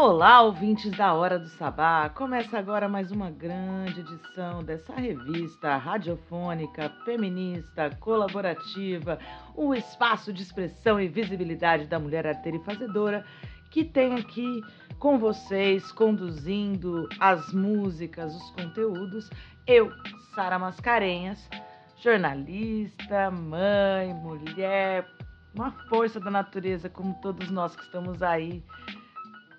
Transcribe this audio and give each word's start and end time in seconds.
Olá, 0.00 0.42
ouvintes 0.42 0.92
da 0.92 1.12
Hora 1.12 1.40
do 1.40 1.48
Sabá! 1.48 2.08
Começa 2.08 2.56
agora 2.56 2.88
mais 2.88 3.10
uma 3.10 3.32
grande 3.32 3.98
edição 3.98 4.62
dessa 4.62 4.94
revista 4.94 5.76
radiofônica, 5.76 6.88
feminista, 7.04 7.90
colaborativa, 7.98 9.18
o 9.56 9.74
espaço 9.74 10.32
de 10.32 10.40
expressão 10.40 11.00
e 11.00 11.08
visibilidade 11.08 11.86
da 11.86 11.98
mulher 11.98 12.28
arteira 12.28 12.58
e 12.58 12.64
fazedora, 12.64 13.24
que 13.72 13.84
tem 13.84 14.14
aqui 14.14 14.62
com 15.00 15.18
vocês, 15.18 15.90
conduzindo 15.90 17.08
as 17.18 17.52
músicas, 17.52 18.32
os 18.36 18.50
conteúdos, 18.52 19.28
eu, 19.66 19.90
Sara 20.32 20.60
Mascarenhas, 20.60 21.50
jornalista, 21.96 23.32
mãe, 23.32 24.14
mulher, 24.14 25.08
uma 25.52 25.72
força 25.88 26.20
da 26.20 26.30
natureza, 26.30 26.88
como 26.88 27.18
todos 27.20 27.50
nós 27.50 27.74
que 27.74 27.82
estamos 27.82 28.22
aí 28.22 28.62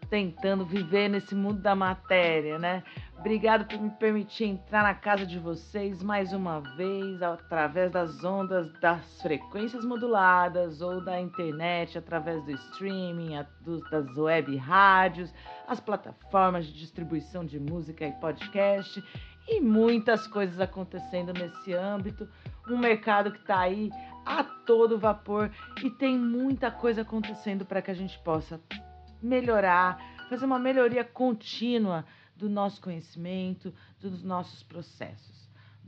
tentando 0.09 0.65
viver 0.65 1.07
nesse 1.07 1.35
mundo 1.35 1.61
da 1.61 1.75
matéria, 1.75 2.57
né? 2.57 2.83
Obrigado 3.17 3.65
por 3.65 3.79
me 3.79 3.89
permitir 3.89 4.45
entrar 4.45 4.81
na 4.81 4.93
casa 4.93 5.25
de 5.25 5.37
vocês 5.37 6.01
mais 6.01 6.31
uma 6.31 6.61
vez, 6.77 7.21
através 7.21 7.91
das 7.91 8.23
ondas 8.23 8.71
das 8.79 9.21
frequências 9.21 9.83
moduladas 9.83 10.81
ou 10.81 11.03
da 11.03 11.19
internet, 11.19 11.97
através 11.97 12.43
do 12.45 12.51
streaming, 12.51 13.31
das 13.91 14.17
web 14.17 14.55
rádios, 14.55 15.33
as 15.67 15.79
plataformas 15.79 16.65
de 16.65 16.73
distribuição 16.73 17.45
de 17.45 17.59
música 17.59 18.05
e 18.05 18.11
podcast 18.13 19.03
e 19.47 19.59
muitas 19.59 20.25
coisas 20.27 20.59
acontecendo 20.59 21.33
nesse 21.33 21.73
âmbito. 21.73 22.27
Um 22.69 22.77
mercado 22.77 23.31
que 23.31 23.39
está 23.39 23.59
aí 23.59 23.91
a 24.25 24.43
todo 24.43 24.97
vapor 24.97 25.51
e 25.83 25.89
tem 25.89 26.17
muita 26.17 26.71
coisa 26.71 27.01
acontecendo 27.01 27.65
para 27.65 27.81
que 27.81 27.91
a 27.91 27.95
gente 27.95 28.17
possa 28.19 28.61
melhorar, 29.21 29.99
fazer 30.29 30.45
uma 30.45 30.59
melhoria 30.59 31.03
contínua 31.03 32.05
do 32.35 32.49
nosso 32.49 32.81
conhecimento, 32.81 33.73
dos 33.99 34.23
nossos 34.23 34.63
processos. 34.63 35.39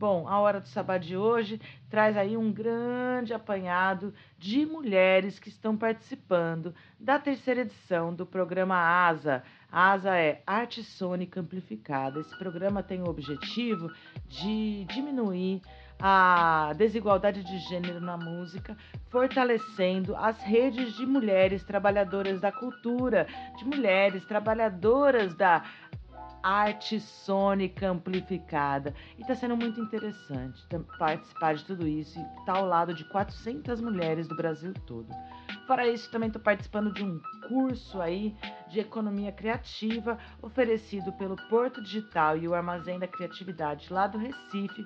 Bom, 0.02 0.28
a 0.28 0.40
Hora 0.40 0.60
do 0.60 0.68
Sabá 0.68 0.98
de 0.98 1.16
hoje 1.16 1.62
traz 1.88 2.18
aí 2.18 2.36
um 2.36 2.52
grande 2.52 3.36
apanhado 3.36 4.12
de 4.36 4.66
mulheres 4.66 5.38
que 5.38 5.48
estão 5.48 5.78
participando 5.78 6.74
da 7.00 7.20
terceira 7.20 7.62
edição 7.62 8.12
do 8.12 8.26
programa 8.26 8.76
ASA. 8.76 9.44
ASA 9.72 10.18
é 10.18 10.42
Arte 10.48 10.84
Sônica 10.84 11.40
Amplificada. 11.40 12.20
Esse 12.20 12.36
programa 12.36 12.82
tem 12.82 13.00
o 13.04 13.10
objetivo 13.10 13.92
de 14.28 14.86
diminuir 14.86 15.62
a 16.02 16.74
desigualdade 16.76 17.44
de 17.44 17.60
gênero 17.60 18.02
na 18.02 18.18
música, 18.18 18.76
fortalecendo 19.10 20.16
as 20.16 20.42
redes 20.42 20.94
de 20.94 21.06
mulheres 21.06 21.64
trabalhadoras 21.64 22.42
da 22.42 22.52
cultura, 22.52 23.28
de 23.58 23.66
mulheres 23.66 24.26
trabalhadoras 24.26 25.36
da 25.36 25.64
arte 26.42 27.00
sônica 27.00 27.88
amplificada. 27.88 28.96
E 29.18 29.22
está 29.22 29.36
sendo 29.36 29.56
muito 29.56 29.80
interessante 29.80 30.66
participar 30.98 31.54
de 31.54 31.64
tudo 31.66 31.88
isso 31.88 32.18
e 32.18 32.22
estar 32.22 32.54
tá 32.54 32.60
ao 32.60 32.66
lado 32.66 32.94
de 32.94 33.06
400 33.06 33.80
mulheres 33.80 34.28
do 34.28 34.36
Brasil 34.36 34.74
todo. 34.86 35.08
Fora 35.68 35.88
isso, 35.88 36.10
também 36.12 36.28
estou 36.28 36.42
participando 36.42 36.92
de 36.92 37.04
um 37.04 37.22
curso 37.48 38.02
aí 38.02 38.36
de 38.68 38.80
economia 38.80 39.32
criativa 39.32 40.18
oferecido 40.42 41.14
pelo 41.14 41.36
Porto 41.48 41.82
Digital 41.82 42.38
e 42.38 42.48
o 42.48 42.54
Armazém 42.54 43.00
da 43.00 43.08
Criatividade 43.08 43.94
lá 43.94 44.08
do 44.08 44.18
Recife, 44.18 44.86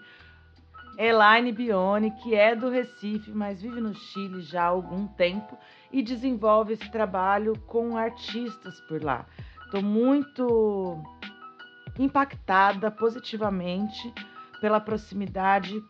Elaine 0.97 1.51
Bione, 1.51 2.11
que 2.11 2.33
é 2.33 2.55
do 2.55 2.69
Recife, 2.69 3.31
mas 3.31 3.61
vive 3.61 3.81
no 3.81 3.93
Chile 3.93 4.41
já 4.41 4.63
há 4.63 4.67
algum 4.67 5.07
tempo 5.07 5.57
e 5.91 6.01
desenvolve 6.01 6.73
esse 6.73 6.89
trabalho 6.89 7.59
com 7.67 7.97
artistas 7.97 8.79
por 8.81 9.03
lá. 9.03 9.25
Estou 9.65 9.81
muito 9.81 11.01
impactada 11.99 12.89
positivamente 12.89 14.13
pela 14.61 14.79
proximidade 14.79 15.83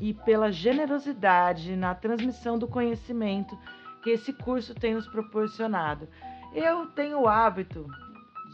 e 0.00 0.14
pela 0.14 0.50
generosidade 0.50 1.76
na 1.76 1.94
transmissão 1.94 2.58
do 2.58 2.66
conhecimento 2.66 3.58
que 4.02 4.10
esse 4.10 4.32
curso 4.32 4.74
tem 4.74 4.94
nos 4.94 5.06
proporcionado. 5.06 6.08
Eu 6.54 6.86
tenho 6.86 7.20
o 7.20 7.28
hábito 7.28 7.86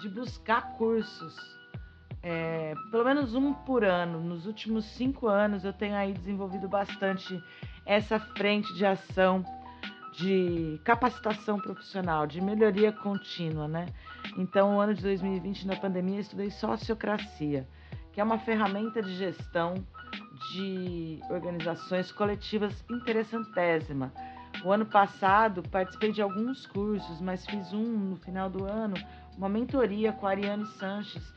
de 0.00 0.08
buscar 0.08 0.72
cursos 0.76 1.61
é, 2.22 2.74
pelo 2.90 3.04
menos 3.04 3.34
um 3.34 3.52
por 3.52 3.84
ano. 3.84 4.20
Nos 4.20 4.46
últimos 4.46 4.84
cinco 4.84 5.26
anos 5.26 5.64
eu 5.64 5.72
tenho 5.72 5.96
aí 5.96 6.12
desenvolvido 6.12 6.68
bastante 6.68 7.42
essa 7.84 8.18
frente 8.18 8.72
de 8.74 8.86
ação 8.86 9.44
de 10.12 10.78
capacitação 10.84 11.58
profissional, 11.58 12.26
de 12.26 12.40
melhoria 12.40 12.92
contínua, 12.92 13.66
né? 13.66 13.86
Então, 14.36 14.76
o 14.76 14.80
ano 14.80 14.94
de 14.94 15.02
2020, 15.02 15.66
na 15.66 15.76
pandemia, 15.76 16.16
eu 16.16 16.20
estudei 16.20 16.50
sociocracia, 16.50 17.66
que 18.12 18.20
é 18.20 18.24
uma 18.24 18.38
ferramenta 18.38 19.02
de 19.02 19.14
gestão 19.14 19.74
de 20.52 21.18
organizações 21.30 22.12
coletivas 22.12 22.84
interessantésima. 22.90 24.12
O 24.64 24.70
ano 24.70 24.84
passado 24.84 25.62
participei 25.62 26.12
de 26.12 26.20
alguns 26.20 26.66
cursos, 26.66 27.20
mas 27.20 27.46
fiz 27.46 27.72
um 27.72 28.10
no 28.10 28.16
final 28.16 28.50
do 28.50 28.64
ano, 28.64 28.94
uma 29.36 29.48
mentoria 29.48 30.12
com 30.12 30.26
a 30.26 30.30
Ariane 30.30 30.66
Sanches, 30.66 31.32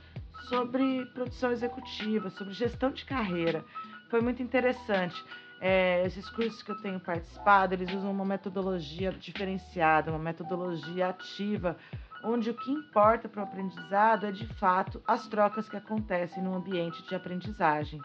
sobre 0.47 1.06
produção 1.07 1.51
executiva, 1.51 2.29
sobre 2.29 2.53
gestão 2.53 2.91
de 2.91 3.06
carreira. 3.06 3.63
Foi 4.09 4.22
muito 4.22 4.41
interessante. 4.41 5.23
É, 5.61 6.06
esses 6.06 6.29
cursos 6.29 6.61
que 6.61 6.72
eu 6.72 6.81
tenho 6.81 7.00
participado, 7.00 7.73
eles 7.73 7.91
usam 7.94 8.11
uma 8.11 8.25
metodologia 8.25 9.11
diferenciada, 9.11 10.11
uma 10.11 10.19
metodologia 10.19 11.09
ativa, 11.09 11.78
onde 12.23 12.50
o 12.50 12.53
que 12.53 12.72
importa 12.72 13.29
para 13.29 13.41
o 13.41 13.44
aprendizado 13.44 14.25
é 14.25 14.31
de 14.31 14.45
fato 14.56 15.01
as 15.07 15.28
trocas 15.28 15.69
que 15.69 15.78
acontecem 15.78 16.44
no 16.44 16.56
ambiente 16.56 17.01
de 17.07 17.16
aprendizagem. 17.16 18.00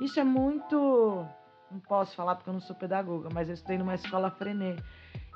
Isso 0.00 0.18
é 0.20 0.24
muito. 0.24 1.26
Não 1.70 1.80
posso 1.80 2.16
falar 2.16 2.34
porque 2.34 2.50
eu 2.50 2.54
não 2.54 2.60
sou 2.60 2.74
pedagoga, 2.74 3.28
mas 3.32 3.48
eu 3.48 3.54
estudei 3.54 3.78
numa 3.78 3.94
escola 3.94 4.30
Frenê. 4.30 4.76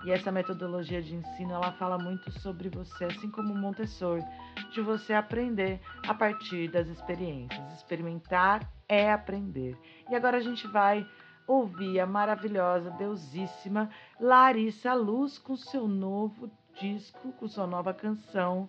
E 0.04 0.10
essa 0.10 0.30
metodologia 0.30 1.00
de 1.00 1.14
ensino, 1.14 1.54
ela 1.54 1.72
fala 1.72 1.96
muito 1.96 2.30
sobre 2.30 2.68
você, 2.68 3.06
assim 3.06 3.30
como 3.30 3.54
Montessori, 3.54 4.22
de 4.70 4.82
você 4.82 5.14
aprender 5.14 5.80
a 6.06 6.12
partir 6.12 6.68
das 6.68 6.88
experiências. 6.88 7.72
Experimentar 7.72 8.70
é 8.86 9.10
aprender. 9.10 9.78
E 10.10 10.14
agora 10.14 10.36
a 10.36 10.42
gente 10.42 10.66
vai 10.66 11.06
ouvir 11.46 12.00
a 12.00 12.06
maravilhosa, 12.06 12.90
deusíssima 12.90 13.88
Larissa 14.20 14.92
Luz 14.94 15.38
com 15.38 15.56
seu 15.56 15.88
novo 15.88 16.50
disco, 16.78 17.32
com 17.32 17.48
sua 17.48 17.66
nova 17.66 17.94
canção 17.94 18.68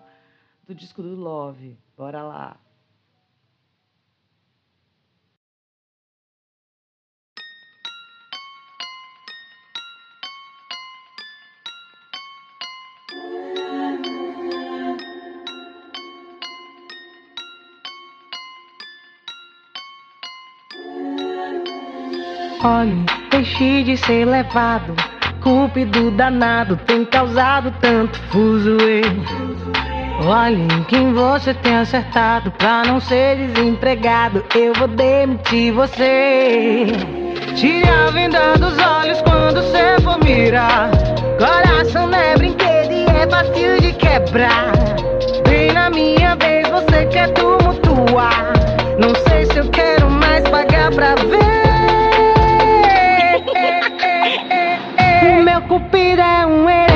do 0.66 0.74
disco 0.74 1.02
do 1.02 1.16
Love. 1.16 1.78
Bora 1.98 2.24
lá! 2.24 2.65
Olhe, 22.66 23.06
deixe 23.30 23.84
de 23.84 23.96
ser 23.96 24.26
levado. 24.26 24.96
Cúpido 25.40 26.10
danado 26.10 26.76
tem 26.88 27.06
causado 27.06 27.72
tanto 27.80 28.20
fuzuê. 28.32 29.02
Olhe 30.26 30.68
quem 30.88 31.14
você 31.14 31.54
tem 31.54 31.76
acertado 31.76 32.50
pra 32.50 32.82
não 32.88 33.00
ser 33.00 33.36
desempregado. 33.36 34.44
Eu 34.56 34.74
vou 34.74 34.88
demitir 34.88 35.74
você. 35.74 36.88
Tire 37.56 37.88
a 37.88 38.10
venda 38.10 38.58
dos 38.58 38.76
olhos 38.80 39.22
quando 39.22 39.62
você 39.62 40.02
for 40.02 40.18
mirar. 40.24 40.90
Coração 41.38 42.08
não 42.08 42.18
é 42.18 42.36
brinquedo 42.36 42.92
e 42.92 43.06
é 43.06 43.30
fácil 43.30 43.80
de 43.80 43.94
quebrar. 43.94 44.72
Vem 45.48 45.72
na 45.72 45.92
minha 45.92 46.36
vez, 46.36 46.68
você 46.70 47.06
quer 47.06 47.32
tumultuar. 47.34 48.54
Não 49.00 49.14
sei 49.28 49.46
se 49.46 49.58
eu 49.60 49.70
quero 49.70 50.10
mais 50.10 50.42
pagar 50.50 50.90
pra 50.90 51.14
ver. 51.14 51.65
Cupido 55.76 56.22
é 56.22 56.46
um 56.46 56.95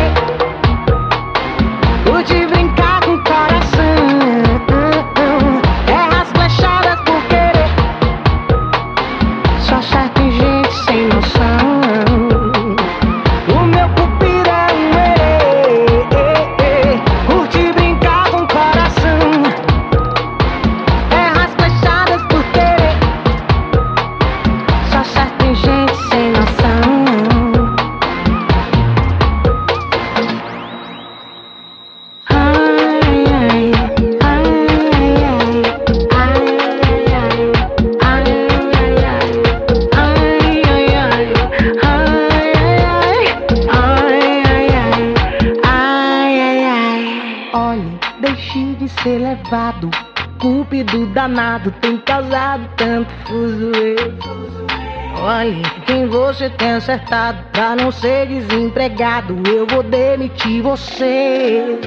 tem 56.52 56.74
acertado 56.74 57.44
pra 57.52 57.76
não 57.76 57.92
ser 57.92 58.28
desempregado. 58.28 59.36
Eu 59.48 59.66
vou 59.68 59.84
demitir 59.84 60.62
você. 60.62 61.80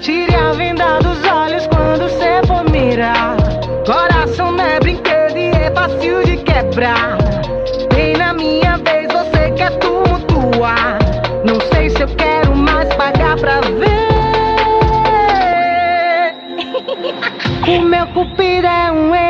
Tire 0.00 0.34
a 0.34 0.52
venda 0.52 0.98
dos 1.00 1.22
olhos 1.24 1.66
quando 1.66 2.08
você 2.08 2.40
for 2.46 2.68
mirar. 2.70 3.36
Coração 3.84 4.52
não 4.52 4.64
é 4.64 4.80
brinquedo 4.80 5.36
e 5.36 5.50
é 5.50 5.70
fácil 5.72 6.24
de 6.24 6.38
quebrar. 6.38 7.18
Vem 7.94 8.16
na 8.16 8.32
minha 8.32 8.78
vez, 8.78 9.08
você 9.12 9.50
quer 9.52 9.70
tumultuar. 9.78 10.98
Não 11.44 11.60
sei 11.72 11.90
se 11.90 12.02
eu 12.02 12.08
quero 12.16 12.54
mais 12.56 12.88
pagar 12.94 13.36
pra 13.36 13.60
ver. 13.60 14.00
o 17.78 17.82
meu 17.82 18.06
cupido 18.08 18.66
é 18.66 18.90
um 18.92 19.14
herê. 19.14 19.29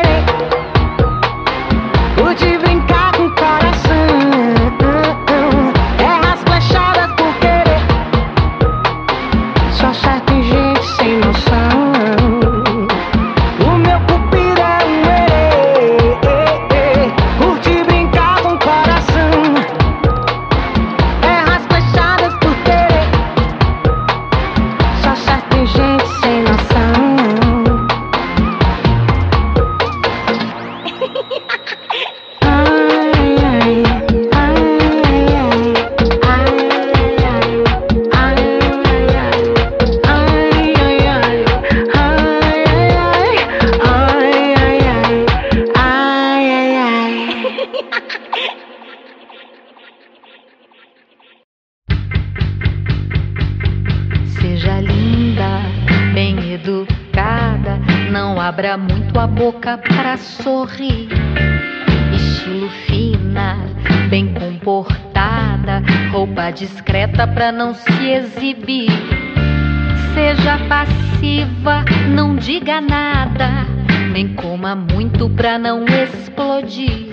Explodir. 76.81 77.11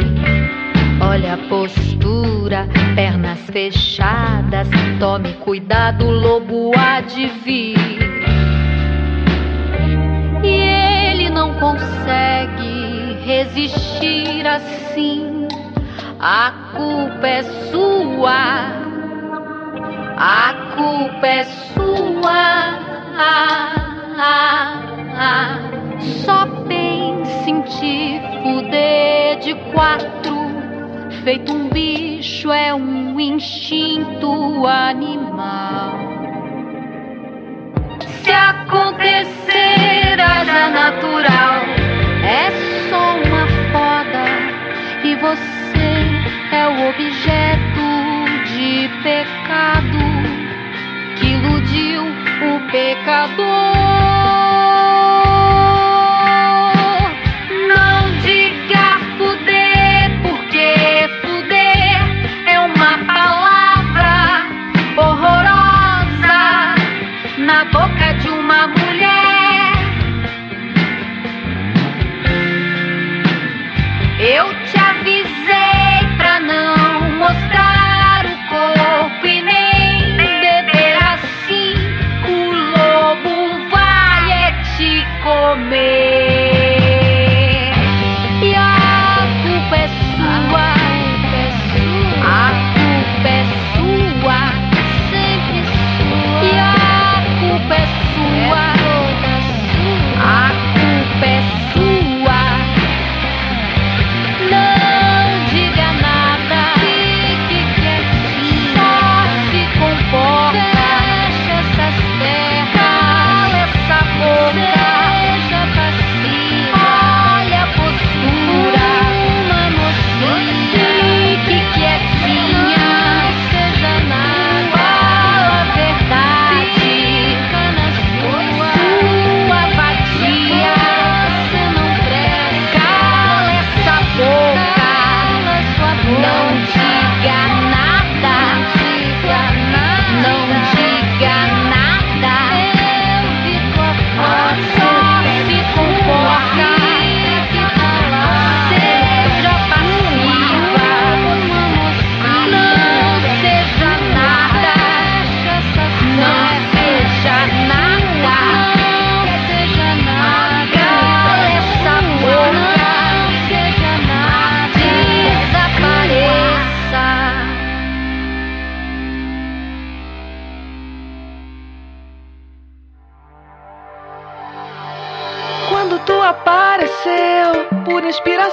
Olha 1.02 1.34
a 1.34 1.38
postura, 1.50 2.68
pernas 2.96 3.40
fechadas. 3.52 4.68
Tome 5.00 5.34
cuidado, 5.36 6.06
o 6.06 6.12
lobo 6.12 6.72
há 6.78 7.02
de 7.02 7.28
vir. 7.28 7.78
E 10.44 10.48
ele 10.48 11.30
não 11.30 11.54
consegue 11.56 13.18
resistir 13.26 14.46
assim. 14.48 15.48
A 16.20 16.52
culpa 16.76 17.28
é 17.28 17.44
sua. 17.72 18.88
A 20.18 20.54
culpa 20.76 21.28
é 21.28 21.44
sua. 21.44 22.78
Ah, 23.20 23.74
ah, 24.18 24.82
ah. 25.20 25.58
Só 26.00 26.46
pense 26.68 26.88
em 26.88 26.97
te 27.68 28.22
fuder 28.42 29.40
de 29.40 29.54
quatro. 29.72 30.38
Feito 31.24 31.52
um 31.54 31.70
bicho 31.70 32.52
é 32.52 32.74
um 32.74 33.20
instinto 33.20 34.66
animal. 34.66 35.98
Se 38.24 38.32
acontecer, 38.32 40.20
haja 40.20 40.70
natural. 40.70 41.62
É 42.24 42.52
só 42.90 43.16
uma 43.18 43.48
foda 43.72 44.26
e 45.04 45.16
você 45.16 45.58
é 46.52 46.68
o 46.68 46.90
objeto 46.90 47.88
de 48.54 48.90
pecado 49.04 50.00
que 51.18 51.28
iludiu 51.28 52.04
o 52.04 52.72
pecador. 52.72 53.77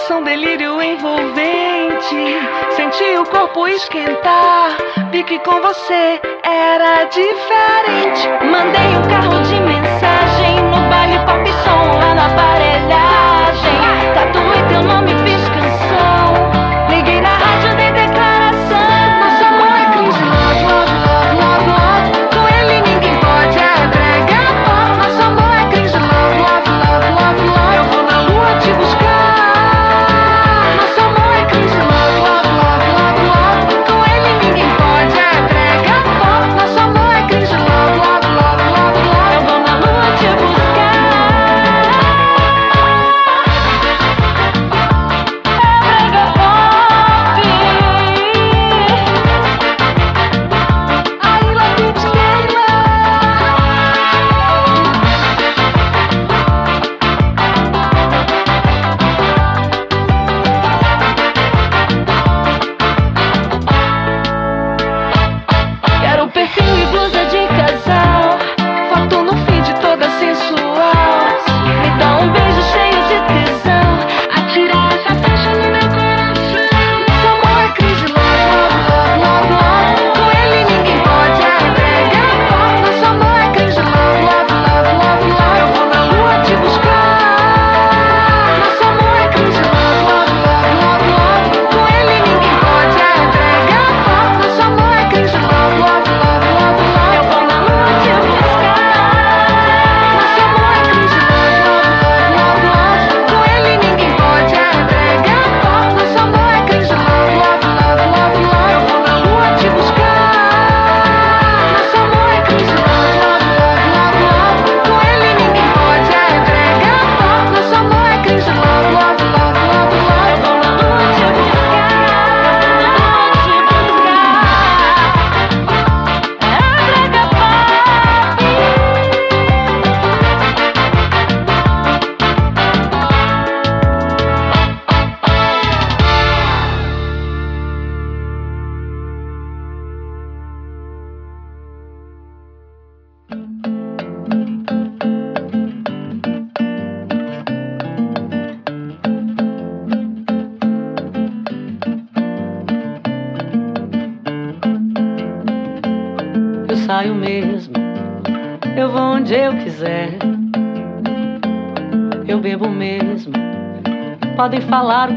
Inspiração, 0.04 0.22
delírio 0.22 0.82
envolvente. 0.82 2.38
Senti 2.76 3.16
o 3.18 3.24
corpo 3.24 3.66
esquentar, 3.66 4.76
vi 5.10 5.22
que 5.24 5.38
com 5.40 5.60
você 5.60 6.20
era 6.42 7.04
diferente. 7.04 8.28
Mandei 8.44 8.96
um 8.96 9.08
carro 9.08 9.42
de 9.42 9.60
mensagem 9.60 10.60
no 10.70 10.88
baile 10.88 11.18
pop 11.24 11.44
podem 14.84 15.13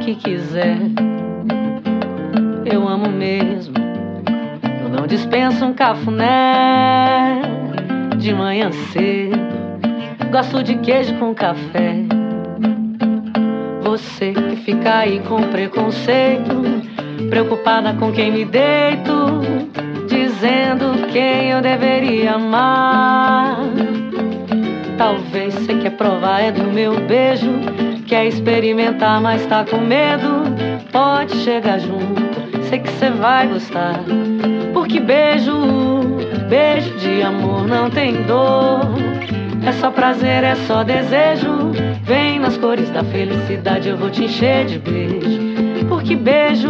que 0.08 0.16
quiser. 0.16 0.78
Eu 2.66 2.88
amo 2.88 3.10
mesmo. 3.10 3.76
Eu 4.82 4.88
não 4.88 5.06
dispenso 5.06 5.66
um 5.66 5.74
cafuné 5.74 7.42
de 8.18 8.34
manhã 8.34 8.72
cedo. 8.72 9.38
Gosto 10.32 10.64
de 10.64 10.76
queijo 10.78 11.14
com 11.16 11.36
café. 11.36 11.96
Você 13.84 14.32
que 14.32 14.56
fica 14.58 15.00
aí 15.00 15.20
com 15.28 15.42
preconceito, 15.44 16.64
preocupada 17.30 17.94
com 17.94 18.10
quem 18.14 18.32
me 18.32 18.46
deito, 18.46 19.42
dizendo 20.08 21.08
quem 21.12 21.52
eu 21.52 21.62
deveria 21.62 22.36
amar. 22.36 23.58
Talvez 24.98 25.54
você 25.54 25.74
quer 25.76 25.92
provar 25.92 26.40
é 26.40 26.52
do 26.52 26.64
meu 26.64 26.98
beijo 27.02 27.57
Quer 28.08 28.28
experimentar, 28.28 29.20
mas 29.20 29.46
tá 29.48 29.66
com 29.66 29.80
medo? 29.80 30.46
Pode 30.94 31.36
chegar 31.44 31.78
junto, 31.78 32.64
sei 32.70 32.80
que 32.80 32.90
cê 32.92 33.10
vai 33.10 33.50
gostar. 33.50 34.00
Porque 34.74 35.02
beijo, 35.02 35.54
beijo 36.48 36.98
de 37.00 37.22
amor 37.22 37.68
não 37.68 37.90
tem 37.90 38.24
dor. 38.24 38.80
É 39.66 39.74
só 39.74 39.92
prazer, 39.92 40.46
é 40.46 40.56
só 40.56 40.86
desejo. 40.86 41.74
Vem 42.04 42.40
nas 42.40 42.56
cores 42.56 42.90
da 42.92 43.04
felicidade, 43.04 43.90
eu 43.90 43.98
vou 43.98 44.10
te 44.10 44.24
encher 44.24 44.66
de 44.68 44.80
beijo. 44.80 45.42
Porque 45.90 46.16
beijo, 46.16 46.70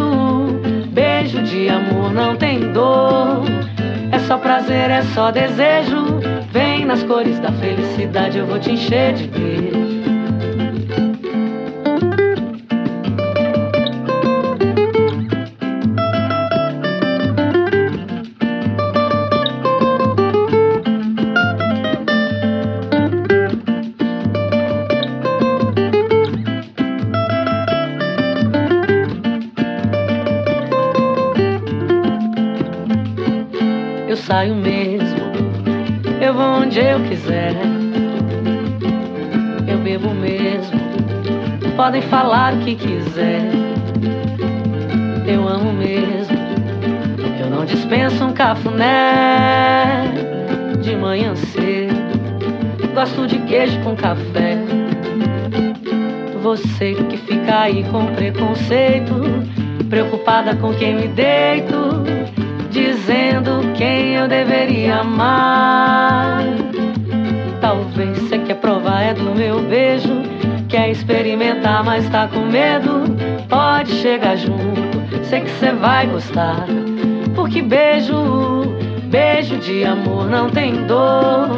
beijo 0.88 1.40
de 1.44 1.68
amor 1.68 2.12
não 2.12 2.34
tem 2.34 2.72
dor. 2.72 3.44
É 4.10 4.18
só 4.18 4.38
prazer, 4.38 4.90
é 4.90 5.02
só 5.14 5.30
desejo. 5.30 6.18
Vem 6.50 6.84
nas 6.84 7.04
cores 7.04 7.38
da 7.38 7.52
felicidade, 7.52 8.38
eu 8.38 8.46
vou 8.46 8.58
te 8.58 8.72
encher 8.72 9.14
de 9.14 9.28
beijo. 9.28 9.67
Podem 41.88 42.02
falar 42.02 42.52
o 42.52 42.58
que 42.58 42.74
quiser. 42.74 43.50
Eu 45.26 45.48
amo 45.48 45.72
mesmo. 45.72 46.36
Eu 47.40 47.48
não 47.48 47.64
dispenso 47.64 48.26
um 48.26 48.32
cafuné 48.34 50.02
de 50.82 50.94
manhã 50.94 51.34
cedo. 51.34 51.96
Gosto 52.94 53.26
de 53.26 53.38
queijo 53.38 53.80
com 53.80 53.96
café. 53.96 54.58
Você 56.42 56.92
que 57.08 57.16
fica 57.16 57.60
aí 57.60 57.82
com 57.84 58.04
preconceito, 58.08 59.14
preocupada 59.88 60.54
com 60.56 60.74
quem 60.74 60.94
me 60.94 61.08
deito, 61.08 62.04
dizendo 62.70 63.62
quem 63.78 64.14
eu 64.14 64.28
deveria 64.28 64.96
amar. 64.96 66.44
Talvez 67.62 68.18
você 68.18 68.38
quer 68.40 68.56
provar 68.56 69.04
é 69.04 69.14
do 69.14 69.34
meu 69.34 69.62
beijo 69.62 70.37
Quer 70.68 70.90
experimentar, 70.90 71.82
mas 71.82 72.06
tá 72.10 72.28
com 72.28 72.40
medo? 72.40 73.04
Pode 73.48 73.90
chegar 73.90 74.36
junto, 74.36 75.24
sei 75.24 75.40
que 75.40 75.50
cê 75.52 75.72
vai 75.72 76.06
gostar. 76.06 76.66
Porque 77.34 77.62
beijo, 77.62 78.14
beijo 79.04 79.56
de 79.56 79.84
amor 79.84 80.28
não 80.28 80.50
tem 80.50 80.86
dor. 80.86 81.56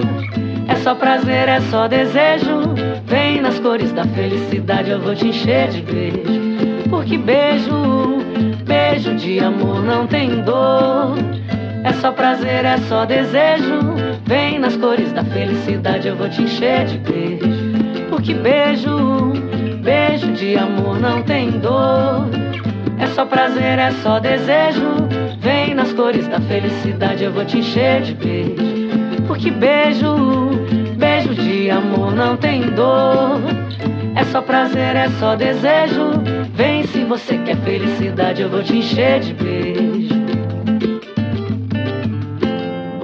É 0.69 0.77
só 0.77 0.95
prazer, 0.95 1.49
é 1.49 1.61
só 1.63 1.89
desejo. 1.89 2.75
Vem 3.07 3.41
nas 3.41 3.59
cores 3.59 3.91
da 3.91 4.05
felicidade, 4.05 4.91
eu 4.91 5.01
vou 5.01 5.17
te 5.17 5.27
encher 5.27 5.71
de 5.71 5.83
beijo. 5.83 6.89
Porque 6.89 7.19
beijo, 7.19 8.19
beijo 8.65 9.17
de 9.17 9.41
amor 9.41 9.83
não 9.83 10.07
tem 10.07 10.41
dor. 10.43 11.17
É 11.83 11.93
só 11.95 12.13
prazer, 12.13 12.65
é 12.65 12.79
só 12.89 13.05
desejo. 13.05 13.81
Vem 14.25 14.61
nas 14.61 14.77
cores 14.77 15.13
da 15.13 15.25
felicidade, 15.25 16.07
eu 16.07 16.15
vou 16.15 16.29
te 16.29 16.43
encher 16.43 16.85
de 16.85 16.99
beijo. 16.99 17.50
Porque 18.21 18.35
beijo, 18.35 19.33
beijo 19.83 20.31
de 20.33 20.55
amor 20.55 21.01
não 21.01 21.23
tem 21.23 21.53
dor. 21.53 22.29
É 22.99 23.07
só 23.07 23.25
prazer, 23.25 23.79
é 23.79 23.93
só 24.03 24.19
desejo. 24.19 25.09
Vem 25.39 25.75
nas 25.75 25.91
cores 25.95 26.29
da 26.29 26.39
felicidade, 26.39 27.25
eu 27.25 27.33
vou 27.33 27.47
te 27.47 27.61
encher 27.61 28.03
de 28.03 28.13
beijo. 28.13 28.57
Porque 29.27 29.51
beijo, 29.51 30.51
beijo 30.99 31.35
de 31.35 31.71
amor 31.71 32.15
não 32.15 32.37
tem 32.37 32.61
dor. 32.61 33.41
É 34.15 34.23
só 34.25 34.43
prazer, 34.43 34.97
é 34.97 35.09
só 35.19 35.35
desejo. 35.35 36.11
Vem 36.53 36.87
se 36.89 37.03
você 37.05 37.39
quer 37.39 37.57
felicidade, 37.57 38.43
eu 38.43 38.51
vou 38.51 38.63
te 38.63 38.77
encher 38.77 39.21
de 39.21 39.33
beijo. 39.33 39.90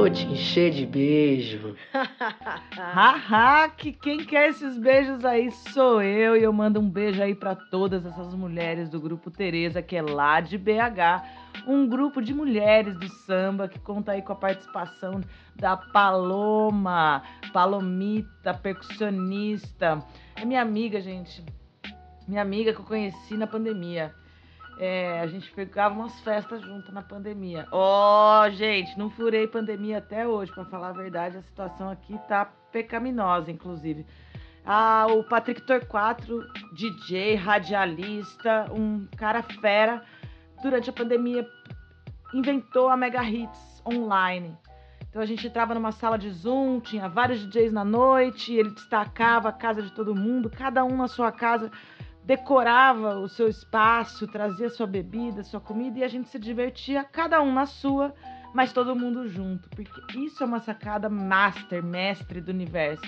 Vou 0.06 0.14
te 0.14 0.24
encher 0.24 0.70
de 0.70 0.86
beijo. 0.86 1.74
Haha, 2.70 3.68
que 3.70 3.90
quem 3.90 4.24
quer 4.24 4.50
esses 4.50 4.78
beijos 4.78 5.24
aí 5.24 5.50
sou 5.50 6.00
eu. 6.00 6.36
E 6.36 6.44
eu 6.44 6.52
mando 6.52 6.78
um 6.78 6.88
beijo 6.88 7.20
aí 7.20 7.34
para 7.34 7.56
todas 7.56 8.06
essas 8.06 8.32
mulheres 8.32 8.88
do 8.88 9.00
grupo 9.00 9.32
Tereza, 9.32 9.82
que 9.82 9.96
é 9.96 10.02
lá 10.02 10.40
de 10.40 10.56
BH. 10.56 11.66
Um 11.66 11.88
grupo 11.88 12.22
de 12.22 12.32
mulheres 12.32 12.96
do 12.96 13.08
samba 13.08 13.66
que 13.66 13.80
conta 13.80 14.12
aí 14.12 14.22
com 14.22 14.32
a 14.32 14.36
participação 14.36 15.20
da 15.56 15.76
Paloma, 15.76 17.24
Palomita, 17.52 18.54
percussionista. 18.54 20.00
É 20.36 20.44
minha 20.44 20.62
amiga, 20.62 21.00
gente. 21.00 21.44
Minha 22.28 22.42
amiga 22.42 22.72
que 22.72 22.78
eu 22.78 22.84
conheci 22.84 23.36
na 23.36 23.48
pandemia. 23.48 24.14
É, 24.78 25.20
a 25.20 25.26
gente 25.26 25.50
pegava 25.52 25.94
umas 25.94 26.20
festas 26.20 26.60
junto 26.60 26.92
na 26.92 27.02
pandemia. 27.02 27.66
Ó, 27.72 28.42
oh, 28.44 28.50
gente, 28.50 28.98
não 28.98 29.08
furei 29.10 29.46
pandemia 29.46 29.98
até 29.98 30.26
hoje, 30.26 30.52
para 30.52 30.66
falar 30.66 30.88
a 30.88 30.92
verdade, 30.92 31.38
a 31.38 31.42
situação 31.42 31.88
aqui 31.90 32.18
tá 32.28 32.44
pecaminosa, 32.70 33.50
inclusive. 33.50 34.04
Ah, 34.64 35.06
o 35.08 35.24
Patrick 35.24 35.62
Torquato, 35.62 36.44
DJ, 36.74 37.36
radialista, 37.36 38.66
um 38.70 39.06
cara 39.16 39.42
fera, 39.42 40.02
durante 40.62 40.90
a 40.90 40.92
pandemia 40.92 41.48
inventou 42.34 42.88
a 42.88 42.96
Mega 42.96 43.22
Hits 43.22 43.82
online. 43.86 44.56
Então 45.08 45.22
a 45.22 45.26
gente 45.26 45.46
entrava 45.46 45.72
numa 45.72 45.92
sala 45.92 46.18
de 46.18 46.28
Zoom, 46.30 46.80
tinha 46.80 47.08
vários 47.08 47.40
DJs 47.40 47.72
na 47.72 47.84
noite, 47.84 48.52
ele 48.52 48.70
destacava 48.70 49.48
a 49.48 49.52
casa 49.52 49.80
de 49.80 49.90
todo 49.92 50.14
mundo, 50.14 50.50
cada 50.50 50.84
um 50.84 50.96
na 50.96 51.08
sua 51.08 51.32
casa 51.32 51.70
decorava 52.26 53.20
o 53.20 53.28
seu 53.28 53.46
espaço, 53.46 54.26
trazia 54.26 54.68
sua 54.68 54.86
bebida, 54.86 55.44
sua 55.44 55.60
comida 55.60 56.00
e 56.00 56.04
a 56.04 56.08
gente 56.08 56.28
se 56.28 56.40
divertia, 56.40 57.04
cada 57.04 57.40
um 57.40 57.54
na 57.54 57.66
sua, 57.66 58.12
mas 58.52 58.72
todo 58.72 58.96
mundo 58.96 59.28
junto, 59.28 59.68
porque 59.70 60.18
isso 60.18 60.42
é 60.42 60.46
uma 60.46 60.58
sacada 60.58 61.08
master, 61.08 61.82
mestre 61.82 62.40
do 62.40 62.50
universo. 62.50 63.06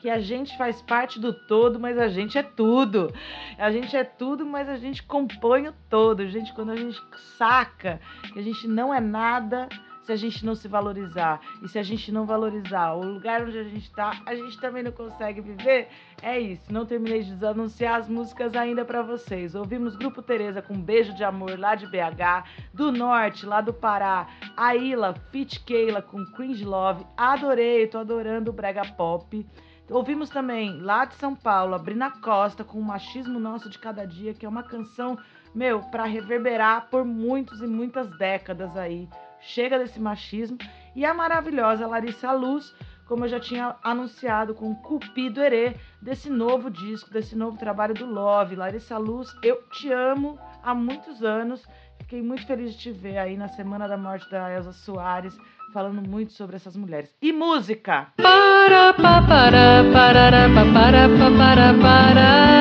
Que 0.00 0.08
a 0.08 0.18
gente 0.18 0.56
faz 0.58 0.82
parte 0.82 1.18
do 1.18 1.32
todo, 1.32 1.78
mas 1.80 1.98
a 1.98 2.08
gente 2.08 2.36
é 2.36 2.42
tudo. 2.42 3.12
A 3.58 3.70
gente 3.70 3.96
é 3.96 4.04
tudo, 4.04 4.44
mas 4.44 4.68
a 4.68 4.76
gente 4.76 5.02
compõe 5.02 5.68
o 5.68 5.74
todo. 5.88 6.28
Gente, 6.28 6.52
quando 6.52 6.72
a 6.72 6.76
gente 6.76 7.00
saca 7.38 8.00
que 8.32 8.38
a 8.38 8.42
gente 8.42 8.68
não 8.68 8.92
é 8.92 9.00
nada, 9.00 9.66
se 10.04 10.12
a 10.12 10.16
gente 10.16 10.44
não 10.44 10.54
se 10.54 10.68
valorizar. 10.68 11.40
E 11.62 11.68
se 11.68 11.78
a 11.78 11.82
gente 11.82 12.12
não 12.12 12.26
valorizar 12.26 12.92
o 12.94 13.04
lugar 13.04 13.42
onde 13.42 13.58
a 13.58 13.64
gente 13.64 13.86
está, 13.86 14.20
a 14.24 14.34
gente 14.34 14.58
também 14.60 14.82
não 14.82 14.92
consegue 14.92 15.40
viver. 15.40 15.88
É 16.22 16.38
isso. 16.38 16.62
Não 16.70 16.86
terminei 16.86 17.22
de 17.22 17.44
anunciar 17.44 18.00
as 18.00 18.08
músicas 18.08 18.54
ainda 18.54 18.84
para 18.84 19.02
vocês. 19.02 19.54
Ouvimos 19.54 19.96
Grupo 19.96 20.22
Tereza 20.22 20.62
com 20.62 20.74
Beijo 20.80 21.14
de 21.14 21.24
Amor 21.24 21.58
lá 21.58 21.74
de 21.74 21.86
BH, 21.86 22.44
do 22.72 22.92
Norte, 22.92 23.46
lá 23.46 23.60
do 23.60 23.72
Pará, 23.72 24.28
a 24.56 24.76
Ila, 24.76 25.14
Fit 25.30 25.60
Keila 25.60 26.02
com 26.02 26.24
Cringe 26.32 26.64
Love. 26.64 27.06
Adorei, 27.16 27.86
tô 27.86 27.98
adorando 27.98 28.50
o 28.50 28.54
brega 28.54 28.82
pop. 28.84 29.46
Ouvimos 29.90 30.30
também 30.30 30.80
lá 30.80 31.04
de 31.04 31.14
São 31.16 31.34
Paulo, 31.34 31.74
a 31.74 31.78
Brina 31.78 32.10
Costa 32.10 32.64
com 32.64 32.78
o 32.78 32.82
Machismo 32.82 33.38
Nosso 33.38 33.68
de 33.68 33.78
Cada 33.78 34.06
Dia, 34.06 34.32
que 34.32 34.46
é 34.46 34.48
uma 34.48 34.62
canção, 34.62 35.18
meu, 35.54 35.80
para 35.80 36.04
reverberar 36.04 36.88
por 36.90 37.04
muitos 37.04 37.60
e 37.60 37.66
muitas 37.66 38.08
décadas 38.16 38.74
aí 38.78 39.06
chega 39.46 39.78
desse 39.78 40.00
machismo. 40.00 40.58
E 40.94 41.04
a 41.04 41.12
maravilhosa 41.12 41.86
Larissa 41.86 42.32
Luz, 42.32 42.74
como 43.06 43.24
eu 43.24 43.28
já 43.28 43.40
tinha 43.40 43.76
anunciado 43.82 44.54
com 44.54 44.74
Cupido 44.74 45.40
Herê, 45.40 45.76
desse 46.00 46.30
novo 46.30 46.70
disco, 46.70 47.10
desse 47.10 47.36
novo 47.36 47.58
trabalho 47.58 47.94
do 47.94 48.06
Love. 48.06 48.56
Larissa 48.56 48.96
Luz, 48.96 49.34
eu 49.42 49.62
te 49.70 49.92
amo 49.92 50.38
há 50.62 50.74
muitos 50.74 51.22
anos. 51.22 51.62
Fiquei 51.98 52.22
muito 52.22 52.46
feliz 52.46 52.72
de 52.72 52.78
te 52.78 52.90
ver 52.90 53.18
aí 53.18 53.36
na 53.36 53.48
semana 53.48 53.88
da 53.88 53.96
morte 53.96 54.28
da 54.30 54.52
Elsa 54.52 54.72
Soares, 54.72 55.36
falando 55.72 56.06
muito 56.08 56.32
sobre 56.32 56.56
essas 56.56 56.76
mulheres. 56.76 57.14
E 57.20 57.32
música! 57.32 58.08
Para, 58.16 58.92
pa, 58.94 59.22
para, 59.22 59.84
para, 59.92 60.30
para, 60.30 60.48
para, 60.72 61.08
para, 61.36 61.74
para. 61.80 62.54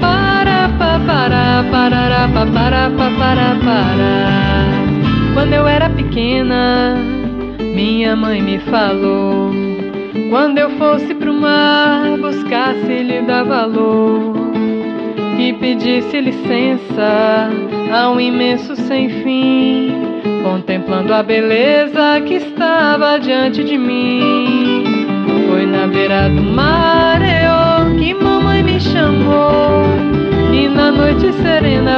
Para, 0.00 0.68
pa, 0.78 0.98
para, 1.06 1.64
para, 1.70 2.28
para, 2.30 2.90
para, 2.90 3.58
para. 3.60 4.47
Quando 5.38 5.52
eu 5.52 5.68
era 5.68 5.88
pequena, 5.88 6.96
minha 7.60 8.16
mãe 8.16 8.42
me 8.42 8.58
falou: 8.58 9.52
Quando 10.30 10.58
eu 10.58 10.68
fosse 10.70 11.14
pro 11.14 11.32
mar, 11.32 12.18
buscasse 12.20 13.04
lhe 13.04 13.22
dar 13.22 13.44
valor 13.44 14.34
e 15.38 15.52
pedisse 15.52 16.20
licença 16.20 17.50
ao 17.94 18.20
imenso 18.20 18.74
sem 18.74 19.08
fim, 19.22 19.92
contemplando 20.42 21.14
a 21.14 21.22
beleza 21.22 22.20
que 22.26 22.34
estava 22.34 23.16
diante 23.18 23.62
de 23.62 23.78
mim. 23.78 24.82
Foi 25.48 25.64
na 25.66 25.86
beira 25.86 26.28
do 26.30 26.42
mar 26.42 27.20
eu, 27.22 27.96
que 27.96 28.12
mamãe 28.12 28.64
me 28.64 28.80
chamou. 28.80 30.07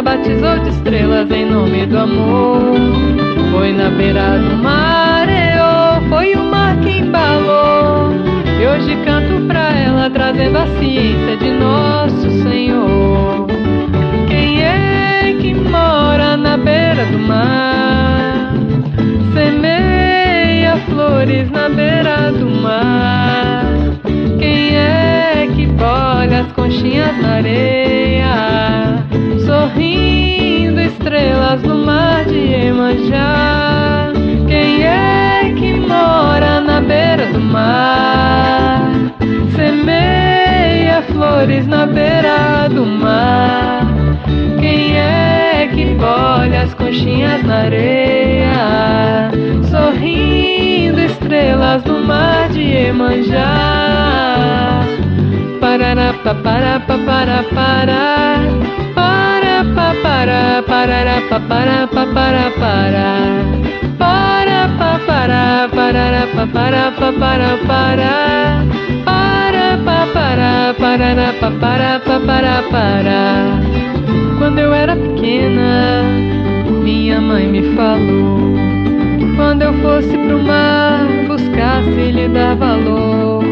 Batizou 0.02 0.58
de 0.60 0.70
estrelas 0.70 1.30
em 1.30 1.44
nome 1.44 1.84
do 1.84 1.98
amor. 1.98 2.74
Foi 3.52 3.70
na 3.70 3.90
beira 3.90 4.38
do 4.38 4.56
mar, 4.56 5.28
eu, 5.28 6.08
foi 6.08 6.34
o 6.34 6.42
mar 6.42 6.74
que 6.80 7.00
embalou. 7.00 8.10
E 8.58 8.66
hoje 8.66 8.96
canto 9.04 9.46
pra 9.46 9.70
ela, 9.78 10.08
trazendo 10.08 10.56
a 10.56 10.66
ciência 10.78 11.36
de 11.36 11.50
nosso 11.50 12.30
Senhor. 12.42 13.46
Quem 14.26 14.62
é 14.64 15.36
que 15.38 15.52
mora 15.54 16.34
na 16.34 16.56
beira 16.56 17.04
do 17.04 17.18
mar? 17.18 18.54
Semeia 19.34 20.78
flores 20.88 21.50
na 21.50 21.68
beira 21.68 22.32
do 22.32 22.48
mar. 22.48 23.66
Quem 24.38 24.76
é 24.76 25.46
que 25.54 25.66
bolha 25.66 26.40
as 26.40 26.52
conchinhas 26.52 27.16
na 27.20 27.34
areia? 27.34 28.99
Sorrindo 29.80 30.78
estrelas 30.78 31.62
no 31.62 31.74
mar 31.74 32.26
de 32.26 32.36
Iemanjá. 32.36 34.12
Quem 34.46 34.84
é 34.84 35.54
que 35.56 35.72
mora 35.72 36.60
na 36.60 36.82
beira 36.82 37.24
do 37.32 37.40
mar? 37.40 38.90
Semeia 39.56 41.00
flores 41.10 41.66
na 41.66 41.86
beira 41.86 42.68
do 42.68 42.84
mar. 42.84 43.86
Quem 44.60 44.98
é 44.98 45.70
que 45.72 45.86
bolha 45.94 46.64
as 46.64 46.74
conchinhas 46.74 47.42
na 47.42 47.60
areia? 47.60 49.30
Sorrindo 49.70 51.00
estrelas 51.00 51.82
no 51.84 52.04
mar 52.04 52.50
de 52.50 52.60
Iemanjá. 52.60 53.46
Parará, 55.58 56.12
para, 56.22 56.80
para, 56.80 57.44
para, 57.44 57.44
para, 60.20 60.62
para, 60.66 61.22
para, 61.30 61.40
para, 61.40 61.86
para, 61.86 62.06
para, 62.06 62.50
para. 62.60 63.08
Para, 63.96 64.68
para, 64.76 64.98
para, 64.98 65.68
para, 65.72 66.26
para, 66.26 66.52
para, 67.32 67.56
para. 67.56 68.30
Para, 72.00 72.20
para, 72.20 72.62
para. 72.70 73.60
Quando 74.38 74.58
eu 74.58 74.74
era 74.74 74.94
pequena, 74.94 76.02
minha 76.82 77.18
mãe 77.18 77.46
me 77.46 77.74
falou. 77.74 78.58
Quando 79.36 79.62
eu 79.62 79.72
fosse 79.74 80.18
pro 80.18 80.42
mar, 80.42 81.06
buscasse 81.28 82.10
lhe 82.12 82.28
dar 82.28 82.56
valor 82.56 83.42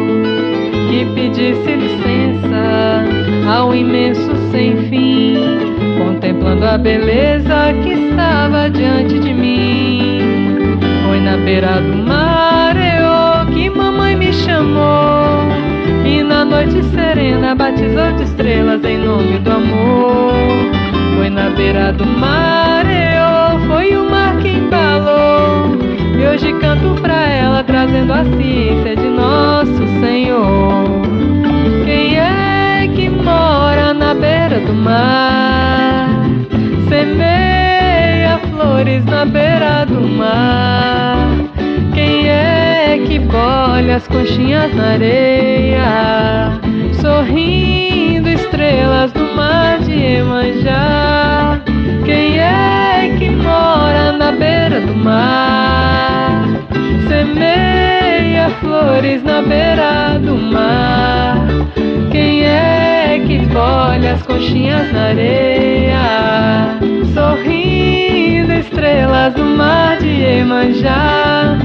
que 0.90 1.06
pedisse 1.14 1.76
licença 1.76 3.04
ao 3.48 3.74
imenso 3.74 4.34
sem 4.50 4.76
fim, 4.88 5.37
a 6.50 6.78
beleza 6.78 7.74
que 7.82 7.92
estava 7.92 8.70
diante 8.70 9.18
de 9.20 9.34
mim. 9.34 10.78
Foi 11.06 11.20
na 11.20 11.36
beira 11.36 11.80
do 11.80 11.96
mar, 11.98 12.74
eu 12.76 13.52
que 13.52 13.68
mamãe 13.68 14.16
me 14.16 14.32
chamou, 14.32 15.44
e 16.04 16.22
na 16.22 16.44
noite 16.44 16.82
serena 16.84 17.54
batizou 17.54 18.12
de 18.16 18.22
estrelas 18.22 18.82
em 18.84 18.98
nome 18.98 19.38
do 19.38 19.50
amor. 19.50 20.32
Foi 21.16 21.28
na 21.28 21.50
beira 21.50 21.92
do 21.92 22.06
mar, 22.06 22.84
eu 22.86 23.60
foi 23.66 23.94
o 23.96 24.10
mar 24.10 24.36
que 24.38 24.48
embalou. 24.48 25.76
E 26.18 26.26
hoje 26.26 26.52
canto 26.60 27.00
pra 27.02 27.28
ela, 27.28 27.62
trazendo 27.62 28.12
a 28.12 28.24
ciência 28.24 28.96
de 28.96 29.08
nosso 29.08 29.86
Senhor. 30.00 31.02
Quem 31.84 32.18
é 32.18 32.38
casando 34.58 35.57
flores 38.58 39.04
na 39.04 39.24
beira 39.24 39.86
do 39.86 40.00
mar. 40.00 41.28
Quem 41.94 42.28
é 42.28 43.00
que 43.06 43.20
colhe 43.26 43.92
as 43.92 44.06
conchinhas 44.08 44.74
na 44.74 44.94
areia? 44.94 46.60
Sorrindo 47.00 48.28
estrelas 48.28 49.12
do 49.12 49.32
mar 49.36 49.78
de 49.78 50.02
Emanjá. 50.02 51.60
Quem 52.04 52.40
é 52.40 53.14
que 53.16 53.30
mora 53.30 54.10
na 54.12 54.32
beira 54.32 54.80
do 54.80 54.94
mar? 54.96 56.42
Semeia 57.06 58.50
flores 58.60 59.22
na 59.22 59.40
beira 59.40 60.18
do 60.18 60.36
mar. 60.36 61.46
Quem 62.10 62.42
é 62.42 63.22
que 63.24 63.46
colhe 63.54 64.08
as 64.08 64.22
conchinhas 64.22 64.92
na 64.92 65.02
areia? 65.10 66.87
sorrindo, 67.18 68.52
estrelas 68.52 69.34
no 69.34 69.44
mar 69.44 69.98
de 69.98 70.06
Iemanjá. 70.06 71.58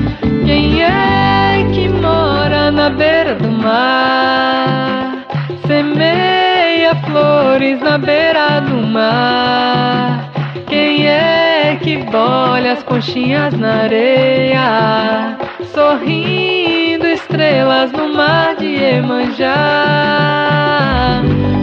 Quem 0.45 0.81
é 0.81 1.63
que 1.71 1.87
mora 1.89 2.71
na 2.71 2.89
beira 2.89 3.35
do 3.35 3.51
mar? 3.51 5.25
Semeia 5.67 6.95
flores 7.05 7.79
na 7.81 7.97
beira 7.99 8.61
do 8.61 8.87
mar. 8.87 10.31
Quem 10.67 11.07
é 11.07 11.77
que 11.83 11.97
bolha 11.97 12.73
as 12.73 12.83
conchinhas 12.83 13.53
na 13.53 13.83
areia? 13.83 15.37
Sorrindo, 15.71 17.05
estrelas 17.05 17.91
no 17.91 18.11
mar 18.11 18.55
de 18.55 18.65
Iemanjá. 18.65 19.53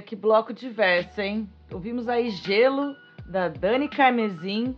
Maria, 0.00 0.02
que 0.02 0.16
bloco 0.16 0.52
diverso, 0.52 1.20
hein? 1.20 1.48
Ouvimos 1.70 2.08
aí 2.08 2.30
Gelo, 2.30 2.96
da 3.26 3.48
Dani 3.48 3.88
Carmezin, 3.88 4.76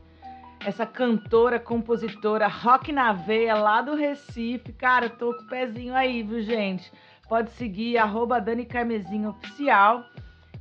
essa 0.64 0.84
cantora, 0.84 1.58
compositora, 1.58 2.48
rock 2.48 2.92
na 2.92 3.12
veia, 3.12 3.54
lá 3.54 3.80
do 3.80 3.94
Recife. 3.94 4.72
Cara, 4.72 5.08
tô 5.08 5.34
com 5.34 5.42
o 5.42 5.46
pezinho 5.46 5.94
aí, 5.94 6.22
viu, 6.22 6.42
gente? 6.42 6.92
Pode 7.28 7.50
seguir, 7.52 7.98
arroba 7.98 8.40
Dani 8.40 8.66
Carmezin 8.66 9.26
Oficial, 9.26 10.04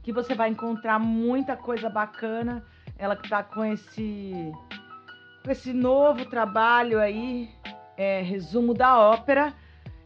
que 0.04 0.14
você 0.14 0.34
vai 0.34 0.50
encontrar 0.50 1.00
muita 1.00 1.58
coisa 1.58 1.90
bacana. 1.90 2.64
Ela 2.98 3.16
que 3.16 3.30
tá 3.30 3.44
com 3.44 3.66
esse, 3.66 4.52
com 5.44 5.52
esse 5.52 5.74
novo 5.74 6.26
trabalho 6.26 7.00
aí, 7.00 7.50
é, 7.98 8.22
resumo 8.22 8.74
da 8.74 8.98
ópera. 9.00 9.54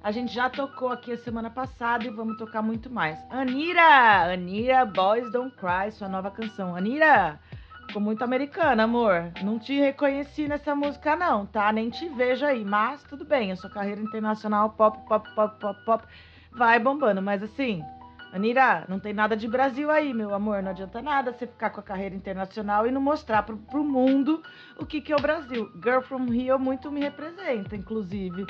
A 0.06 0.12
gente 0.12 0.32
já 0.32 0.48
tocou 0.48 0.90
aqui 0.90 1.14
a 1.14 1.18
semana 1.18 1.50
passada 1.50 2.06
e 2.06 2.12
vamos 2.12 2.38
tocar 2.38 2.62
muito 2.62 2.92
mais. 2.92 3.18
Anira! 3.28 4.32
Anira, 4.32 4.86
Boys 4.86 5.32
Don't 5.32 5.56
Cry, 5.58 5.92
sua 5.92 6.08
nova 6.08 6.30
canção. 6.30 6.76
Anira, 6.76 7.40
ficou 7.88 8.00
muito 8.00 8.24
americana, 8.24 8.84
amor. 8.84 9.32
Não 9.42 9.58
te 9.58 9.74
reconheci 9.80 10.48
nessa 10.48 10.76
música, 10.76 11.16
não, 11.16 11.48
tá? 11.48 11.72
Nem 11.72 11.90
te 11.90 12.08
vejo 12.08 12.46
aí, 12.46 12.64
mas 12.64 13.02
tudo 13.02 13.26
bem. 13.26 13.52
A 13.52 13.56
sua 13.56 13.68
carreira 13.68 14.00
internacional, 14.00 14.70
pop, 14.70 14.96
pop, 15.08 15.28
pop, 15.34 15.60
pop, 15.60 15.84
pop, 15.84 16.08
vai 16.52 16.78
bombando. 16.78 17.20
Mas 17.20 17.42
assim, 17.42 17.84
Anira, 18.32 18.86
não 18.88 19.00
tem 19.00 19.12
nada 19.12 19.36
de 19.36 19.48
Brasil 19.48 19.90
aí, 19.90 20.14
meu 20.14 20.36
amor. 20.36 20.62
Não 20.62 20.70
adianta 20.70 21.02
nada 21.02 21.34
você 21.34 21.48
ficar 21.48 21.72
com 21.72 21.80
a 21.80 21.84
carreira 21.84 22.14
internacional 22.14 22.86
e 22.86 22.92
não 22.92 23.02
mostrar 23.02 23.42
pro, 23.42 23.58
pro 23.58 23.84
mundo 23.84 24.44
o 24.78 24.86
que, 24.86 25.02
que 25.02 25.12
é 25.12 25.16
o 25.16 25.20
Brasil. 25.20 25.68
Girl 25.84 26.02
from 26.02 26.26
Rio 26.26 26.60
muito 26.60 26.92
me 26.92 27.02
representa, 27.02 27.76
inclusive 27.76 28.46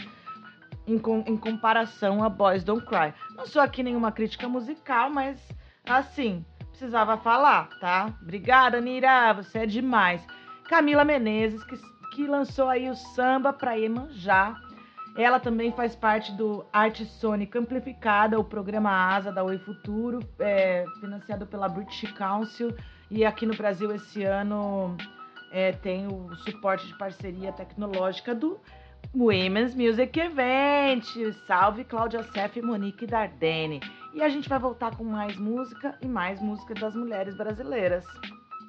em, 0.88 0.98
com- 0.98 1.24
em 1.26 1.38
comparação 1.38 2.24
a 2.24 2.30
Boys 2.30 2.64
Don't 2.64 2.86
Cry. 2.86 3.14
Não 3.36 3.46
sou 3.46 3.62
aqui 3.62 3.82
nenhuma 3.84 4.12
crítica 4.12 4.48
musical, 4.48 5.10
mas 5.10 5.40
assim, 5.86 6.44
precisava 6.70 7.18
falar, 7.18 7.70
tá? 7.80 8.14
Obrigada, 8.22 8.80
Nira, 8.82 9.34
você 9.34 9.60
é 9.60 9.66
demais. 9.66 10.26
Camila 10.68 11.04
Menezes, 11.06 11.64
que, 11.64 11.78
que 12.14 12.28
lançou 12.28 12.68
aí 12.68 12.90
o 12.90 12.96
samba 12.96 13.54
pra 13.54 13.74
Iemanjá. 13.74 14.56
Ela 15.18 15.40
também 15.40 15.72
faz 15.72 15.96
parte 15.96 16.34
do 16.34 16.66
Arte 16.74 17.06
Sônica 17.06 17.58
Amplificada, 17.58 18.38
o 18.38 18.44
programa 18.44 18.90
ASA 18.92 19.32
da 19.32 19.44
Oi 19.46 19.58
Futuro, 19.60 20.20
é, 20.40 20.84
financiado 21.00 21.46
pela 21.46 21.70
British 21.70 22.12
Council. 22.12 22.76
E 23.10 23.24
aqui 23.24 23.46
no 23.46 23.56
Brasil 23.56 23.94
esse 23.96 24.24
ano 24.24 24.98
é, 25.52 25.72
tem 25.72 26.08
o 26.08 26.36
suporte 26.38 26.86
de 26.88 26.98
parceria 26.98 27.54
tecnológica 27.54 28.36
do 28.36 28.60
Women's 29.14 29.76
Music 29.76 30.18
Event. 30.20 31.06
Salve 31.48 31.84
Cláudia 31.84 32.24
Sef 32.24 32.62
Monique 32.62 33.06
Dardenne. 33.06 33.82
E 34.14 34.22
a 34.24 34.30
gente 34.30 34.48
vai 34.48 34.60
voltar 34.60 34.96
com 34.96 35.04
mais 35.04 35.36
música 35.38 35.98
e 36.02 36.08
mais 36.08 36.42
música 36.42 36.74
das 36.74 36.96
mulheres 36.96 37.36
brasileiras. 37.36 38.06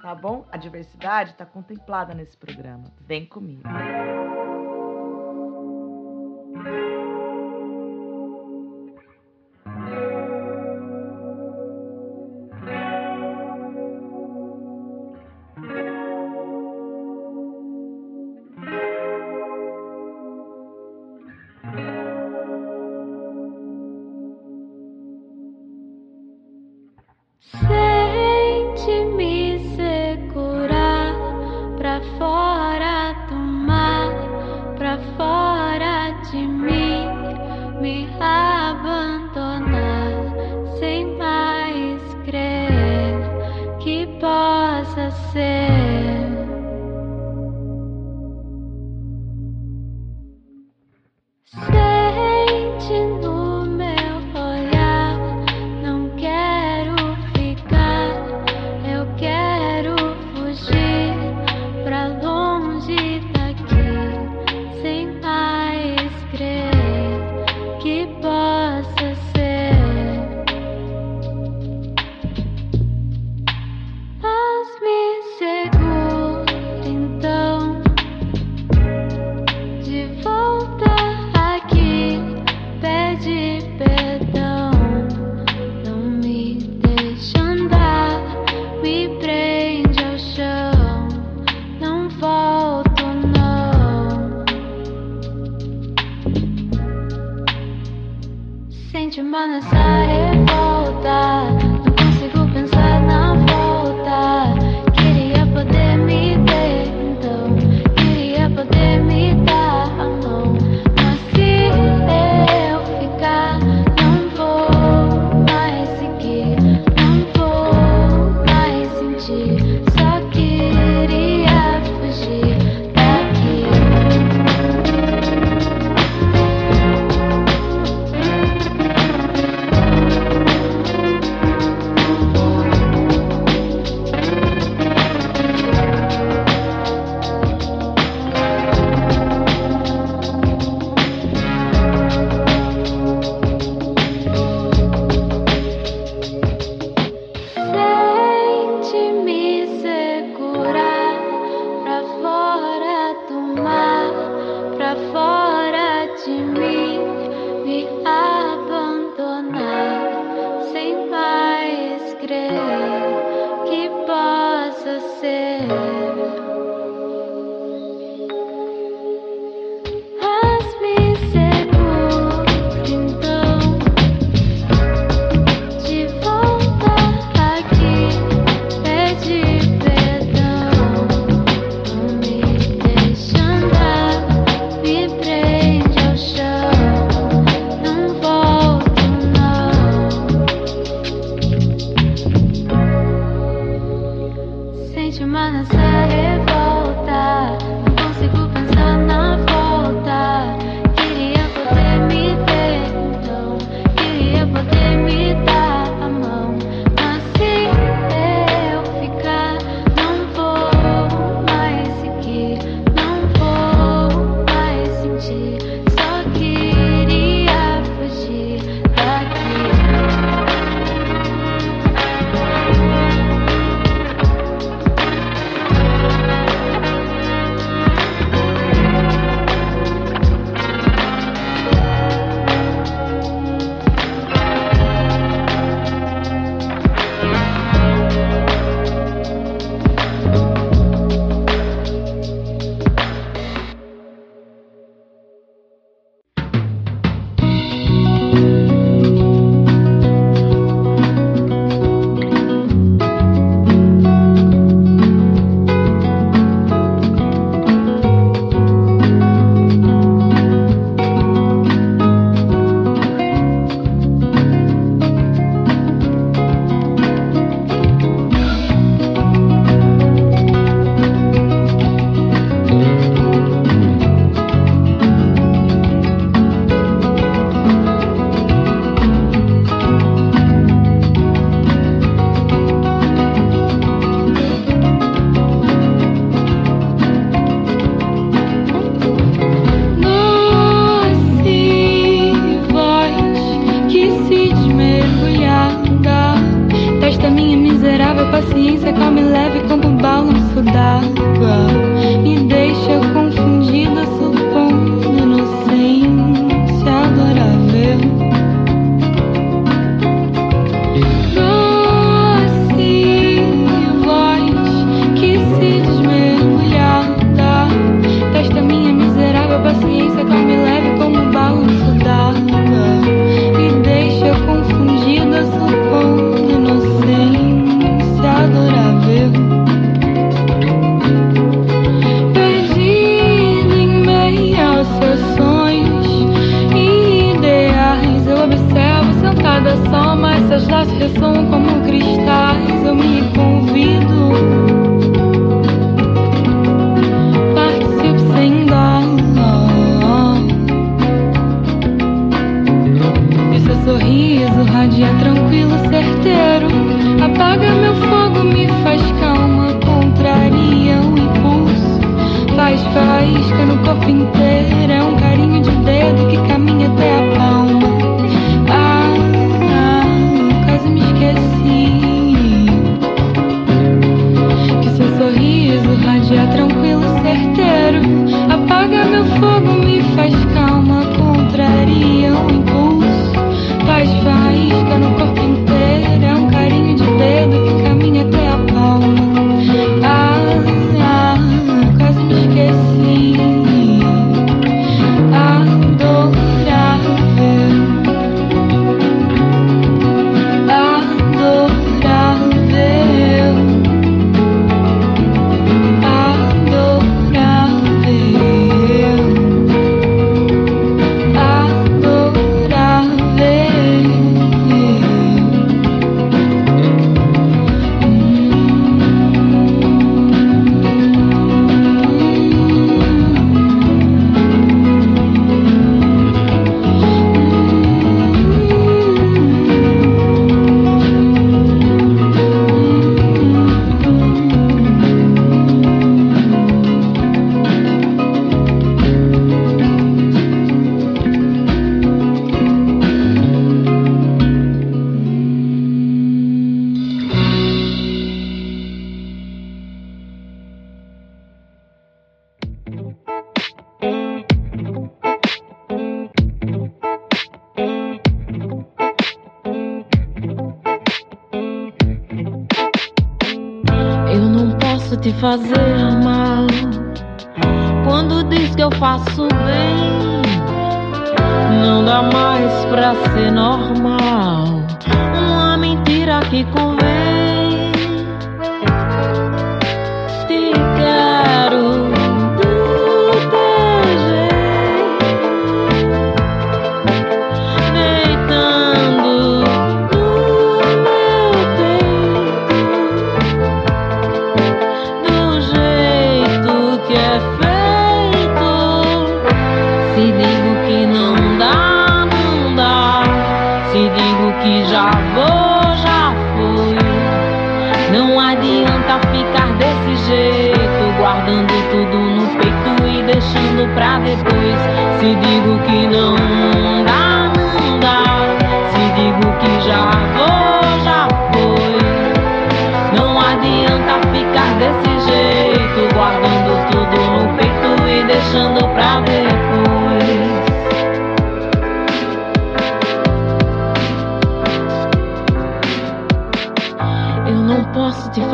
Tá 0.03 0.15
bom? 0.15 0.47
A 0.51 0.57
diversidade 0.57 1.31
está 1.31 1.47
contemplada 1.47 2.15
nesse 2.15 2.37
programa. 2.37 2.93
Vem 3.01 3.25
comigo. 3.25 3.63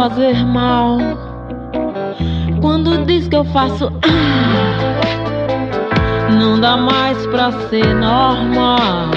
fazer 0.09 0.45
mal. 0.45 0.99
Quando 2.61 3.07
diz 3.07 3.29
que 3.29 3.37
eu 3.37 3.45
faço. 3.45 3.89
Ah, 4.03 5.39
não 6.33 6.59
dá 6.59 6.77
mais 6.77 7.25
pra 7.29 7.53
ser 7.69 7.95
normal. 7.95 9.13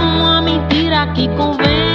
Uma 0.00 0.40
mentira 0.40 1.08
que 1.08 1.28
convém. 1.36 1.87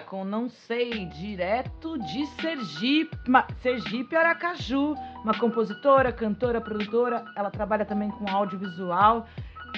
Com 0.00 0.24
Não 0.24 0.48
Sei, 0.48 1.06
direto 1.06 1.98
de 1.98 2.26
Sergipe, 2.40 3.16
Sergipe 3.62 4.16
Aracaju, 4.16 4.94
uma 5.22 5.38
compositora, 5.38 6.12
cantora, 6.12 6.60
produtora. 6.60 7.24
Ela 7.36 7.50
trabalha 7.50 7.84
também 7.84 8.10
com 8.10 8.28
audiovisual, 8.28 9.26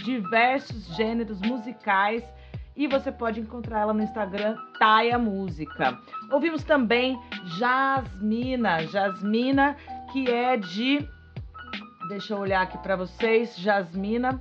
diversos 0.05 0.95
gêneros 0.97 1.41
musicais 1.41 2.25
e 2.77 2.87
você 2.87 3.11
pode 3.11 3.41
encontrar 3.41 3.81
ela 3.81 3.95
no 3.95 4.03
Instagram 4.03 4.57
Taia 4.79 5.19
Música. 5.19 5.99
Ouvimos 6.31 6.63
também 6.65 7.19
Jasmina, 7.59 8.87
Jasmina 8.87 9.77
que 10.13 10.31
é 10.31 10.57
de 10.57 11.09
Deixa 12.09 12.35
eu 12.35 12.39
olhar 12.39 12.63
aqui 12.63 12.79
para 12.79 12.95
vocês, 12.95 13.57
Jasmina. 13.57 14.41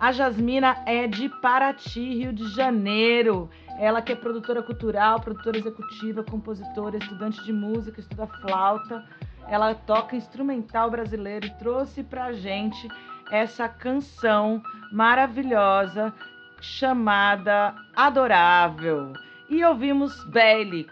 A 0.00 0.10
Jasmina 0.10 0.82
é 0.86 1.06
de 1.06 1.28
Paraty, 1.28 2.00
Rio 2.00 2.32
de 2.32 2.48
Janeiro. 2.54 3.50
Ela 3.78 4.00
que 4.00 4.12
é 4.12 4.16
produtora 4.16 4.62
cultural, 4.62 5.20
produtora 5.20 5.58
executiva, 5.58 6.22
compositora, 6.22 6.96
estudante 6.96 7.42
de 7.44 7.52
música, 7.52 8.00
estuda 8.00 8.26
flauta. 8.26 9.04
Ela 9.48 9.74
toca 9.74 10.16
instrumental 10.16 10.90
brasileiro 10.90 11.46
e 11.46 11.50
trouxe 11.50 12.02
pra 12.02 12.32
gente 12.32 12.88
essa 13.30 13.68
canção 13.68 14.62
maravilhosa 14.92 16.12
chamada 16.60 17.74
Adorável. 17.94 19.12
E 19.50 19.62
ouvimos 19.64 20.24
Bailey, 20.30 20.86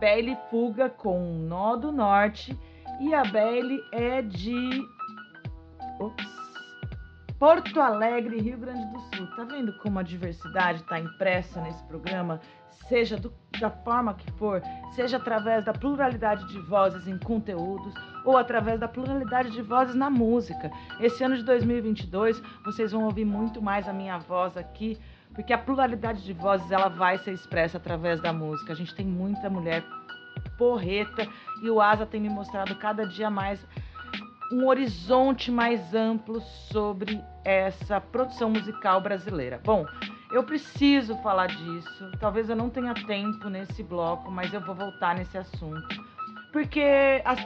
Bailey 0.00 0.36
Fuga 0.50 0.88
com 0.88 1.46
Nó 1.46 1.76
do 1.76 1.92
Norte. 1.92 2.58
E 3.00 3.14
a 3.14 3.24
Bailey 3.24 3.80
é 3.92 4.22
de 4.22 4.82
Ops. 6.00 6.41
Porto 7.42 7.80
Alegre, 7.80 8.40
Rio 8.40 8.56
Grande 8.56 8.86
do 8.92 9.00
Sul. 9.00 9.26
Tá 9.34 9.42
vendo 9.42 9.72
como 9.78 9.98
a 9.98 10.02
diversidade 10.04 10.78
está 10.82 11.00
impressa 11.00 11.60
nesse 11.60 11.82
programa? 11.86 12.40
Seja 12.88 13.16
do- 13.16 13.34
da 13.58 13.68
forma 13.68 14.14
que 14.14 14.30
for, 14.34 14.62
seja 14.92 15.16
através 15.16 15.64
da 15.64 15.72
pluralidade 15.72 16.46
de 16.46 16.60
vozes 16.60 17.08
em 17.08 17.18
conteúdos 17.18 17.92
ou 18.24 18.36
através 18.36 18.78
da 18.78 18.86
pluralidade 18.86 19.50
de 19.50 19.60
vozes 19.60 19.96
na 19.96 20.08
música. 20.08 20.70
Esse 21.00 21.24
ano 21.24 21.36
de 21.36 21.42
2022, 21.42 22.40
vocês 22.64 22.92
vão 22.92 23.06
ouvir 23.06 23.24
muito 23.24 23.60
mais 23.60 23.88
a 23.88 23.92
minha 23.92 24.18
voz 24.18 24.56
aqui, 24.56 24.96
porque 25.34 25.52
a 25.52 25.58
pluralidade 25.58 26.22
de 26.22 26.32
vozes 26.32 26.70
ela 26.70 26.86
vai 26.86 27.18
ser 27.18 27.32
expressa 27.32 27.76
através 27.76 28.20
da 28.20 28.32
música. 28.32 28.72
A 28.72 28.76
gente 28.76 28.94
tem 28.94 29.04
muita 29.04 29.50
mulher 29.50 29.82
porreta 30.56 31.26
e 31.60 31.68
o 31.68 31.80
Asa 31.80 32.06
tem 32.06 32.20
me 32.20 32.28
mostrado 32.28 32.76
cada 32.76 33.04
dia 33.04 33.28
mais 33.28 33.66
um 34.52 34.66
horizonte 34.68 35.50
mais 35.50 35.94
amplo 35.94 36.40
sobre 36.70 37.22
essa 37.44 38.00
produção 38.00 38.50
musical 38.50 39.00
brasileira. 39.00 39.60
Bom, 39.64 39.86
eu 40.30 40.44
preciso 40.44 41.16
falar 41.18 41.46
disso. 41.46 42.10
Talvez 42.20 42.50
eu 42.50 42.56
não 42.56 42.68
tenha 42.68 42.92
tempo 42.94 43.48
nesse 43.48 43.82
bloco, 43.82 44.30
mas 44.30 44.52
eu 44.52 44.60
vou 44.60 44.74
voltar 44.74 45.14
nesse 45.14 45.38
assunto. 45.38 46.12
Porque 46.52 46.82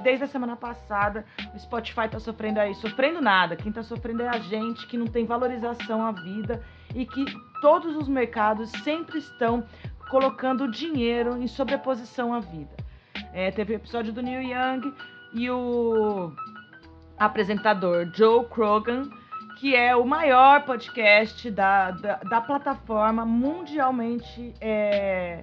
desde 0.03 0.25
a 0.25 0.27
semana 0.27 0.57
passada 0.57 1.25
o 1.55 1.59
Spotify 1.61 2.09
tá 2.11 2.19
sofrendo 2.19 2.59
aí, 2.59 2.75
sofrendo 2.75 3.21
nada. 3.21 3.55
Quem 3.55 3.71
tá 3.71 3.85
sofrendo 3.85 4.23
é 4.23 4.29
a 4.29 4.39
gente 4.39 4.85
que 4.89 4.99
não 4.99 5.07
tem 5.07 5.25
valorização 5.25 6.05
à 6.05 6.11
vida 6.11 6.61
e 6.93 7.07
que 7.07 7.25
todos 7.61 7.95
os 7.97 8.09
mercados 8.09 8.69
sempre 8.83 9.19
estão 9.19 9.65
colocando 10.11 10.69
dinheiro 10.69 11.41
em 11.41 11.47
sobreposição 11.47 12.35
à 12.35 12.41
vida. 12.41 12.77
É, 13.33 13.51
teve 13.53 13.75
o 13.75 13.77
episódio 13.77 14.13
do 14.13 14.23
Neil 14.23 14.43
Young 14.43 14.93
e 15.33 15.49
o 15.51 16.33
apresentador 17.19 18.09
Joe 18.13 18.45
Krogan, 18.47 19.09
que 19.59 19.75
é 19.75 19.97
o 19.97 20.05
maior 20.05 20.65
podcast 20.65 21.51
da, 21.51 21.91
da, 21.91 22.17
da 22.17 22.41
plataforma 22.41 23.25
mundialmente 23.25 24.55
é, 24.61 25.43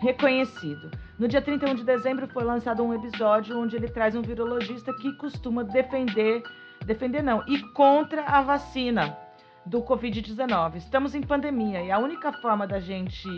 reconhecido. 0.00 0.90
No 1.18 1.28
dia 1.28 1.40
31 1.40 1.74
de 1.74 1.84
dezembro 1.84 2.26
foi 2.28 2.44
lançado 2.44 2.82
um 2.82 2.94
episódio 2.94 3.58
onde 3.58 3.76
ele 3.76 3.88
traz 3.88 4.14
um 4.14 4.22
virologista 4.22 4.92
que 4.94 5.12
costuma 5.16 5.62
defender, 5.64 6.42
defender 6.84 7.22
não, 7.22 7.42
e 7.46 7.58
contra 7.72 8.22
a 8.22 8.42
vacina 8.42 9.16
do 9.64 9.82
Covid-19. 9.82 10.76
Estamos 10.76 11.14
em 11.14 11.22
pandemia 11.22 11.82
e 11.82 11.90
a 11.90 11.98
única 11.98 12.32
forma 12.32 12.66
da 12.66 12.80
gente 12.80 13.28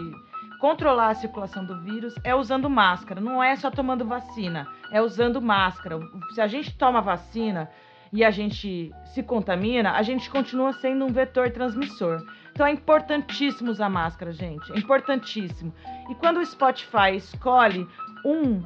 controlar 0.58 1.10
a 1.10 1.14
circulação 1.14 1.64
do 1.64 1.80
vírus 1.80 2.14
é 2.24 2.34
usando 2.34 2.68
máscara. 2.68 3.20
Não 3.20 3.42
é 3.42 3.56
só 3.56 3.70
tomando 3.70 4.04
vacina, 4.04 4.66
é 4.92 5.00
usando 5.00 5.40
máscara. 5.40 5.98
Se 6.34 6.40
a 6.40 6.46
gente 6.46 6.76
toma 6.76 7.00
vacina 7.00 7.70
e 8.12 8.24
a 8.24 8.30
gente 8.30 8.92
se 9.06 9.22
contamina, 9.22 9.92
a 9.92 10.02
gente 10.02 10.30
continua 10.30 10.72
sendo 10.72 11.04
um 11.04 11.12
vetor 11.12 11.50
transmissor. 11.50 12.24
Então 12.52 12.66
é 12.66 12.72
importantíssimo 12.72 13.70
usar 13.70 13.88
máscara, 13.88 14.32
gente. 14.32 14.72
É 14.72 14.78
importantíssimo. 14.78 15.72
E 16.10 16.14
quando 16.14 16.38
o 16.38 16.46
Spotify 16.46 17.14
escolhe 17.14 17.86
um 18.24 18.62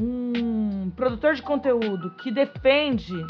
um 0.00 0.90
produtor 0.90 1.34
de 1.34 1.42
conteúdo 1.42 2.10
que 2.10 2.30
defende 2.30 3.26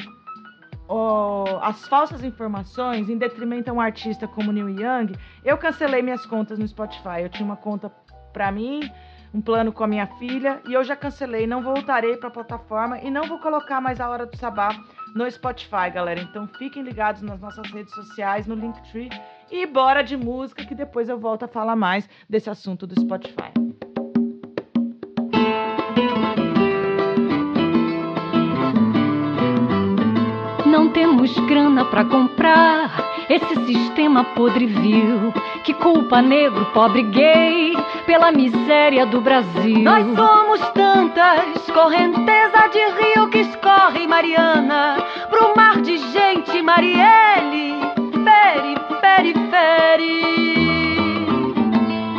ó, 0.89 1.61
as 1.62 1.86
falsas 1.86 2.24
informações 2.24 3.09
em 3.09 3.18
detrimento 3.18 3.70
a 3.70 3.72
um 3.72 3.80
artista 3.80 4.26
como 4.26 4.51
Neil 4.51 4.70
Young, 4.70 5.12
eu 5.45 5.59
cancelei 5.59 6.03
minhas 6.03 6.24
contas 6.26 6.59
no 6.59 6.66
Spotify. 6.66 7.20
Eu 7.22 7.28
tinha 7.28 7.45
uma 7.45 7.57
conta 7.57 7.93
pra 8.32 8.51
mim, 8.51 8.91
um 9.32 9.41
plano 9.41 9.72
com 9.72 9.84
a 9.84 9.86
minha 9.86 10.07
filha, 10.18 10.61
e 10.66 10.72
eu 10.72 10.82
já 10.82 10.97
cancelei. 10.97 11.47
Não 11.47 11.62
voltarei 11.62 12.16
pra 12.16 12.30
plataforma 12.30 12.99
e 13.01 13.11
não 13.11 13.24
vou 13.24 13.39
colocar 13.39 13.80
mais 13.80 14.01
a 14.01 14.09
Hora 14.09 14.26
do 14.26 14.36
Sabá 14.36 14.70
no 15.14 15.30
Spotify, 15.30 15.91
galera. 15.93 16.20
Então 16.20 16.47
fiquem 16.59 16.82
ligados 16.82 17.22
nas 17.22 17.41
nossas 17.41 17.70
redes 17.70 17.95
sociais, 17.95 18.47
no 18.47 18.55
Linktree. 18.55 19.11
E 19.51 19.66
bora 19.66 20.03
de 20.03 20.16
música, 20.16 20.64
que 20.64 20.74
depois 20.74 21.09
eu 21.09 21.18
volto 21.18 21.45
a 21.45 21.49
falar 21.49 21.76
mais 21.76 22.09
desse 22.28 22.51
assunto 22.51 22.86
do 22.86 22.99
Spotify. 23.01 23.53
Temos 30.99 31.38
grana 31.46 31.84
pra 31.84 32.05
comprar 32.05 32.90
esse 33.30 33.55
sistema 33.66 34.24
podre 34.24 34.66
vil 34.66 35.32
que 35.62 35.72
culpa 35.72 36.20
negro, 36.20 36.66
pobre 36.74 37.03
gay 37.03 37.76
pela 38.05 38.32
miséria 38.32 39.07
do 39.07 39.20
Brasil. 39.20 39.78
Nós 39.78 40.05
somos 40.16 40.61
tantas, 40.70 41.70
correnteza 41.72 42.68
de 42.72 42.80
rio 42.80 43.28
que 43.28 43.38
escorre 43.38 44.09
Mariana 44.09 44.96
pro 45.30 45.55
mar 45.55 45.80
de 45.80 45.99
gente, 45.99 46.61
Marielle, 46.62 47.76
fere, 48.24 48.74
fere, 49.01 49.34
fere. 49.51 50.18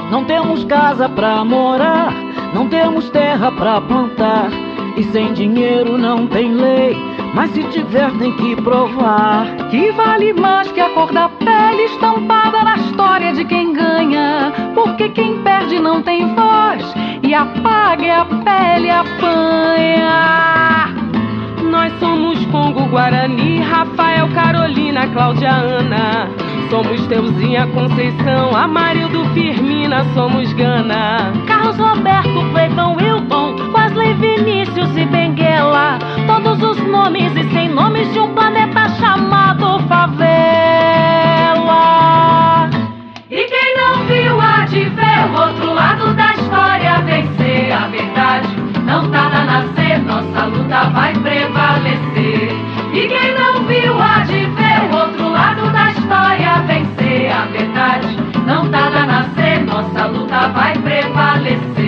Não 0.10 0.24
temos 0.24 0.64
casa 0.64 1.10
pra 1.10 1.44
morar, 1.44 2.14
não 2.54 2.70
temos 2.70 3.10
terra 3.10 3.52
pra 3.52 3.82
plantar. 3.82 4.50
E 4.96 5.04
sem 5.12 5.34
dinheiro 5.34 5.98
não 5.98 6.28
tem 6.28 6.52
lei, 6.54 6.98
mas 7.34 7.52
se 7.52 7.64
tiver 7.66 8.12
tem 8.18 8.36
que 8.36 8.56
provar. 8.58 9.46
Que 9.70 9.92
vale 9.92 10.34
mais 10.34 10.72
que 10.72 10.80
a 10.80 10.90
cor 10.90 11.12
da 11.12 11.30
pele 11.30 11.84
estampada 11.84 12.64
na 12.64 12.78
história 12.78 13.34
de 13.34 13.46
quem 13.46 13.74
ganha. 13.74 14.52
Porque 14.74 15.10
quem 15.10 15.42
perde 15.44 15.80
não 15.80 16.02
tem 16.02 16.34
voz 16.36 16.94
e 17.24 17.34
apaga 17.34 18.06
e 18.06 18.10
a 18.10 18.26
pele 18.26 18.90
apanha. 18.90 20.10
Nós 21.70 21.94
somos 22.00 22.44
Congo, 22.48 22.88
Guarani, 22.88 23.60
Rafael, 23.62 24.28
Carolina, 24.30 25.08
Cláudia, 25.08 25.52
Ana. 25.52 26.28
Somos 26.70 27.06
Teuzinha, 27.08 27.68
Conceição, 27.68 28.56
Amarildo, 28.56 29.24
Firmina, 29.34 30.04
somos 30.16 30.52
Gana. 30.54 31.32
Carlos 31.48 31.78
Roberto, 31.78 32.44
Cleiton, 32.52 32.96
Wilton, 32.96 33.56
Wesley, 33.72 34.14
Vinícius 34.16 34.98
e 34.98 35.06
Benguela. 35.06 36.00
Todos 36.26 36.62
os 36.62 36.78
nomes 36.88 37.36
e 37.36 37.44
sem 37.52 37.70
nomes 37.70 38.12
de 38.14 38.20
um 38.20 38.34
planeta 38.34 38.90
chamado 39.00 39.80
favela. 39.88 40.50
E 43.30 43.44
quem 43.46 43.78
não 43.78 44.06
viu 44.06 44.42
há 44.42 44.66
de 44.66 44.86
ver 44.90 45.26
o 45.30 45.40
outro 45.40 45.74
lado 45.74 46.16
da 46.16 46.34
história 46.34 47.00
vencer. 47.02 47.72
A 47.72 47.88
verdade 47.88 48.48
não 48.86 49.10
tarda 49.12 49.38
a 49.38 49.46
nascer, 49.46 50.00
nossa 50.00 50.46
luta 50.46 50.90
vai 50.90 51.14
prevalecer. 51.14 51.59
Viu 53.70 54.02
há 54.02 54.24
de 54.24 54.48
ver 54.48 54.82
o 54.92 54.98
outro 54.98 55.30
lado 55.30 55.72
da 55.72 55.92
história 55.92 56.60
vencer. 56.66 57.32
A 57.32 57.46
verdade 57.46 58.18
não 58.48 58.68
tarda 58.72 59.02
a 59.02 59.06
nascer, 59.06 59.64
nossa 59.64 60.08
luta 60.08 60.48
vai 60.48 60.74
Não 60.74 61.79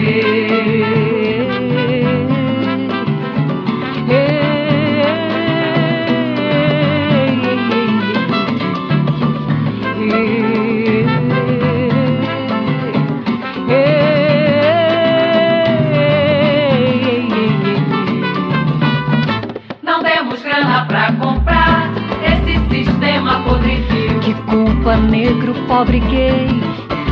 negro, 25.21 25.53
pobre 25.67 25.99
gay, 25.99 26.47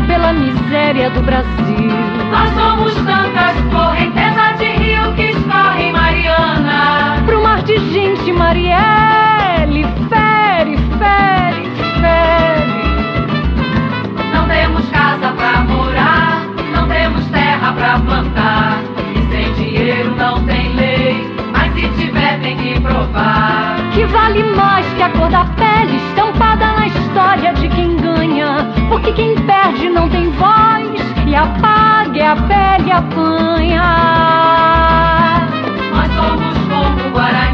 pela 0.08 0.34
miséria 0.34 1.12
do 1.12 1.22
Brasil. 1.22 1.92
Nós 2.32 2.50
somos 2.56 2.94
tantas 2.96 3.56
correntezas 3.72 4.58
de 4.58 4.66
rio 4.66 5.14
que 5.14 5.30
escorre 5.30 5.92
Mariana. 5.92 7.22
Pro 7.28 7.44
mar 7.44 7.62
de 7.62 7.78
gente, 7.94 8.32
Marielle, 8.32 9.84
fere, 10.10 10.76
fere, 10.98 11.64
fere. 12.02 12.74
Não 14.34 14.48
temos 14.48 14.90
casa 14.90 15.32
pra 15.34 15.62
morar, 15.62 16.48
não 16.74 16.88
temos 16.88 17.24
terra 17.28 17.74
pra 17.74 18.00
plantar. 18.00 18.82
E 19.16 19.32
sem 19.32 19.54
dinheiro 19.54 20.16
não 20.16 20.44
tem 20.46 20.74
lei, 20.74 21.32
mas 21.52 21.72
se 21.76 21.88
tiver 21.90 22.40
tem 22.42 22.58
que 22.58 22.82
provar. 22.82 23.76
Que 23.94 24.04
vale 24.06 24.42
mais 24.56 24.86
que 24.96 25.04
a 25.04 25.10
cor 25.10 25.30
da 25.30 25.46
pele. 25.46 25.79
que 29.02 29.14
quem 29.14 29.36
perde 29.36 29.90
não 29.90 30.10
tem 30.10 30.30
voz 30.32 30.90
e 31.28 31.36
apaga 31.36 32.20
é 32.20 32.28
a 32.28 32.36
pele 32.36 32.92
apanha. 32.92 33.84
Nós 35.94 36.12
somos 36.14 36.58
como 36.68 37.12
Guarani. 37.12 37.49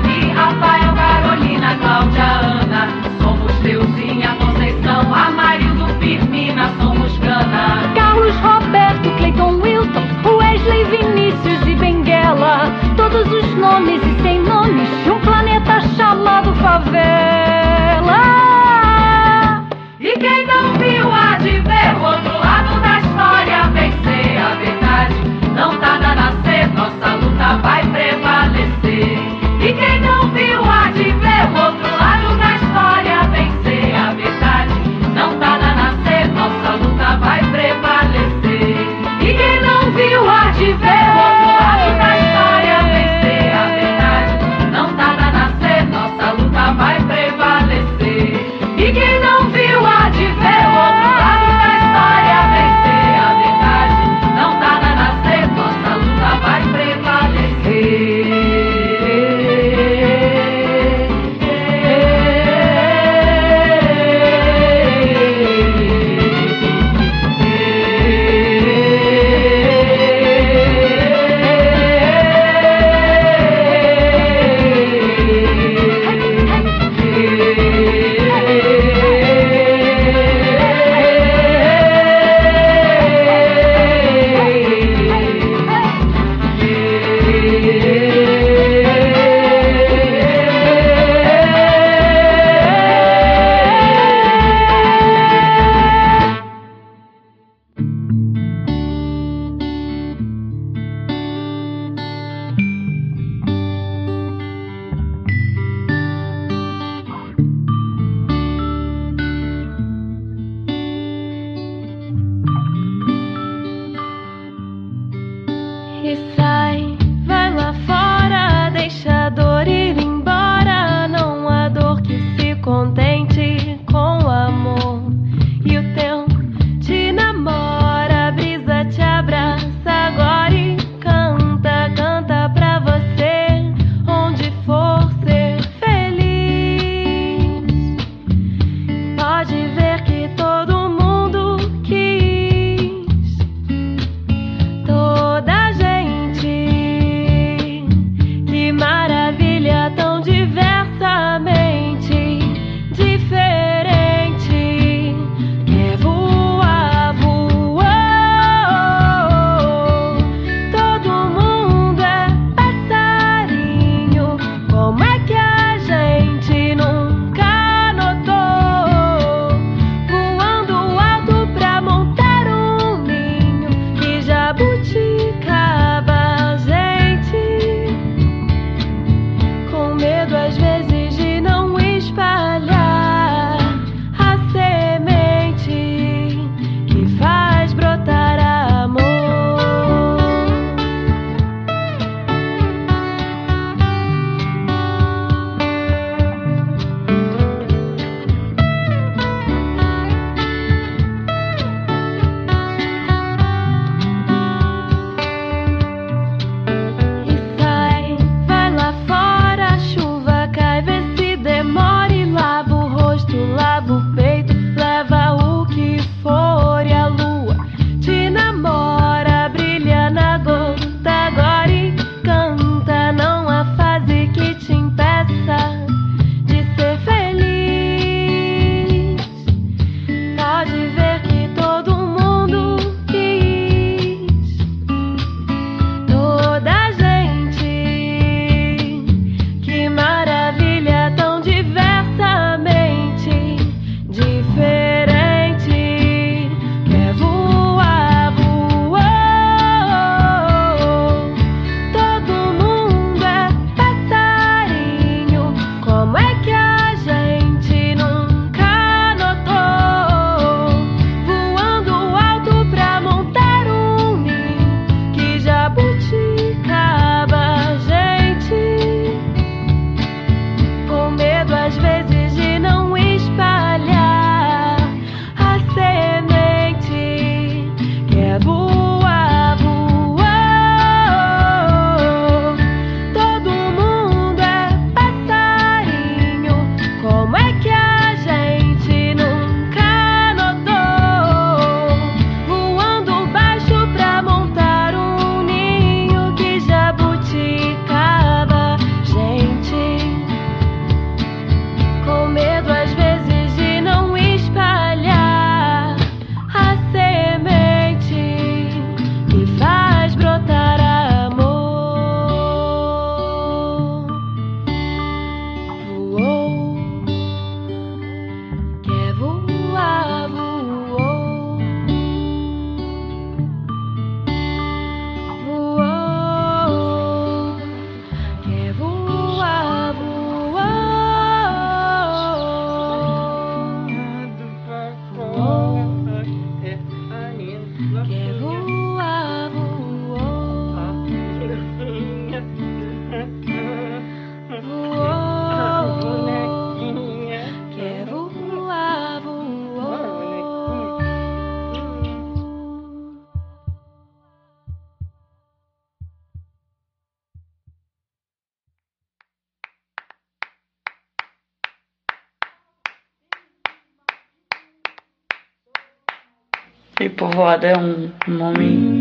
Povoada 367.45 367.67
é 367.67 367.77
um 367.77 368.11
nome 368.27 368.97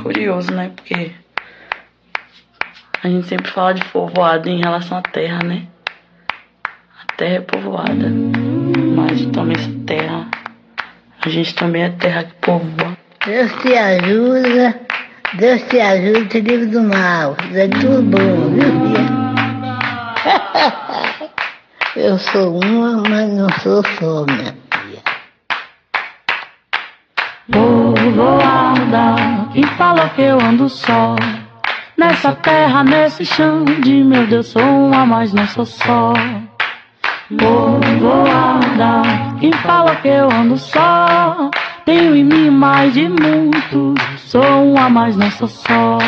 curioso, 0.00 0.54
né? 0.54 0.70
Porque 0.76 1.10
a 3.02 3.08
gente 3.08 3.26
sempre 3.26 3.50
fala 3.50 3.74
de 3.74 3.84
povoada 3.86 4.48
em 4.48 4.60
relação 4.60 4.98
à 4.98 5.02
terra, 5.02 5.40
né? 5.42 5.66
A 7.02 7.16
terra 7.16 7.34
é 7.34 7.40
povoada. 7.40 8.12
Mas 8.94 9.26
também 9.32 9.56
essa 9.56 9.72
terra. 9.84 10.28
A 11.20 11.28
gente 11.28 11.52
também 11.56 11.82
é 11.82 11.88
terra 11.88 12.22
que 12.22 12.34
povoa. 12.34 12.96
Deus 13.26 13.52
te 13.54 13.76
ajuda, 13.76 14.80
Deus 15.36 15.62
te 15.62 15.80
ajuda, 15.80 16.24
te 16.26 16.40
livre 16.42 16.66
do 16.66 16.80
mal. 16.80 17.36
É 17.52 17.66
tudo 17.66 18.02
bom, 18.02 18.50
viu? 18.50 18.72
Eu 22.00 22.18
sou 22.20 22.60
uma, 22.62 23.02
mas 23.08 23.32
não 23.32 23.48
sou 23.58 23.82
só, 23.98 24.24
minha 24.26 24.63
filha. 27.44 27.84
Povoada, 28.04 29.48
quem 29.52 29.64
falou 29.76 30.08
que 30.10 30.22
eu 30.22 30.40
ando 30.40 30.68
só? 30.68 31.16
Nessa 31.96 32.32
terra, 32.32 32.82
nesse 32.82 33.24
chão 33.24 33.64
de 33.64 34.02
meu 34.02 34.26
Deus, 34.26 34.48
sou 34.48 34.62
uma, 34.62 35.06
mas 35.06 35.32
não 35.32 35.46
sou 35.46 35.64
só. 35.64 36.12
Povoada, 37.38 39.02
quem 39.40 39.52
fala 39.52 39.96
que 39.96 40.08
eu 40.08 40.30
ando 40.30 40.56
só? 40.56 41.50
Tenho 41.84 42.16
em 42.16 42.24
mim 42.24 42.50
mais 42.50 42.94
de 42.94 43.08
muitos, 43.08 44.20
sou 44.20 44.72
uma, 44.72 44.88
mas 44.88 45.16
não 45.16 45.30
sou 45.30 45.48
só. 45.48 45.98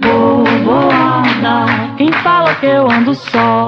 Povoada, 0.00 1.66
quem 1.96 2.10
fala 2.12 2.54
que 2.56 2.66
eu 2.66 2.90
ando 2.90 3.14
só? 3.14 3.66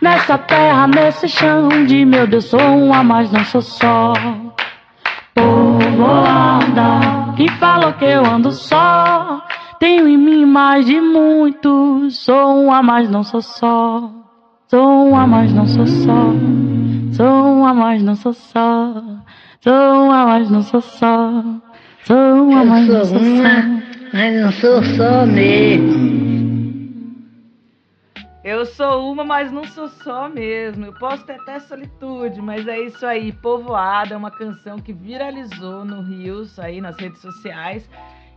Nessa 0.00 0.36
terra, 0.36 0.86
nesse 0.86 1.28
chão 1.28 1.68
de 1.86 2.04
meu 2.04 2.26
Deus, 2.26 2.46
sou 2.46 2.60
uma, 2.60 3.02
mas 3.02 3.30
não 3.30 3.44
sou 3.44 3.62
só. 3.62 4.12
Povoada, 5.34 7.00
quem 7.36 7.48
falou 7.58 7.92
que 7.94 8.04
eu 8.04 8.24
ando 8.24 8.52
só? 8.52 9.42
Tenho 9.78 10.06
em 10.08 10.16
mim 10.16 10.46
mais 10.46 10.86
de 10.86 11.00
muitos, 11.00 12.18
sou 12.18 12.64
uma, 12.64 12.82
mas 12.82 13.10
não 13.10 13.22
sou 13.22 13.42
só. 13.42 14.10
Sou 14.68 15.08
uma, 15.08 15.26
mas 15.26 15.52
não 15.52 15.66
sou 15.66 15.86
só. 15.86 16.32
Sou 17.12 17.52
uma, 17.60 17.74
mas 17.74 18.02
não 18.02 18.14
sou 18.14 18.32
só. 18.32 19.02
Sou 19.60 20.06
uma, 20.06 20.26
mas 20.26 20.50
não 20.50 20.62
sou 20.62 20.80
só. 20.80 21.44
Sou 22.04 22.48
uma, 22.48 22.64
não 22.64 22.86
sou 22.86 23.04
só. 23.04 23.20
mas 24.12 24.42
não 24.42 24.52
sou 24.52 24.82
só 24.82 25.26
mesmo. 25.26 26.33
Eu 28.44 28.66
sou 28.66 29.10
uma, 29.10 29.24
mas 29.24 29.50
não 29.50 29.64
sou 29.64 29.88
só 29.88 30.28
mesmo. 30.28 30.84
Eu 30.84 30.92
posso 30.92 31.24
ter 31.24 31.40
até 31.40 31.58
solitude, 31.58 32.42
mas 32.42 32.68
é 32.68 32.78
isso 32.78 33.06
aí. 33.06 33.32
Povoada 33.32 34.12
é 34.12 34.16
uma 34.18 34.30
canção 34.30 34.78
que 34.78 34.92
viralizou 34.92 35.82
no 35.82 36.02
Rios, 36.02 36.58
aí 36.58 36.78
nas 36.78 36.94
redes 36.98 37.22
sociais. 37.22 37.88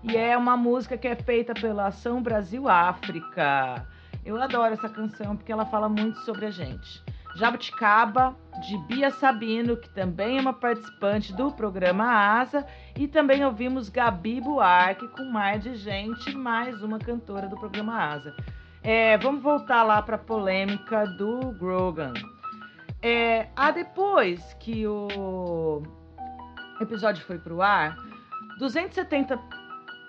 E 0.01 0.15
é 0.15 0.37
uma 0.37 0.55
música 0.55 0.97
que 0.97 1.09
é 1.09 1.15
feita 1.15 1.53
pela 1.53 1.87
Ação 1.87 2.21
Brasil 2.21 2.69
África. 2.69 3.85
Eu 4.25 4.41
adoro 4.41 4.73
essa 4.73 4.87
canção 4.87 5.35
porque 5.35 5.51
ela 5.51 5.65
fala 5.65 5.89
muito 5.89 6.19
sobre 6.19 6.45
a 6.45 6.51
gente. 6.51 7.03
Jabuticaba, 7.35 8.33
de 8.65 8.77
Bia 8.87 9.11
Sabino, 9.11 9.75
que 9.75 9.89
também 9.89 10.37
é 10.37 10.41
uma 10.41 10.53
participante 10.53 11.33
do 11.33 11.51
programa 11.51 12.05
Asa. 12.05 12.65
E 12.97 13.09
também 13.09 13.43
ouvimos 13.43 13.89
Gabi 13.89 14.39
Buarque 14.39 15.05
com 15.09 15.25
mais 15.25 15.61
de 15.61 15.75
gente, 15.75 16.33
mais 16.33 16.81
uma 16.81 16.97
cantora 16.97 17.49
do 17.49 17.57
programa 17.57 17.93
Asa. 17.93 18.33
É, 18.89 19.17
vamos 19.17 19.43
voltar 19.43 19.83
lá 19.83 20.01
para 20.01 20.15
a 20.15 20.17
polêmica 20.17 21.05
do 21.05 21.51
Grogan. 21.51 22.13
É, 23.01 23.49
ah, 23.53 23.69
depois 23.69 24.53
que 24.61 24.87
o 24.87 25.83
episódio 26.79 27.21
foi 27.25 27.37
pro 27.37 27.61
ar, 27.61 27.97
270 28.59 29.37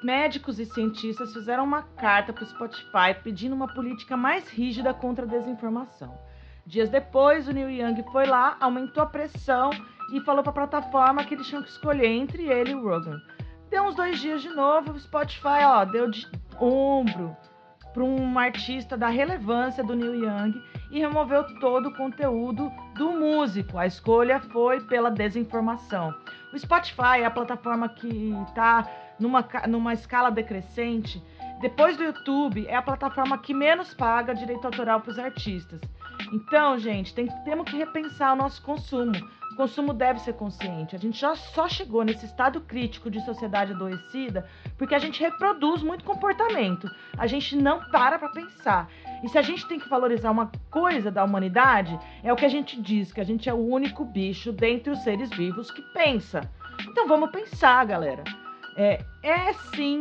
médicos 0.05 0.61
e 0.61 0.65
cientistas 0.65 1.33
fizeram 1.33 1.65
uma 1.65 1.83
carta 1.83 2.33
para 2.33 2.45
o 2.45 2.47
Spotify 2.47 3.21
pedindo 3.21 3.53
uma 3.53 3.67
política 3.67 4.17
mais 4.17 4.49
rígida 4.49 4.95
contra 4.95 5.25
a 5.25 5.29
desinformação. 5.29 6.17
Dias 6.65 6.89
depois, 6.89 7.49
o 7.49 7.53
Neil 7.53 7.71
Young 7.71 8.01
foi 8.13 8.27
lá, 8.27 8.57
aumentou 8.61 9.03
a 9.03 9.07
pressão 9.07 9.71
e 10.13 10.21
falou 10.21 10.45
para 10.45 10.53
a 10.53 10.67
plataforma 10.69 11.25
que 11.25 11.35
eles 11.35 11.49
tinham 11.49 11.65
que 11.65 11.71
escolher 11.71 12.07
entre 12.07 12.45
ele 12.45 12.71
e 12.71 12.75
o 12.77 12.89
Rogan. 12.89 13.21
Deu 13.69 13.83
uns 13.83 13.97
dois 13.97 14.21
dias 14.21 14.41
de 14.41 14.51
novo, 14.51 14.93
o 14.93 15.01
Spotify 15.01 15.65
ó, 15.65 15.85
deu 15.85 16.09
de 16.09 16.29
ombro 16.61 17.37
para 17.93 18.05
um 18.05 18.39
artista 18.39 18.97
da 18.97 19.09
relevância 19.09 19.83
do 19.83 19.95
Neil 19.95 20.25
Young 20.25 20.63
e 20.91 20.99
removeu 20.99 21.45
todo 21.59 21.89
o 21.89 21.95
conteúdo 21.95 22.71
do 22.95 23.13
músico. 23.13 23.79
A 23.79 23.87
escolha 23.87 24.41
foi 24.41 24.81
pela 24.81 25.11
desinformação. 25.11 26.15
O 26.53 26.59
Spotify 26.59 27.21
é 27.21 27.25
a 27.25 27.31
plataforma 27.31 27.89
que 27.89 28.33
está 28.49 28.89
numa, 29.19 29.47
numa 29.67 29.93
escala 29.93 30.31
decrescente. 30.31 31.23
Depois 31.61 31.97
do 31.97 32.05
YouTube, 32.05 32.67
é 32.67 32.77
a 32.77 32.83
plataforma 32.83 33.37
que 33.39 33.53
menos 33.53 33.93
paga 33.93 34.35
direito 34.35 34.65
autoral 34.65 35.01
para 35.01 35.11
os 35.11 35.19
artistas. 35.19 35.81
Então, 36.33 36.79
gente, 36.79 37.15
tem, 37.15 37.27
temos 37.45 37.69
que 37.69 37.77
repensar 37.77 38.33
o 38.33 38.37
nosso 38.37 38.63
consumo. 38.63 39.13
Consumo 39.59 39.93
deve 39.93 40.21
ser 40.21 40.35
consciente. 40.35 40.95
A 40.95 40.99
gente 41.01 41.19
já 41.19 41.35
só 41.35 41.69
chegou 41.69 42.05
nesse 42.05 42.25
estado 42.25 42.61
crítico 42.61 43.11
de 43.11 43.21
sociedade 43.25 43.73
adoecida 43.73 44.49
porque 44.77 44.95
a 44.95 45.01
gente 45.01 45.21
reproduz 45.21 45.83
muito 45.83 46.05
comportamento. 46.05 46.89
A 47.19 47.27
gente 47.27 47.57
não 47.57 47.81
para 47.91 48.21
para 48.21 48.29
pensar. 48.29 48.89
E 49.21 49.29
se 49.29 49.37
a 49.37 49.43
gente 49.43 49.67
tem 49.67 49.81
que 49.81 49.89
valorizar 49.89 50.31
uma 50.31 50.49
coisa 50.71 51.11
da 51.11 51.25
humanidade, 51.25 51.99
é 52.23 52.33
o 52.33 52.37
que 52.37 52.45
a 52.45 52.49
gente 52.49 52.81
diz, 52.81 53.13
que 53.13 53.21
a 53.21 53.25
gente 53.25 53.49
é 53.49 53.53
o 53.53 53.57
único 53.57 54.05
bicho 54.05 54.53
dentre 54.53 54.93
os 54.93 55.03
seres 55.03 55.29
vivos 55.31 55.73
que 55.73 55.83
pensa. 55.93 56.49
Então 56.87 57.09
vamos 57.09 57.33
pensar, 57.33 57.85
galera. 57.85 58.23
É, 58.77 59.05
é 59.25 59.53
sim 59.75 60.01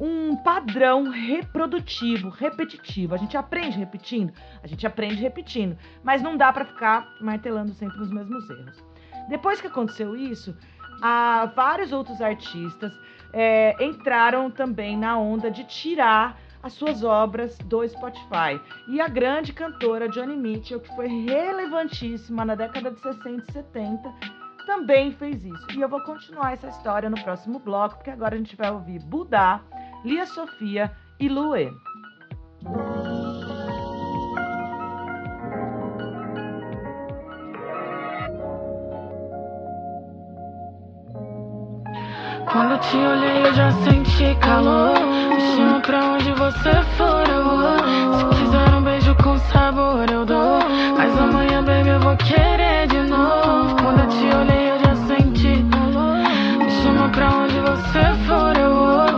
um 0.00 0.34
padrão 0.34 1.10
reprodutivo, 1.10 2.28
repetitivo. 2.28 3.14
A 3.14 3.18
gente 3.18 3.36
aprende 3.36 3.78
repetindo, 3.78 4.32
a 4.64 4.66
gente 4.66 4.84
aprende 4.84 5.22
repetindo, 5.22 5.78
mas 6.02 6.20
não 6.20 6.36
dá 6.36 6.52
para 6.52 6.64
ficar 6.64 7.08
martelando 7.20 7.72
sempre 7.72 8.00
os 8.02 8.10
mesmos 8.10 8.50
erros. 8.50 8.85
Depois 9.28 9.60
que 9.60 9.66
aconteceu 9.66 10.16
isso, 10.16 10.56
há 11.02 11.50
vários 11.54 11.92
outros 11.92 12.20
artistas 12.20 12.92
é, 13.32 13.76
entraram 13.84 14.50
também 14.50 14.96
na 14.96 15.18
onda 15.18 15.50
de 15.50 15.64
tirar 15.64 16.38
as 16.62 16.72
suas 16.72 17.04
obras 17.04 17.56
do 17.58 17.86
Spotify. 17.86 18.60
E 18.88 19.00
a 19.00 19.08
grande 19.08 19.52
cantora 19.52 20.08
Johnny 20.08 20.36
Mitchell, 20.36 20.80
que 20.80 20.94
foi 20.96 21.06
relevantíssima 21.06 22.44
na 22.44 22.54
década 22.54 22.90
de 22.90 23.00
60 23.00 23.50
e 23.50 23.52
70, 23.52 24.14
também 24.66 25.12
fez 25.12 25.44
isso. 25.44 25.66
E 25.76 25.80
eu 25.80 25.88
vou 25.88 26.00
continuar 26.00 26.52
essa 26.52 26.68
história 26.68 27.08
no 27.08 27.22
próximo 27.22 27.60
bloco, 27.60 27.96
porque 27.96 28.10
agora 28.10 28.34
a 28.34 28.38
gente 28.38 28.56
vai 28.56 28.70
ouvir 28.70 28.98
Budá, 29.00 29.60
Lia 30.04 30.26
Sofia 30.26 30.90
e 31.20 31.28
Luê. 31.28 31.70
Quando 42.50 42.78
te 42.78 42.96
olhei 42.96 43.46
eu 43.46 43.54
já 43.54 43.70
senti 43.72 44.34
calor. 44.40 44.94
Me 45.34 45.40
chama 45.56 45.80
pra 45.80 45.98
onde 46.12 46.32
você 46.32 46.72
for 46.96 47.28
eu 47.28 47.44
vou. 47.44 48.18
Se 48.18 48.24
quiser 48.26 48.74
um 48.74 48.82
beijo 48.82 49.14
com 49.16 49.36
sabor 49.38 50.08
eu 50.10 50.24
dou. 50.24 50.60
Mas 50.96 51.18
amanhã 51.18 51.62
baby 51.64 51.88
eu 51.88 52.00
vou 52.00 52.16
querer 52.16 52.86
de 52.86 53.02
novo. 53.02 53.76
Quando 53.82 54.00
eu 54.00 54.08
te 54.08 54.36
olhei 54.36 54.70
eu 54.70 54.78
já 54.78 54.94
senti 55.06 55.64
calor. 55.70 56.18
Me 56.58 56.70
chama 56.70 57.08
pra 57.08 57.28
onde 57.30 57.58
você 57.60 58.14
for 58.26 58.56
eu 58.56 58.74
vou 58.74 59.15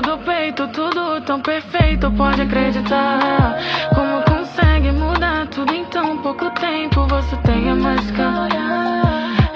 do 0.00 0.18
peito, 0.18 0.66
tudo 0.68 1.20
tão 1.22 1.40
perfeito, 1.40 2.10
pode 2.12 2.42
acreditar. 2.42 3.56
Como 3.94 4.22
consegue 4.24 4.90
mudar 4.92 5.46
tudo 5.48 5.72
em 5.72 5.84
tão 5.86 6.18
pouco 6.18 6.50
tempo? 6.50 7.06
Você 7.06 7.36
tem 7.38 7.70
a 7.70 7.74
mágica. 7.74 8.48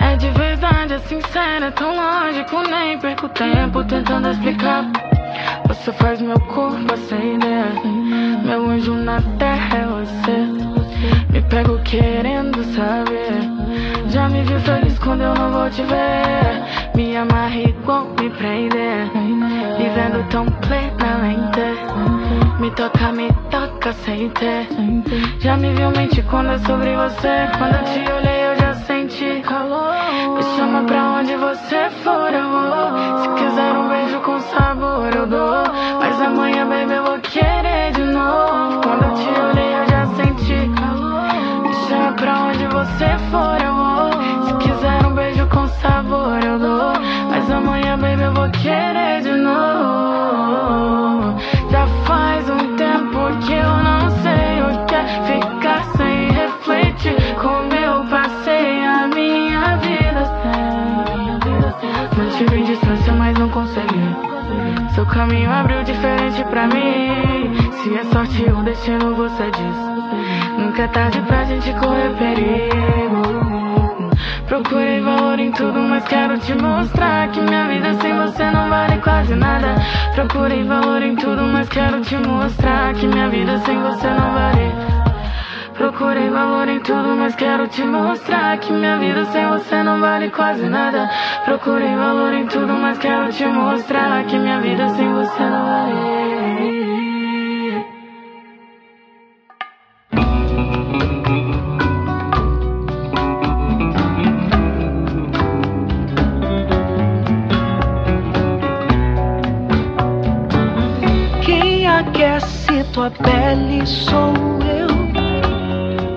É 0.00 0.16
de 0.16 0.30
verdade 0.30 0.94
esse 0.94 1.08
sincero, 1.08 1.66
é 1.66 1.70
tão 1.70 1.94
lógico, 1.94 2.62
nem 2.68 2.98
perco 2.98 3.28
tempo 3.30 3.84
tentando 3.84 4.30
explicar. 4.30 4.84
Você 5.68 5.92
faz 5.92 6.20
meu 6.20 6.38
corpo 6.40 6.92
acender. 6.92 7.72
Meu 8.44 8.70
anjo 8.70 8.94
na 8.94 9.20
terra 9.38 9.78
é 9.78 9.86
você. 9.86 10.83
Me 11.30 11.42
pego 11.42 11.78
querendo 11.84 12.62
saber. 12.74 13.40
Já 14.08 14.28
me 14.28 14.42
viu 14.42 14.60
feliz 14.60 14.98
quando 14.98 15.22
eu 15.22 15.34
não 15.34 15.50
vou 15.50 15.70
te 15.70 15.82
ver. 15.82 16.62
Me 16.94 17.16
amarra 17.16 17.56
igual 17.56 18.06
me 18.20 18.30
prender. 18.30 19.10
Vivendo 19.78 20.28
tão 20.30 20.46
plenamente. 20.46 21.60
Me 22.60 22.70
toca, 22.70 23.12
me 23.12 23.32
toca 23.50 23.92
sem 23.92 24.28
ter. 24.30 24.68
Já 25.40 25.56
me 25.56 25.72
viu 25.74 25.90
mentir 25.90 26.24
quando 26.30 26.50
é 26.50 26.58
sobre 26.58 26.94
você. 26.94 27.48
Quando 27.58 27.74
eu 27.74 27.84
te 27.84 28.12
olhei, 28.12 28.46
eu 28.46 28.56
já 28.56 28.74
senti 28.74 29.40
calor. 29.42 29.92
Me 30.36 30.42
chama 30.56 30.84
pra 30.84 31.02
onde 31.18 31.36
você 31.36 31.90
for, 32.02 32.32
eu 32.32 32.48
vou. 32.48 33.20
Se 33.20 33.28
quiser 33.42 33.72
um 33.72 33.88
beijo 33.88 34.20
com 34.20 34.40
sabor, 34.40 35.14
eu 35.14 35.26
dou. 35.26 35.64
Mas 35.98 36.20
amanhã, 36.20 36.66
baby, 36.68 36.94
eu 36.94 37.04
vou 37.04 37.18
querer 37.18 37.92
de 37.92 38.04
novo. 38.04 38.80
Quando 38.82 39.02
eu 39.04 39.14
te 39.14 39.40
olhei, 39.40 39.74
eu 39.74 39.86
já 39.88 39.93
pra 42.16 42.44
onde 42.44 42.66
você 42.66 43.18
for, 43.30 43.60
eu 43.62 43.74
vou. 43.74 44.10
Se 44.46 44.54
quiser 44.54 45.06
um 45.06 45.14
beijo 45.14 45.46
com 45.48 45.66
sabor, 45.68 46.42
eu 46.44 46.58
dou. 46.58 46.92
Mas 47.30 47.48
amanhã, 47.50 47.96
baby, 47.98 48.22
eu 48.22 48.32
vou 48.32 48.48
querer 48.50 49.20
de 49.22 49.32
novo. 49.32 51.34
Já 51.70 51.86
faz 52.06 52.48
um 52.50 52.76
tempo 52.76 53.38
que 53.44 53.52
eu 53.52 53.76
não 53.82 54.10
sei 54.22 54.62
o 54.62 54.84
que 54.86 54.94
é 54.94 55.04
ficar 55.26 55.84
sem 55.96 56.30
refletir. 56.30 57.16
Como 57.40 57.74
eu 57.74 58.04
passei 58.06 58.84
a 58.84 59.06
minha 59.08 59.76
vida 59.76 60.24
sem. 60.42 60.54
Mantive 62.18 62.62
distância, 62.64 63.12
mas 63.12 63.36
não 63.38 63.48
consegui. 63.48 64.16
Seu 64.94 65.06
caminho 65.06 65.50
abriu 65.50 65.82
diferente 65.82 66.44
pra 66.44 66.66
mim. 66.66 67.54
Se 67.82 67.94
é 67.94 68.04
sorte 68.04 68.44
ou 68.50 68.62
destino, 68.62 69.14
você 69.16 69.50
diz. 69.50 69.93
Nunca 70.74 70.86
é 70.86 70.88
tarde 70.88 71.20
pra 71.20 71.44
gente 71.44 71.72
correr 71.74 72.10
perigo. 72.18 74.10
Procurei 74.48 75.00
valor 75.02 75.38
em 75.38 75.52
tudo, 75.52 75.78
mas 75.78 76.02
quero 76.02 76.36
te 76.36 76.52
mostrar 76.60 77.28
que 77.28 77.40
minha 77.40 77.68
vida 77.68 77.94
sem 78.02 78.12
você 78.12 78.50
não 78.50 78.68
vale 78.68 78.98
quase 78.98 79.36
nada. 79.36 79.76
Procurei 80.16 80.64
valor 80.64 81.00
em 81.00 81.14
tudo, 81.14 81.44
mas 81.44 81.68
quero 81.68 82.00
te 82.00 82.16
mostrar 82.16 82.92
que 82.94 83.06
minha 83.06 83.28
vida 83.28 83.56
sem 83.58 83.80
você 83.80 84.08
não 84.08 84.34
vale. 84.34 84.72
Procurei 85.74 86.28
valor 86.28 86.68
em 86.68 86.80
tudo, 86.80 87.14
mas 87.18 87.36
quero 87.36 87.68
te 87.68 87.84
mostrar 87.84 88.58
que 88.58 88.72
minha 88.72 88.96
vida 88.98 89.26
sem 89.26 89.46
você 89.46 89.80
não 89.80 90.00
vale 90.00 90.28
quase 90.30 90.68
nada. 90.68 91.08
Procurei 91.44 91.94
valor 91.94 92.34
em 92.34 92.48
tudo, 92.48 92.72
mas 92.72 92.98
quero 92.98 93.30
te 93.30 93.46
mostrar 93.46 94.24
que 94.24 94.36
minha 94.36 94.58
vida 94.58 94.88
sem 94.88 95.08
você 95.12 95.40
não 95.40 95.66
vale. 95.66 96.23
Pele 113.54 113.86
sou 113.86 114.34
eu. 114.64 114.88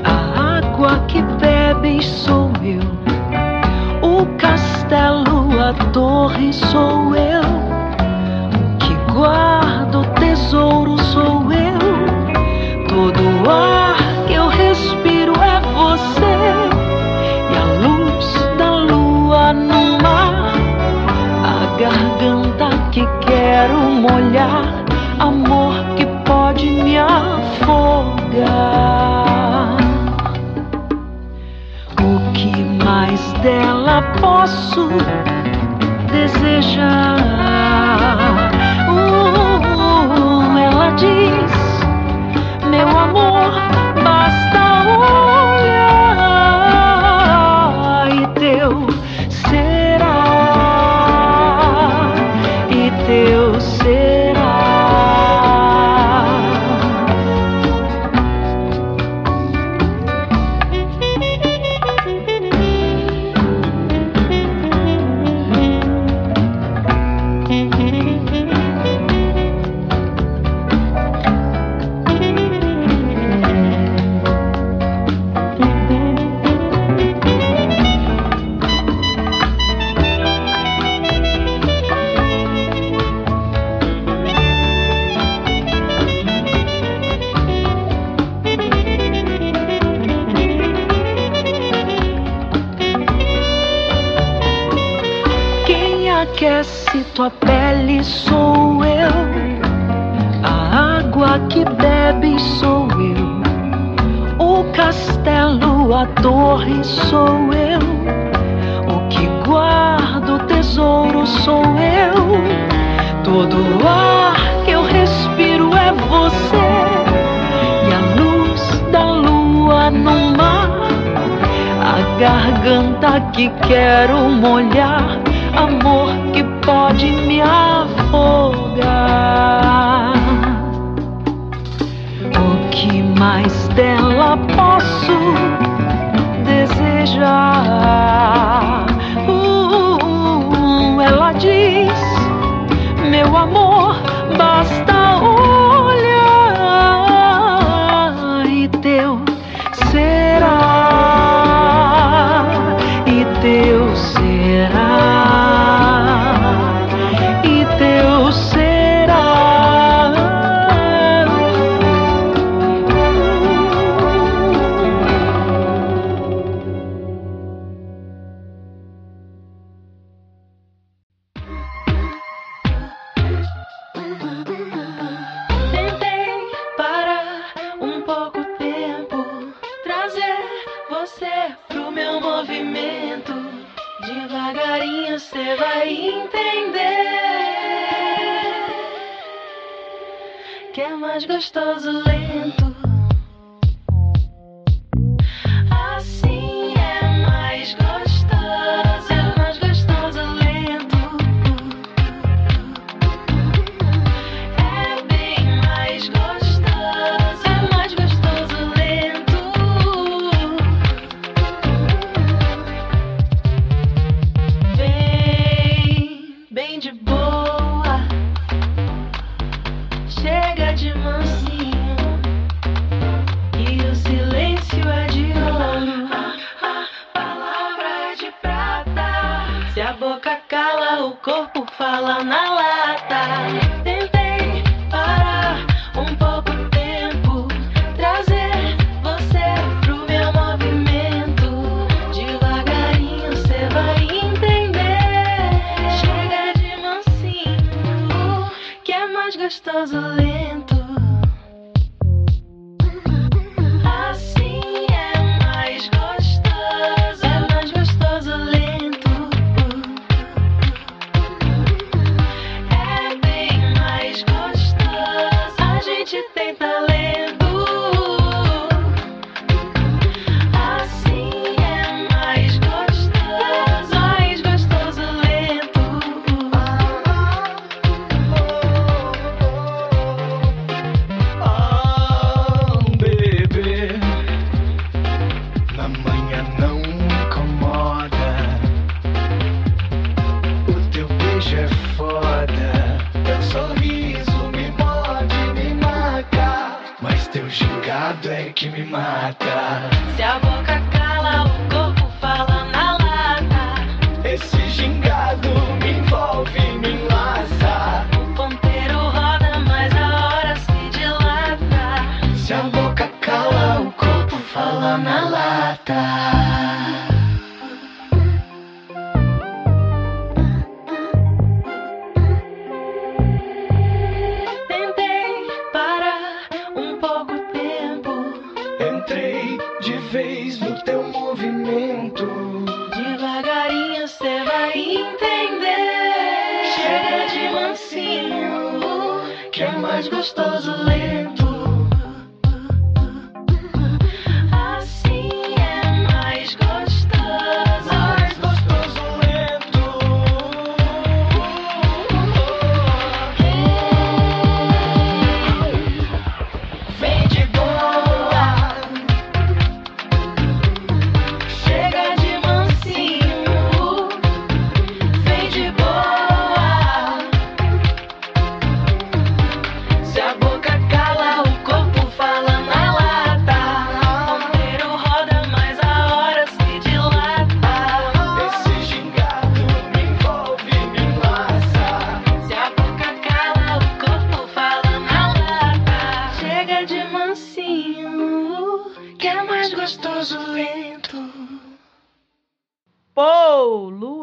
A 0.04 0.58
água 0.58 1.00
que 1.08 1.22
bebes 1.22 2.06
sou 2.06 2.52
eu. 2.64 2.82
O 4.02 4.26
castelo, 4.38 5.60
a 5.62 5.74
torre 5.92 6.52
sou 6.52 6.87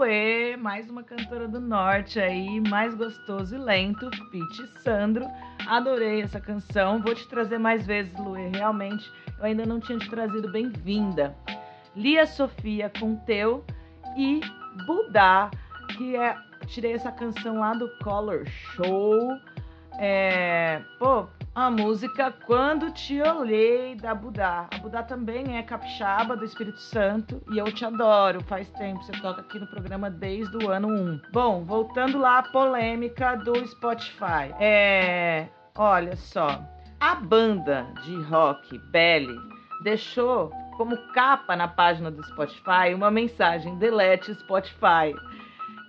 Luê, 0.05 0.55
mais 0.59 0.91
uma 0.91 1.03
cantora 1.03 1.49
do 1.49 1.59
norte 1.59 2.21
aí, 2.21 2.61
mais 2.61 2.95
gostoso 2.95 3.55
e 3.55 3.59
lento, 3.59 4.11
Pete 4.31 4.67
Sandro. 4.83 5.27
Adorei 5.67 6.21
essa 6.21 6.39
canção. 6.39 7.01
Vou 7.01 7.15
te 7.15 7.27
trazer 7.27 7.57
mais 7.57 7.87
vezes, 7.87 8.13
Luê. 8.19 8.49
Realmente, 8.49 9.11
eu 9.39 9.47
ainda 9.47 9.65
não 9.65 9.81
tinha 9.81 9.99
te 9.99 10.11
trazido 10.11 10.53
bem-vinda. 10.53 11.35
Lia 11.97 12.27
Sofia 12.27 12.93
com 13.01 13.17
Teu 13.17 13.65
e 14.15 14.43
Budá, 14.85 15.51
que 15.97 16.15
é. 16.17 16.37
Tirei 16.67 16.93
essa 16.93 17.11
canção 17.11 17.61
lá 17.61 17.73
do 17.73 17.89
Color 18.03 18.45
Show. 18.47 19.39
É, 19.99 20.83
pô, 20.99 21.27
a 21.55 21.71
música 21.71 22.33
Quando 22.47 22.91
Te 22.91 23.23
Olhei 23.23 23.95
da 23.95 24.13
Budá. 24.13 24.67
A 24.75 24.79
Budá 24.79 25.05
também 25.05 25.57
é 25.57 25.63
capixaba 25.63 26.37
do 26.37 26.45
Espírito 26.45 26.81
Santo 26.81 27.41
e 27.53 27.59
eu 27.59 27.67
te 27.73 27.85
adoro. 27.85 28.43
Faz 28.43 28.69
tempo, 28.71 29.03
você 29.05 29.13
toca 29.13 29.41
aqui 29.41 29.61
no 29.61 29.67
programa 29.69 30.11
desde 30.11 30.57
o 30.57 30.71
ano 30.71 30.89
1. 30.89 31.21
Bom, 31.33 31.65
voltando 31.65 32.19
lá 32.19 32.39
à 32.39 32.43
polêmica 32.43 33.37
do 33.37 33.55
Spotify. 33.69 34.53
É, 34.59 35.47
olha 35.77 36.17
só, 36.17 36.61
a 36.99 37.15
banda 37.15 37.87
de 38.03 38.21
rock 38.23 38.77
Belly 38.91 39.39
deixou 39.85 40.51
como 40.77 40.97
capa 41.13 41.55
na 41.55 41.69
página 41.69 42.11
do 42.11 42.25
Spotify 42.25 42.93
uma 42.95 43.13
mensagem: 43.13 43.79
delete 43.79 44.35
Spotify 44.35 45.15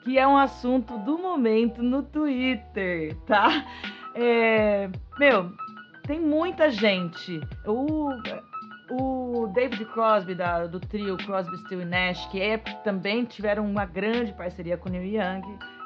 que 0.04 0.20
é 0.20 0.28
um 0.28 0.38
assunto 0.38 1.00
do 1.00 1.18
momento 1.18 1.82
no 1.82 2.04
Twitter, 2.04 3.16
tá? 3.26 3.66
É, 4.16 4.90
meu, 5.20 5.52
tem 6.08 6.20
muita 6.20 6.70
gente. 6.72 7.42
O, 7.66 8.10
o 8.92 9.48
David 9.48 9.84
Crosby 9.86 10.36
da- 10.36 10.68
do 10.68 10.80
trio 10.80 11.18
Crosby, 11.18 11.58
Still 11.58 11.82
e 11.82 11.86
Nash, 11.86 12.26
que 12.28 12.42
é, 12.42 12.58
também 12.58 13.26
tiveram 13.26 13.66
uma 13.66 13.86
grande 13.86 14.32
parceria 14.34 14.78
com 14.78 14.88
o 14.90 14.92
Neil 14.92 15.22
Young, 15.22 15.42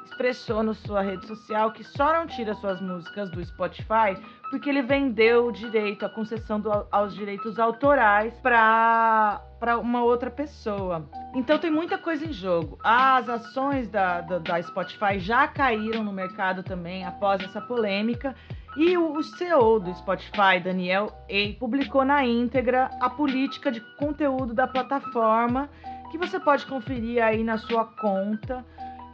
expressou 0.09 0.63
na 0.63 0.73
sua 0.73 1.01
rede 1.01 1.25
social 1.27 1.71
que 1.71 1.83
só 1.83 2.11
não 2.13 2.27
tira 2.27 2.53
suas 2.55 2.81
músicas 2.81 3.29
do 3.29 3.43
Spotify 3.45 4.17
porque 4.49 4.69
ele 4.69 4.81
vendeu 4.81 5.47
o 5.47 5.51
direito, 5.51 6.05
a 6.05 6.09
concessão 6.09 6.59
do- 6.59 6.87
aos 6.91 7.13
direitos 7.13 7.59
autorais 7.59 8.33
para 8.39 9.41
uma 9.79 10.03
outra 10.03 10.31
pessoa. 10.31 11.07
Então 11.35 11.59
tem 11.59 11.69
muita 11.69 11.97
coisa 11.97 12.25
em 12.25 12.33
jogo. 12.33 12.79
As 12.83 13.29
ações 13.29 13.87
da, 13.89 14.21
da, 14.21 14.39
da 14.39 14.61
Spotify 14.63 15.19
já 15.19 15.47
caíram 15.47 16.03
no 16.03 16.11
mercado 16.11 16.63
também 16.63 17.05
após 17.05 17.41
essa 17.43 17.61
polêmica. 17.61 18.35
E 18.75 18.97
o, 18.97 19.13
o 19.13 19.23
CEO 19.23 19.79
do 19.79 19.93
Spotify, 19.95 20.59
Daniel 20.63 21.11
A, 21.29 21.59
publicou 21.59 22.03
na 22.03 22.25
íntegra 22.25 22.89
a 22.99 23.09
política 23.09 23.71
de 23.71 23.81
conteúdo 23.97 24.53
da 24.53 24.67
plataforma, 24.67 25.69
que 26.11 26.17
você 26.17 26.39
pode 26.39 26.65
conferir 26.65 27.23
aí 27.23 27.43
na 27.43 27.57
sua 27.57 27.85
conta. 27.85 28.65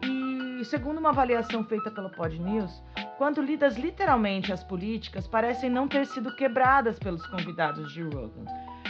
E 0.01 0.63
segundo 0.65 0.99
uma 0.99 1.09
avaliação 1.09 1.63
feita 1.63 1.91
pelo 1.91 2.09
Pod 2.09 2.37
News, 2.39 2.83
quando 3.17 3.41
lidas 3.41 3.77
literalmente 3.77 4.51
as 4.51 4.63
políticas, 4.63 5.27
parecem 5.27 5.69
não 5.69 5.87
ter 5.87 6.05
sido 6.05 6.35
quebradas 6.35 6.97
pelos 6.99 7.25
convidados 7.27 7.91
de 7.93 8.03
Rogan. 8.03 8.45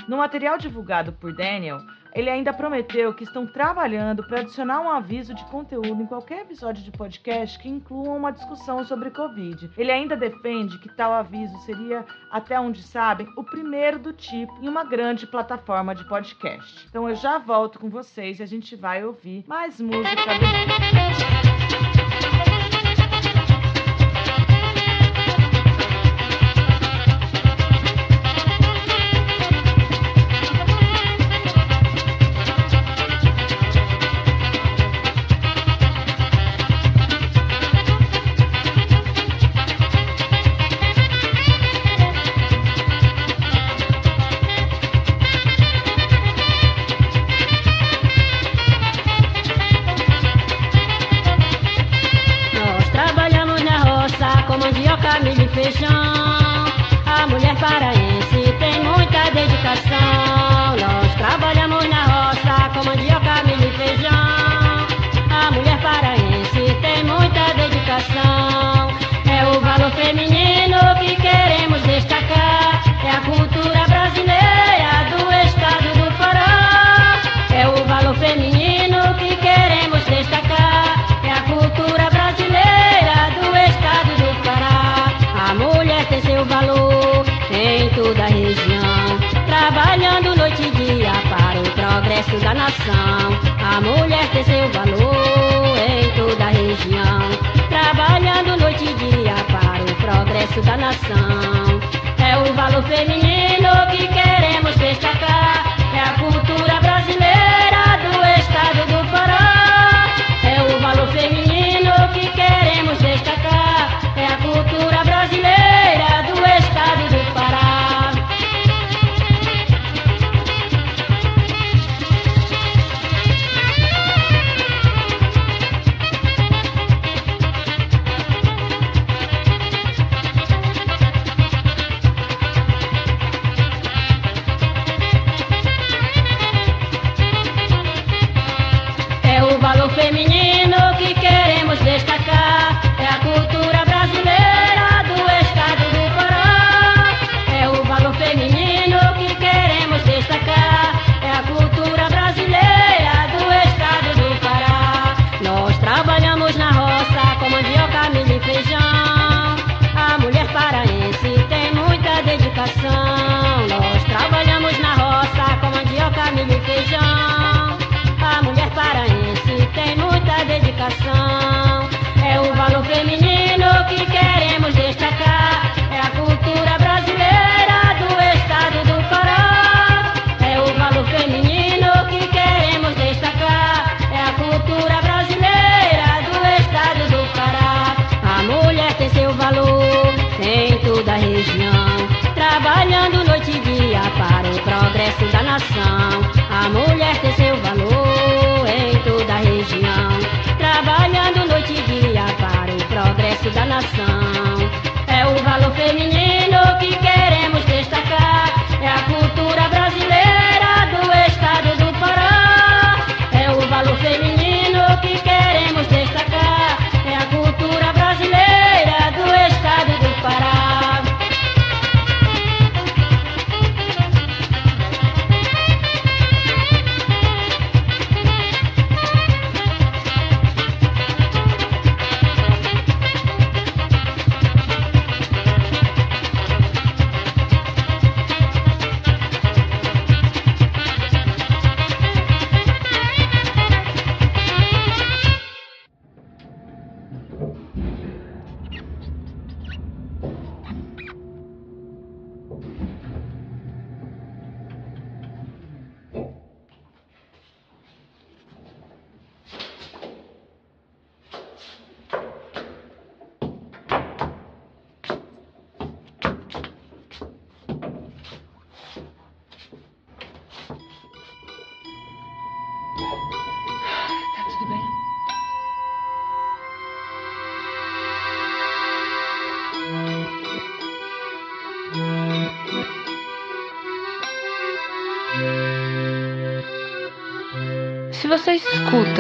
No 0.08 0.18
material 0.18 0.58
divulgado 0.58 1.14
por 1.14 1.34
Daniel, 1.34 1.80
ele 2.16 2.30
ainda 2.30 2.54
prometeu 2.54 3.14
que 3.14 3.26
estão 3.26 3.46
trabalhando 3.46 4.24
para 4.24 4.40
adicionar 4.40 4.80
um 4.80 4.90
aviso 4.90 5.34
de 5.34 5.44
conteúdo 5.46 6.02
em 6.02 6.06
qualquer 6.06 6.44
episódio 6.44 6.82
de 6.82 6.90
podcast 6.90 7.60
que 7.60 7.68
inclua 7.68 8.14
uma 8.14 8.32
discussão 8.32 8.86
sobre 8.86 9.12
Covid. 9.12 9.70
Ele 9.78 9.92
ainda 9.92 10.16
defende 10.16 10.80
que 10.80 10.88
tal 10.88 11.12
aviso 11.12 11.58
seria, 11.66 12.06
até 12.32 12.58
onde 12.58 12.82
sabem, 12.82 13.28
o 13.36 13.44
primeiro 13.44 14.00
do 14.00 14.14
tipo 14.14 14.58
em 14.62 14.70
uma 14.70 14.86
grande 14.86 15.28
plataforma 15.28 15.94
de 15.94 16.06
podcast. 16.06 16.88
Então 16.90 17.10
eu 17.10 17.16
já 17.16 17.38
volto 17.38 17.80
com 17.80 17.90
vocês 17.90 18.40
e 18.40 18.44
a 18.44 18.48
gente 18.48 18.78
vai 18.78 19.04
ouvir 19.04 19.44
mais 19.46 19.82
música 19.82 20.16
do. 20.40 21.95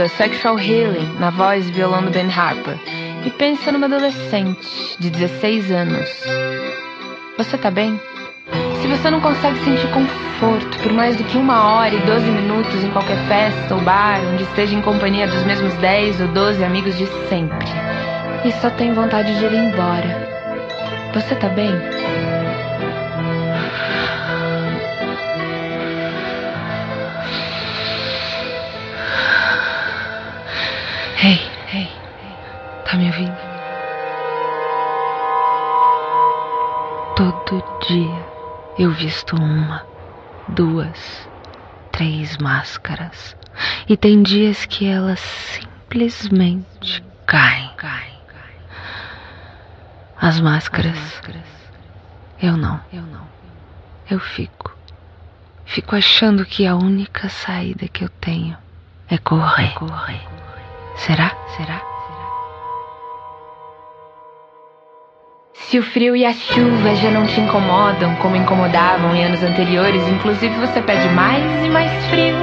Sexual 0.09 0.59
Healing 0.59 1.17
na 1.19 1.29
voz 1.29 1.67
e 1.67 1.71
violão 1.71 2.03
do 2.03 2.11
Ben 2.11 2.31
Harper 2.31 2.77
e 3.25 3.29
pensa 3.29 3.71
numa 3.71 3.87
adolescente 3.87 4.95
de 4.99 5.09
16 5.09 5.71
anos, 5.71 6.09
você 7.37 7.57
tá 7.57 7.71
bem? 7.71 7.99
Se 8.81 8.87
você 8.87 9.09
não 9.09 9.19
consegue 9.19 9.57
sentir 9.63 9.91
conforto 9.91 10.77
por 10.79 10.93
mais 10.93 11.15
do 11.15 11.23
que 11.23 11.37
uma 11.37 11.75
hora 11.75 11.95
e 11.95 11.99
12 11.99 12.25
minutos 12.29 12.83
em 12.83 12.91
qualquer 12.91 13.17
festa 13.27 13.73
ou 13.73 13.81
bar 13.81 14.21
onde 14.33 14.43
esteja 14.43 14.75
em 14.75 14.81
companhia 14.81 15.27
dos 15.27 15.43
mesmos 15.43 15.73
10 15.75 16.21
ou 16.21 16.27
12 16.27 16.63
amigos 16.63 16.97
de 16.97 17.07
sempre 17.27 17.65
e 18.45 18.51
só 18.51 18.69
tem 18.69 18.93
vontade 18.93 19.35
de 19.39 19.45
ir 19.45 19.53
embora, 19.53 21.09
você 21.13 21.35
tá 21.35 21.49
bem? 21.49 21.94
Visto 39.15 39.37
uma, 39.37 39.87
duas, 40.45 41.29
três 41.89 42.37
máscaras. 42.37 43.35
E 43.87 43.95
tem 43.95 44.21
dias 44.21 44.65
que 44.65 44.85
elas 44.85 45.21
simplesmente 45.21 47.01
caem. 47.25 47.71
As 50.17 50.41
máscaras. 50.41 50.97
Eu 52.41 52.57
não. 52.57 52.81
Eu 52.91 53.03
não. 53.03 53.25
Eu 54.09 54.19
fico. 54.19 54.75
Fico 55.65 55.95
achando 55.95 56.45
que 56.45 56.67
a 56.67 56.75
única 56.75 57.29
saída 57.29 57.87
que 57.87 58.03
eu 58.03 58.09
tenho 58.09 58.57
é 59.07 59.17
correr. 59.17 59.73
correr. 59.75 60.27
Será? 60.95 61.37
Será? 61.55 61.83
Se 65.69 65.79
o 65.79 65.83
frio 65.83 66.15
e 66.15 66.23
a 66.23 66.31
chuva 66.31 66.95
já 66.95 67.09
não 67.09 67.25
te 67.25 67.41
incomodam 67.41 68.13
como 68.17 68.35
incomodavam 68.35 69.15
em 69.15 69.25
anos 69.25 69.41
anteriores, 69.41 70.07
inclusive 70.07 70.53
você 70.59 70.79
pede 70.79 71.07
mais 71.09 71.65
e 71.65 71.69
mais 71.69 71.91
frio, 72.05 72.35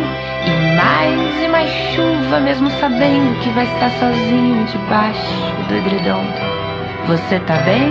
e 0.44 0.76
mais 0.76 1.44
e 1.44 1.48
mais 1.48 1.70
chuva, 1.94 2.40
mesmo 2.40 2.68
sabendo 2.72 3.38
que 3.40 3.48
vai 3.50 3.64
estar 3.64 3.90
sozinho 3.90 4.64
debaixo 4.64 5.66
do 5.68 5.76
edredom. 5.76 6.24
Você 7.06 7.38
tá 7.40 7.58
bem? 7.58 7.90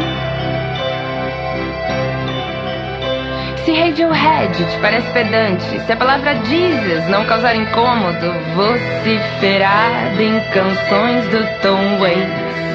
Se 3.64 3.72
Radiohead 3.72 4.54
te 4.54 4.78
parece 4.82 5.10
pedante, 5.14 5.80
se 5.80 5.92
a 5.94 5.96
palavra 5.96 6.36
Jesus 6.44 7.08
não 7.08 7.24
causar 7.26 7.56
incômodo, 7.56 8.34
vociferada 8.54 10.22
em 10.22 10.42
canções 10.52 11.26
do 11.30 11.62
Tom 11.62 12.00
Waits. 12.00 12.71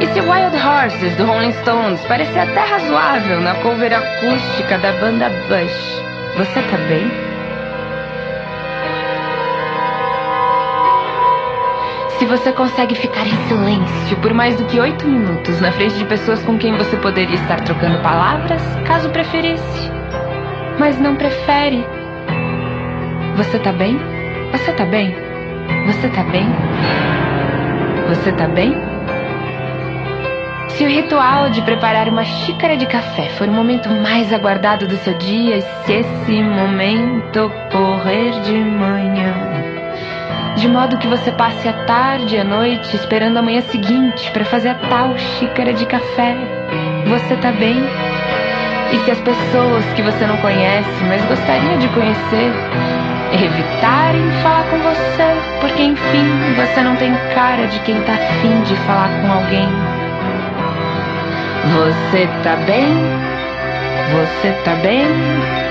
E 0.00 0.06
se 0.06 0.20
Wild 0.20 0.56
Horses 0.56 1.16
do 1.16 1.24
Rolling 1.26 1.52
Stones 1.52 2.00
parecer 2.06 2.38
até 2.38 2.60
razoável 2.60 3.40
na 3.40 3.54
cover 3.56 3.92
acústica 3.92 4.78
da 4.78 4.92
banda 4.92 5.28
Bush, 5.48 6.02
você 6.36 6.62
tá 6.62 6.76
bem? 6.88 7.10
Se 12.18 12.24
você 12.26 12.52
consegue 12.52 12.94
ficar 12.94 13.26
em 13.26 13.48
silêncio 13.48 14.16
por 14.18 14.34
mais 14.34 14.56
do 14.56 14.64
que 14.64 14.80
oito 14.80 15.06
minutos 15.06 15.60
na 15.60 15.72
frente 15.72 15.94
de 15.94 16.04
pessoas 16.04 16.42
com 16.44 16.58
quem 16.58 16.76
você 16.76 16.96
poderia 16.96 17.36
estar 17.36 17.60
trocando 17.60 17.98
palavras, 18.02 18.62
caso 18.86 19.08
preferisse, 19.10 19.90
mas 20.78 20.98
não 20.98 21.16
prefere, 21.16 21.86
você 23.36 23.58
tá 23.60 23.72
bem? 23.72 23.98
Você 24.50 24.72
tá 24.72 24.84
bem? 24.84 25.14
Você 25.86 26.08
tá 26.08 26.22
bem? 26.24 26.46
Você 28.08 28.32
tá 28.32 28.48
bem? 28.48 28.87
Se 30.68 30.84
o 30.84 30.88
ritual 30.88 31.50
de 31.50 31.62
preparar 31.62 32.08
uma 32.08 32.24
xícara 32.24 32.76
de 32.76 32.86
café 32.86 33.28
for 33.30 33.48
o 33.48 33.52
momento 33.52 33.88
mais 33.88 34.32
aguardado 34.32 34.86
do 34.86 34.96
seu 34.98 35.14
dia, 35.14 35.56
e 35.56 35.62
se 35.62 35.92
esse 35.92 36.42
momento 36.42 37.46
ocorrer 37.46 38.40
de 38.42 38.54
manhã, 38.54 39.34
de 40.56 40.68
modo 40.68 40.98
que 40.98 41.06
você 41.06 41.32
passe 41.32 41.68
a 41.68 41.84
tarde 41.84 42.36
e 42.36 42.38
a 42.38 42.44
noite 42.44 42.94
esperando 42.94 43.38
a 43.38 43.42
manhã 43.42 43.60
seguinte 43.62 44.30
para 44.30 44.44
fazer 44.44 44.70
a 44.70 44.74
tal 44.74 45.16
xícara 45.16 45.72
de 45.72 45.86
café, 45.86 46.36
você 47.06 47.36
tá 47.36 47.50
bem? 47.52 47.76
E 48.92 48.98
se 49.04 49.10
as 49.10 49.20
pessoas 49.20 49.84
que 49.94 50.02
você 50.02 50.26
não 50.26 50.36
conhece, 50.38 51.04
mas 51.08 51.24
gostaria 51.26 51.76
de 51.76 51.88
conhecer, 51.88 52.52
evitarem 53.32 54.30
falar 54.42 54.64
com 54.70 54.78
você, 54.78 55.60
porque 55.60 55.82
enfim, 55.82 56.24
você 56.56 56.82
não 56.82 56.96
tem 56.96 57.12
cara 57.34 57.66
de 57.66 57.78
quem 57.80 58.00
tá 58.02 58.14
afim 58.14 58.62
de 58.62 58.74
falar 58.86 59.10
com 59.20 59.32
alguém. 59.32 59.97
Você 61.66 62.26
tá 62.42 62.56
bem? 62.56 62.86
Você 64.12 64.52
tá 64.64 64.74
bem? 64.76 65.67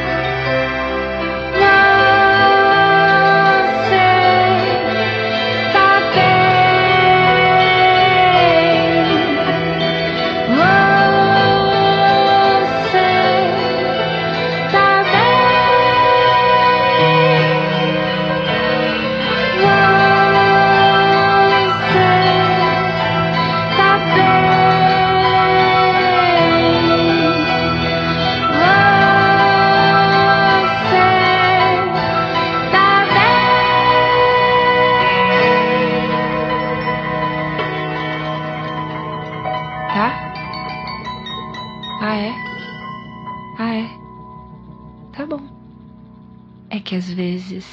Que 46.88 46.96
às 46.96 47.12
vezes 47.12 47.66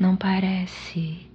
não 0.00 0.16
parece. 0.16 1.31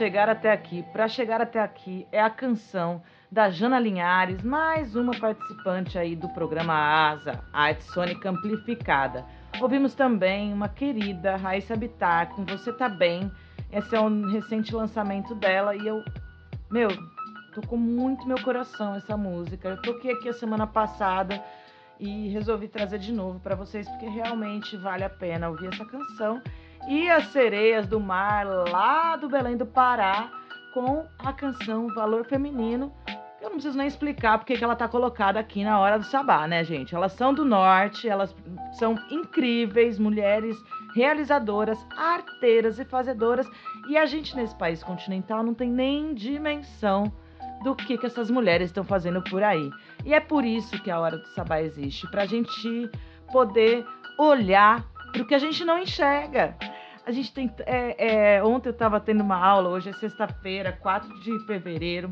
Chegar 0.00 0.30
até 0.30 0.50
aqui. 0.50 0.82
Para 0.94 1.06
chegar 1.08 1.42
até 1.42 1.60
aqui 1.60 2.06
é 2.10 2.22
a 2.22 2.30
canção 2.30 3.02
da 3.30 3.50
Jana 3.50 3.78
Linhares, 3.78 4.42
mais 4.42 4.96
uma 4.96 5.12
participante 5.12 5.98
aí 5.98 6.16
do 6.16 6.26
programa 6.30 6.72
ASA, 6.72 7.44
Arte 7.52 7.84
Sônica 7.84 8.30
Amplificada. 8.30 9.26
Ouvimos 9.60 9.94
também 9.94 10.54
uma 10.54 10.70
querida 10.70 11.36
Raíssa 11.36 11.76
Bittar 11.76 12.30
com 12.30 12.46
Você 12.46 12.72
Tá 12.72 12.88
Bem. 12.88 13.30
Esse 13.70 13.94
é 13.94 14.00
um 14.00 14.30
recente 14.30 14.74
lançamento 14.74 15.34
dela 15.34 15.76
e 15.76 15.86
eu, 15.86 16.02
meu, 16.70 16.88
tocou 17.52 17.76
muito 17.76 18.26
meu 18.26 18.42
coração 18.42 18.94
essa 18.94 19.18
música. 19.18 19.68
Eu 19.68 19.82
toquei 19.82 20.12
aqui 20.12 20.30
a 20.30 20.32
semana 20.32 20.66
passada 20.66 21.44
e 21.98 22.30
resolvi 22.30 22.68
trazer 22.68 22.98
de 22.98 23.12
novo 23.12 23.38
para 23.38 23.54
vocês 23.54 23.86
porque 23.86 24.08
realmente 24.08 24.78
vale 24.78 25.04
a 25.04 25.10
pena 25.10 25.50
ouvir 25.50 25.68
essa 25.68 25.84
canção 25.84 26.40
e 26.88 27.08
as 27.08 27.26
sereias 27.28 27.86
do 27.86 28.00
mar 28.00 28.46
lá 28.46 29.16
do 29.16 29.28
Belém 29.28 29.56
do 29.56 29.66
Pará 29.66 30.30
com 30.72 31.06
a 31.18 31.32
canção 31.32 31.88
Valor 31.94 32.24
Feminino. 32.24 32.92
Eu 33.40 33.48
não 33.48 33.52
preciso 33.52 33.78
nem 33.78 33.86
explicar 33.86 34.38
porque 34.38 34.56
que 34.56 34.62
ela 34.62 34.76
tá 34.76 34.86
colocada 34.86 35.40
aqui 35.40 35.64
na 35.64 35.78
hora 35.78 35.98
do 35.98 36.04
sabá, 36.04 36.46
né, 36.46 36.62
gente? 36.62 36.94
Elas 36.94 37.12
são 37.12 37.32
do 37.32 37.44
norte, 37.44 38.06
elas 38.06 38.36
são 38.72 38.96
incríveis, 39.10 39.98
mulheres 39.98 40.56
realizadoras, 40.94 41.78
arteiras 41.96 42.78
e 42.78 42.84
fazedoras, 42.84 43.48
e 43.88 43.96
a 43.96 44.04
gente 44.04 44.36
nesse 44.36 44.54
país 44.54 44.82
continental 44.82 45.42
não 45.42 45.54
tem 45.54 45.70
nem 45.70 46.12
dimensão 46.14 47.10
do 47.62 47.74
que, 47.74 47.96
que 47.96 48.06
essas 48.06 48.30
mulheres 48.30 48.68
estão 48.68 48.84
fazendo 48.84 49.22
por 49.22 49.42
aí. 49.42 49.70
E 50.04 50.12
é 50.12 50.20
por 50.20 50.44
isso 50.44 50.80
que 50.82 50.90
a 50.90 50.98
Hora 50.98 51.16
do 51.16 51.26
Sabá 51.28 51.62
existe, 51.62 52.10
para 52.10 52.22
a 52.22 52.26
gente 52.26 52.90
poder 53.32 53.86
olhar 54.18 54.84
para 55.12 55.22
o 55.22 55.24
que 55.24 55.34
a 55.34 55.38
gente 55.38 55.64
não 55.64 55.78
enxerga. 55.78 56.56
A 57.06 57.12
gente 57.12 57.32
tem. 57.32 57.52
é, 57.66 58.36
é, 58.36 58.44
ontem 58.44 58.68
eu 58.68 58.72
estava 58.72 59.00
tendo 59.00 59.22
uma 59.22 59.36
aula, 59.36 59.70
hoje 59.70 59.90
é 59.90 59.92
sexta-feira, 59.94 60.72
4 60.80 61.20
de 61.20 61.38
fevereiro. 61.46 62.10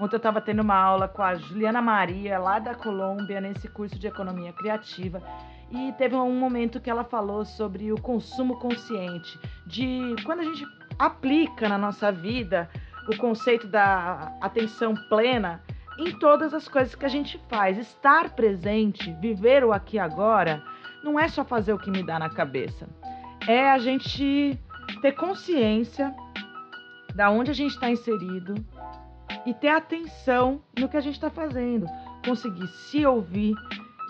Ontem 0.00 0.14
eu 0.14 0.18
estava 0.18 0.40
tendo 0.40 0.62
uma 0.62 0.76
aula 0.76 1.08
com 1.08 1.22
a 1.22 1.34
Juliana 1.34 1.82
Maria, 1.82 2.38
lá 2.38 2.60
da 2.60 2.74
Colômbia, 2.74 3.40
nesse 3.40 3.68
curso 3.68 3.98
de 3.98 4.06
economia 4.06 4.52
criativa. 4.52 5.20
E 5.70 5.92
teve 5.98 6.14
um 6.14 6.38
momento 6.38 6.80
que 6.80 6.88
ela 6.88 7.04
falou 7.04 7.44
sobre 7.44 7.92
o 7.92 8.00
consumo 8.00 8.58
consciente, 8.58 9.38
de 9.66 10.14
quando 10.24 10.40
a 10.40 10.44
gente 10.44 10.64
aplica 10.98 11.68
na 11.68 11.76
nossa 11.76 12.10
vida 12.12 12.70
o 13.08 13.16
conceito 13.16 13.66
da 13.66 14.32
atenção 14.40 14.94
plena 15.08 15.62
em 15.98 16.12
todas 16.12 16.54
as 16.54 16.68
coisas 16.68 16.94
que 16.94 17.04
a 17.04 17.08
gente 17.08 17.40
faz. 17.48 17.76
Estar 17.76 18.30
presente, 18.30 19.12
viver 19.20 19.64
o 19.64 19.72
aqui 19.72 19.96
e 19.96 19.98
agora, 19.98 20.62
não 21.02 21.18
é 21.18 21.28
só 21.28 21.44
fazer 21.44 21.72
o 21.72 21.78
que 21.78 21.90
me 21.90 22.02
dá 22.02 22.18
na 22.18 22.28
cabeça. 22.28 22.88
É 23.46 23.70
a 23.70 23.78
gente 23.78 24.58
ter 25.00 25.12
consciência 25.12 26.14
da 27.14 27.30
onde 27.30 27.50
a 27.50 27.54
gente 27.54 27.72
está 27.72 27.90
inserido 27.90 28.54
e 29.44 29.54
ter 29.54 29.68
atenção 29.68 30.62
no 30.78 30.88
que 30.88 30.96
a 30.96 31.00
gente 31.00 31.14
está 31.14 31.30
fazendo. 31.30 31.86
Conseguir 32.24 32.66
se 32.68 33.04
ouvir, 33.06 33.54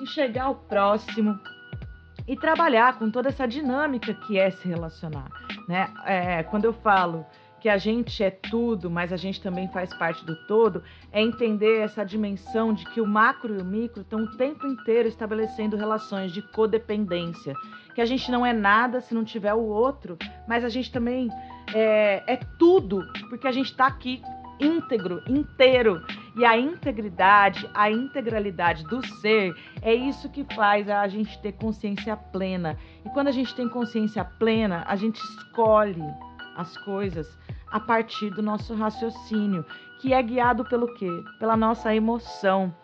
enxergar 0.00 0.50
o 0.50 0.54
próximo 0.54 1.38
e 2.26 2.36
trabalhar 2.36 2.98
com 2.98 3.10
toda 3.10 3.28
essa 3.28 3.46
dinâmica 3.46 4.12
que 4.12 4.38
é 4.38 4.50
se 4.50 4.68
relacionar. 4.68 5.28
Né? 5.66 5.88
É, 6.04 6.42
quando 6.42 6.64
eu 6.64 6.72
falo 6.72 7.24
que 7.60 7.68
a 7.68 7.76
gente 7.76 8.22
é 8.22 8.30
tudo, 8.30 8.90
mas 8.90 9.12
a 9.12 9.16
gente 9.16 9.40
também 9.40 9.68
faz 9.68 9.92
parte 9.94 10.24
do 10.24 10.36
todo, 10.46 10.82
é 11.12 11.20
entender 11.20 11.80
essa 11.80 12.04
dimensão 12.04 12.72
de 12.72 12.84
que 12.86 13.00
o 13.00 13.06
macro 13.06 13.54
e 13.54 13.60
o 13.60 13.64
micro 13.64 14.02
estão 14.02 14.20
o 14.20 14.36
tempo 14.36 14.66
inteiro 14.66 15.08
estabelecendo 15.08 15.76
relações 15.76 16.32
de 16.32 16.40
codependência. 16.40 17.54
Que 17.94 18.00
a 18.00 18.06
gente 18.06 18.30
não 18.30 18.46
é 18.46 18.52
nada 18.52 19.00
se 19.00 19.14
não 19.14 19.24
tiver 19.24 19.54
o 19.54 19.64
outro, 19.64 20.16
mas 20.46 20.64
a 20.64 20.68
gente 20.68 20.92
também 20.92 21.28
é, 21.74 22.22
é 22.26 22.36
tudo, 22.58 23.04
porque 23.28 23.48
a 23.48 23.52
gente 23.52 23.72
está 23.72 23.86
aqui 23.86 24.22
íntegro, 24.60 25.22
inteiro. 25.28 26.02
E 26.36 26.44
a 26.44 26.56
integridade, 26.56 27.68
a 27.74 27.90
integralidade 27.90 28.84
do 28.84 29.04
ser, 29.20 29.54
é 29.82 29.92
isso 29.92 30.28
que 30.28 30.44
faz 30.54 30.88
a 30.88 31.06
gente 31.08 31.40
ter 31.40 31.52
consciência 31.52 32.16
plena. 32.16 32.76
E 33.04 33.08
quando 33.10 33.28
a 33.28 33.32
gente 33.32 33.54
tem 33.54 33.68
consciência 33.68 34.24
plena, 34.24 34.84
a 34.86 34.94
gente 34.94 35.18
escolhe 35.18 36.04
as 36.56 36.76
coisas 36.78 37.38
a 37.70 37.80
partir 37.80 38.30
do 38.30 38.42
nosso 38.42 38.74
raciocínio, 38.74 39.64
que 40.00 40.12
é 40.12 40.22
guiado 40.22 40.64
pelo 40.64 40.94
quê? 40.94 41.10
Pela 41.38 41.56
nossa 41.56 41.94
emoção. 41.94 42.74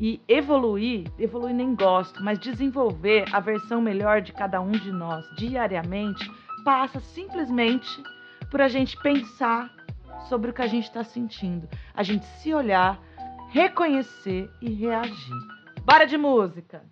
E 0.00 0.20
evoluir, 0.28 1.10
evoluir 1.18 1.54
nem 1.54 1.74
gosto, 1.74 2.22
mas 2.22 2.38
desenvolver 2.38 3.24
a 3.32 3.40
versão 3.40 3.80
melhor 3.80 4.20
de 4.20 4.32
cada 4.32 4.60
um 4.60 4.70
de 4.70 4.92
nós 4.92 5.24
diariamente 5.36 6.30
passa 6.64 7.00
simplesmente 7.00 8.02
por 8.50 8.60
a 8.60 8.68
gente 8.68 9.00
pensar 9.00 9.70
sobre 10.28 10.50
o 10.50 10.52
que 10.52 10.62
a 10.62 10.66
gente 10.66 10.84
está 10.84 11.04
sentindo, 11.04 11.68
a 11.94 12.02
gente 12.02 12.26
se 12.26 12.52
olhar, 12.52 13.00
reconhecer 13.50 14.50
e 14.60 14.70
reagir. 14.72 15.36
Bora 15.84 16.06
de 16.06 16.18
música! 16.18 16.82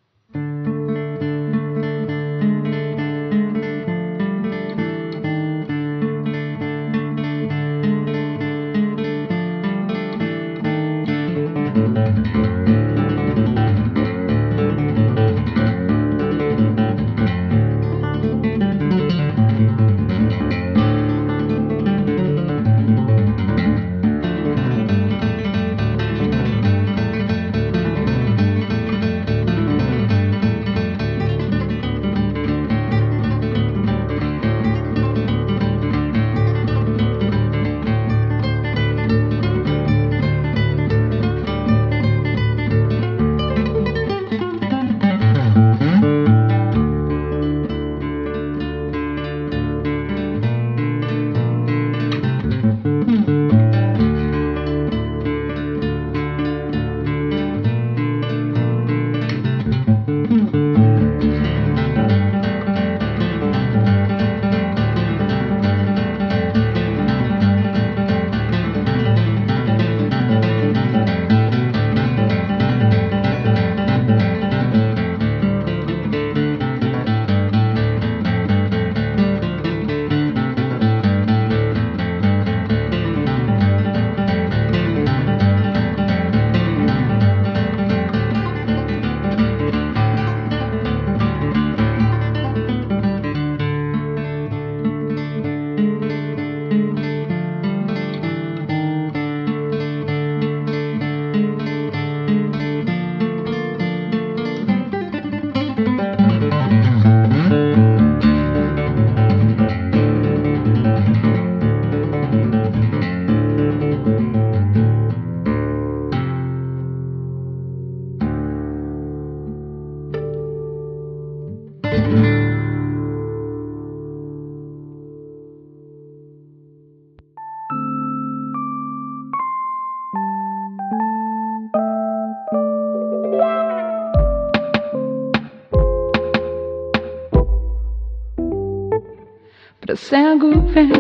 cego 140.15 140.61
ver. 140.69 140.93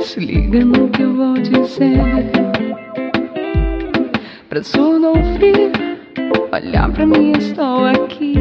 Se 0.00 0.18
liga 0.18 0.64
no 0.64 0.88
que 0.88 1.02
eu 1.02 1.14
vou 1.14 1.34
dizer. 1.34 2.00
Pra 4.48 4.60
surdo 4.60 5.06
ouvir, 5.06 5.70
olhar 6.52 6.90
pra 6.90 7.06
mim, 7.06 7.30
estou 7.38 7.84
aqui. 7.84 8.34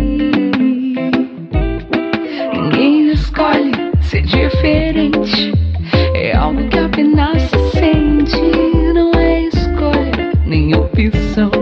Ninguém 2.56 3.12
escolhe 3.12 3.72
ser 4.02 4.24
diferente. 4.24 5.54
É 6.16 6.36
algo 6.36 6.68
que 6.70 6.80
apenas 6.80 7.44
se 7.44 7.60
sente. 7.78 8.42
Não 8.96 9.12
é 9.14 9.44
escolha, 9.44 10.32
nem 10.48 10.74
opção. 10.76 11.53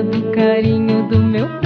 do 0.00 0.32
carinho 0.32 1.06
do 1.08 1.18
meu 1.18 1.46
pai. 1.46 1.61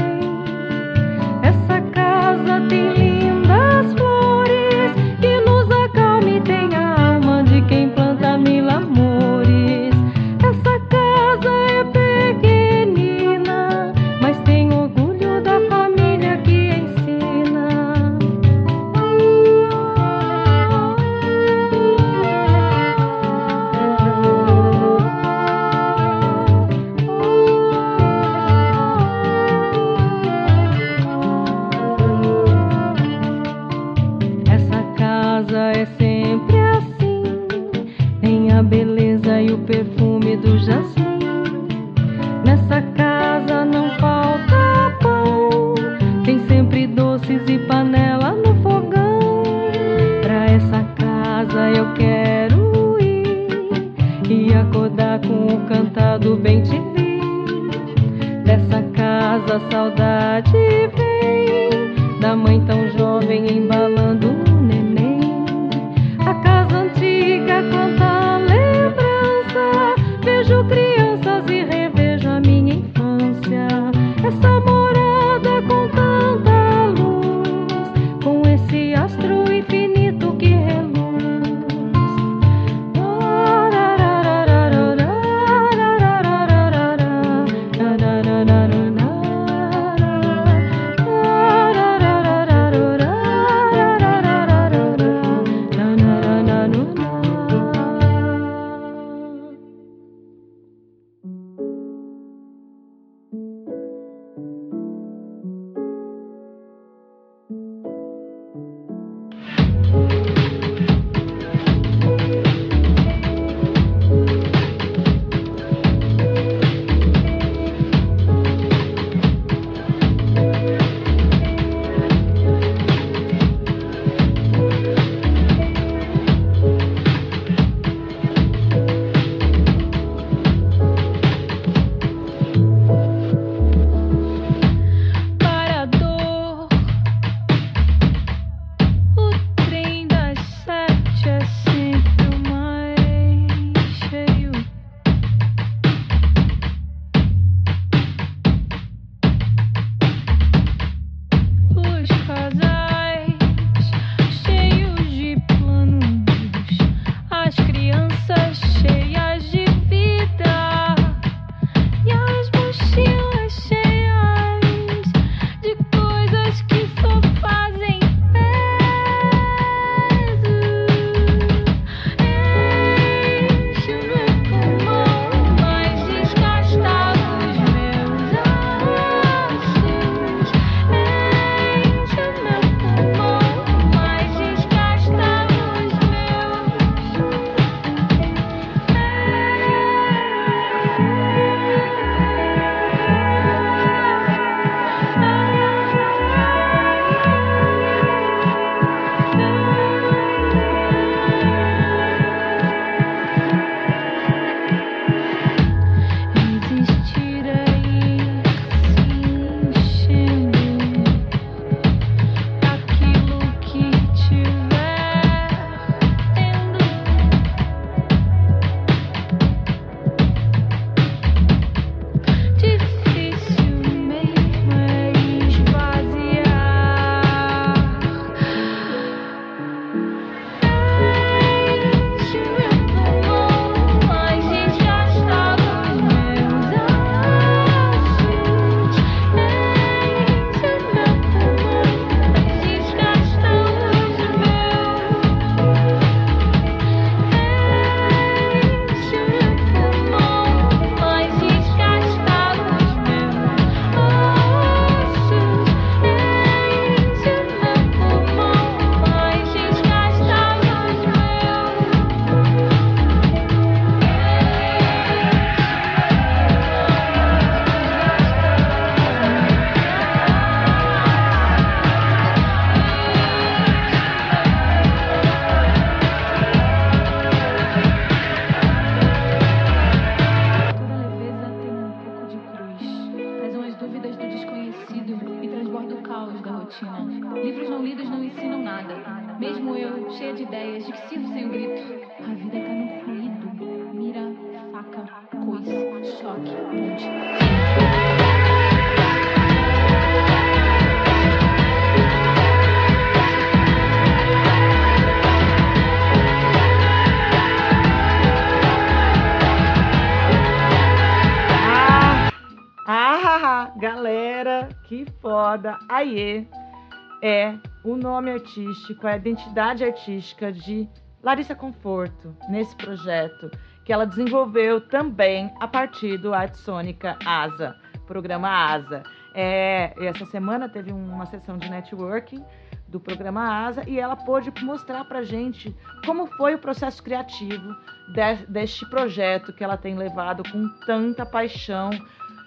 É 317.26 317.58
o 317.82 317.96
nome 317.96 318.30
artístico, 318.30 319.06
a 319.06 319.16
identidade 319.16 319.84
artística 319.84 320.52
de 320.52 320.88
Larissa 321.22 321.54
Conforto 321.54 322.36
nesse 322.48 322.74
projeto 322.76 323.50
que 323.84 323.92
ela 323.92 324.06
desenvolveu 324.06 324.80
também 324.80 325.52
a 325.60 325.66
partir 325.68 326.18
do 326.18 326.32
Arte 326.34 326.58
Sônica 326.58 327.16
Asa, 327.24 327.76
programa 328.06 328.48
Asa. 328.48 329.02
É, 329.34 329.92
essa 330.06 330.24
semana 330.26 330.68
teve 330.68 330.92
uma 330.92 331.26
sessão 331.26 331.58
de 331.58 331.68
networking 331.68 332.44
do 332.88 333.00
programa 333.00 333.42
Asa 333.66 333.82
e 333.88 333.98
ela 333.98 334.14
pôde 334.16 334.52
mostrar 334.64 335.04
pra 335.04 335.22
gente 335.24 335.74
como 336.04 336.26
foi 336.36 336.54
o 336.54 336.58
processo 336.58 337.02
criativo 337.02 337.74
de- 338.08 338.46
deste 338.48 338.88
projeto 338.88 339.52
que 339.52 339.62
ela 339.64 339.76
tem 339.76 339.96
levado 339.96 340.42
com 340.50 340.68
tanta 340.86 341.26
paixão 341.26 341.90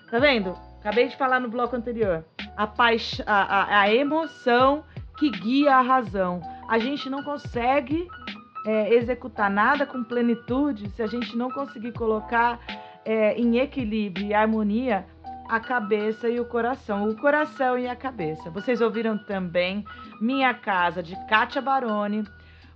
Tá 0.10 0.18
vendo? 0.18 0.56
Acabei 0.80 1.08
de 1.08 1.18
falar 1.18 1.40
no 1.40 1.50
bloco 1.50 1.76
anterior. 1.76 2.26
A, 2.56 2.66
paix... 2.66 3.22
a, 3.26 3.62
a, 3.62 3.82
a 3.82 3.94
emoção 3.94 4.84
que 5.18 5.30
guia 5.30 5.76
a 5.76 5.82
razão. 5.82 6.42
A 6.68 6.80
gente 6.80 7.10
não 7.10 7.24
consegue 7.24 8.08
é, 8.66 8.94
executar 8.94 9.50
nada 9.50 9.86
com 9.86 10.04
plenitude 10.04 10.90
se 10.92 11.02
a 11.02 11.08
gente 11.08 11.36
não 11.36 11.52
conseguir 11.52 11.92
colocar 11.92 12.60
é, 13.04 13.34
em 13.34 13.58
equilíbrio 13.58 14.28
e 14.28 14.34
harmonia 14.34 15.06
a 15.50 15.60
cabeça 15.60 16.30
e 16.30 16.40
o 16.40 16.46
coração. 16.46 17.10
O 17.10 17.16
coração 17.16 17.78
e 17.78 17.88
a 17.88 17.96
cabeça. 17.96 18.50
Vocês 18.52 18.80
ouviram 18.82 19.18
também 19.18 19.84
Minha 20.22 20.54
Casa, 20.54 21.02
de 21.02 21.16
Kátia 21.28 21.62
Baroni. 21.62 22.24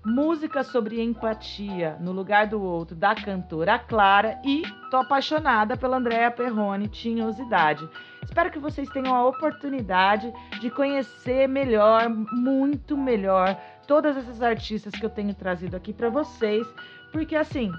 Música 0.05 0.63
sobre 0.63 1.01
empatia 1.01 1.95
no 2.01 2.11
lugar 2.11 2.47
do 2.47 2.61
outro, 2.61 2.93
da 2.93 3.15
cantora 3.15 3.79
Clara. 3.79 4.37
E 4.43 4.63
tô 4.91 4.97
apaixonada 4.97 5.77
pela 5.77 5.95
Andrea 5.95 6.29
Perrone, 6.29 6.89
Tinhosidade. 6.89 7.87
Espero 8.21 8.51
que 8.51 8.59
vocês 8.59 8.89
tenham 8.89 9.15
a 9.15 9.25
oportunidade 9.25 10.33
de 10.59 10.69
conhecer 10.69 11.47
melhor, 11.47 12.09
muito 12.09 12.97
melhor, 12.97 13.57
todas 13.87 14.17
essas 14.17 14.41
artistas 14.41 14.93
que 14.93 15.05
eu 15.05 15.09
tenho 15.09 15.33
trazido 15.33 15.77
aqui 15.77 15.93
para 15.93 16.09
vocês, 16.09 16.67
porque 17.11 17.35
assim, 17.35 17.71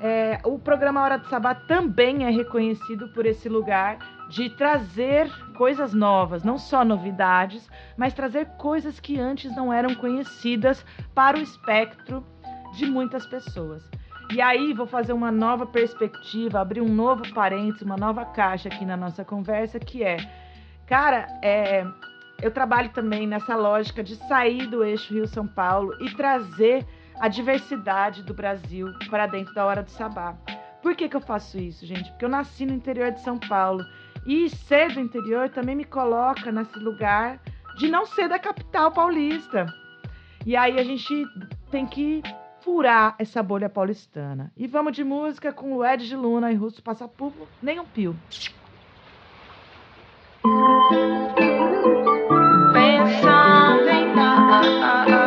é, 0.00 0.38
o 0.44 0.58
programa 0.58 1.02
Hora 1.02 1.18
do 1.18 1.26
Sabá 1.26 1.54
também 1.54 2.24
é 2.24 2.30
reconhecido 2.30 3.08
por 3.08 3.26
esse 3.26 3.48
lugar 3.48 3.98
de 4.28 4.48
trazer 4.50 5.28
coisas 5.54 5.94
novas, 5.94 6.42
não 6.42 6.58
só 6.58 6.84
novidades, 6.84 7.68
mas 7.96 8.12
trazer 8.12 8.46
coisas 8.58 9.00
que 9.00 9.18
antes 9.18 9.54
não 9.54 9.72
eram 9.72 9.94
conhecidas 9.94 10.84
para 11.14 11.38
o 11.38 11.40
espectro 11.40 12.24
de 12.74 12.86
muitas 12.86 13.26
pessoas. 13.26 13.82
E 14.32 14.40
aí 14.40 14.72
vou 14.72 14.86
fazer 14.86 15.12
uma 15.12 15.30
nova 15.30 15.66
perspectiva, 15.66 16.60
abrir 16.60 16.80
um 16.80 16.88
novo 16.88 17.22
parênteses, 17.32 17.82
uma 17.82 17.96
nova 17.96 18.24
caixa 18.24 18.68
aqui 18.68 18.84
na 18.84 18.96
nossa 18.96 19.24
conversa, 19.24 19.78
que 19.78 20.02
é, 20.02 20.16
cara, 20.86 21.26
é, 21.42 21.86
eu 22.42 22.50
trabalho 22.50 22.90
também 22.90 23.26
nessa 23.26 23.54
lógica 23.54 24.02
de 24.02 24.16
sair 24.16 24.66
do 24.66 24.82
eixo 24.82 25.14
Rio-São 25.14 25.46
Paulo 25.46 25.94
e 26.02 26.10
trazer 26.14 26.86
a 27.20 27.28
diversidade 27.28 28.22
do 28.22 28.34
Brasil 28.34 28.88
para 29.08 29.26
dentro 29.26 29.54
da 29.54 29.64
Hora 29.64 29.82
do 29.82 29.90
Sabá. 29.90 30.36
Por 30.82 30.94
que, 30.94 31.08
que 31.08 31.16
eu 31.16 31.20
faço 31.20 31.58
isso, 31.58 31.86
gente? 31.86 32.10
Porque 32.10 32.24
eu 32.24 32.28
nasci 32.28 32.66
no 32.66 32.74
interior 32.74 33.10
de 33.12 33.20
São 33.20 33.38
Paulo. 33.38 33.84
E 34.26 34.48
ser 34.48 34.92
do 34.92 35.00
interior 35.00 35.48
também 35.50 35.76
me 35.76 35.84
coloca 35.84 36.50
nesse 36.50 36.78
lugar 36.78 37.40
de 37.76 37.88
não 37.88 38.06
ser 38.06 38.28
da 38.28 38.38
capital 38.38 38.90
paulista. 38.90 39.66
E 40.46 40.56
aí 40.56 40.78
a 40.78 40.84
gente 40.84 41.26
tem 41.70 41.86
que 41.86 42.22
furar 42.60 43.14
essa 43.18 43.42
bolha 43.42 43.68
paulistana. 43.68 44.50
E 44.56 44.66
vamos 44.66 44.94
de 44.94 45.04
música 45.04 45.52
com 45.52 45.76
Lued 45.76 46.06
de 46.06 46.16
Luna 46.16 46.50
e 46.50 46.54
Russo 46.54 46.82
Passapupo, 46.82 47.46
nem 47.62 47.78
um 47.78 47.84
pio. 47.84 48.16
Pensando 52.72 53.88
em 53.88 54.14
dar, 54.14 55.23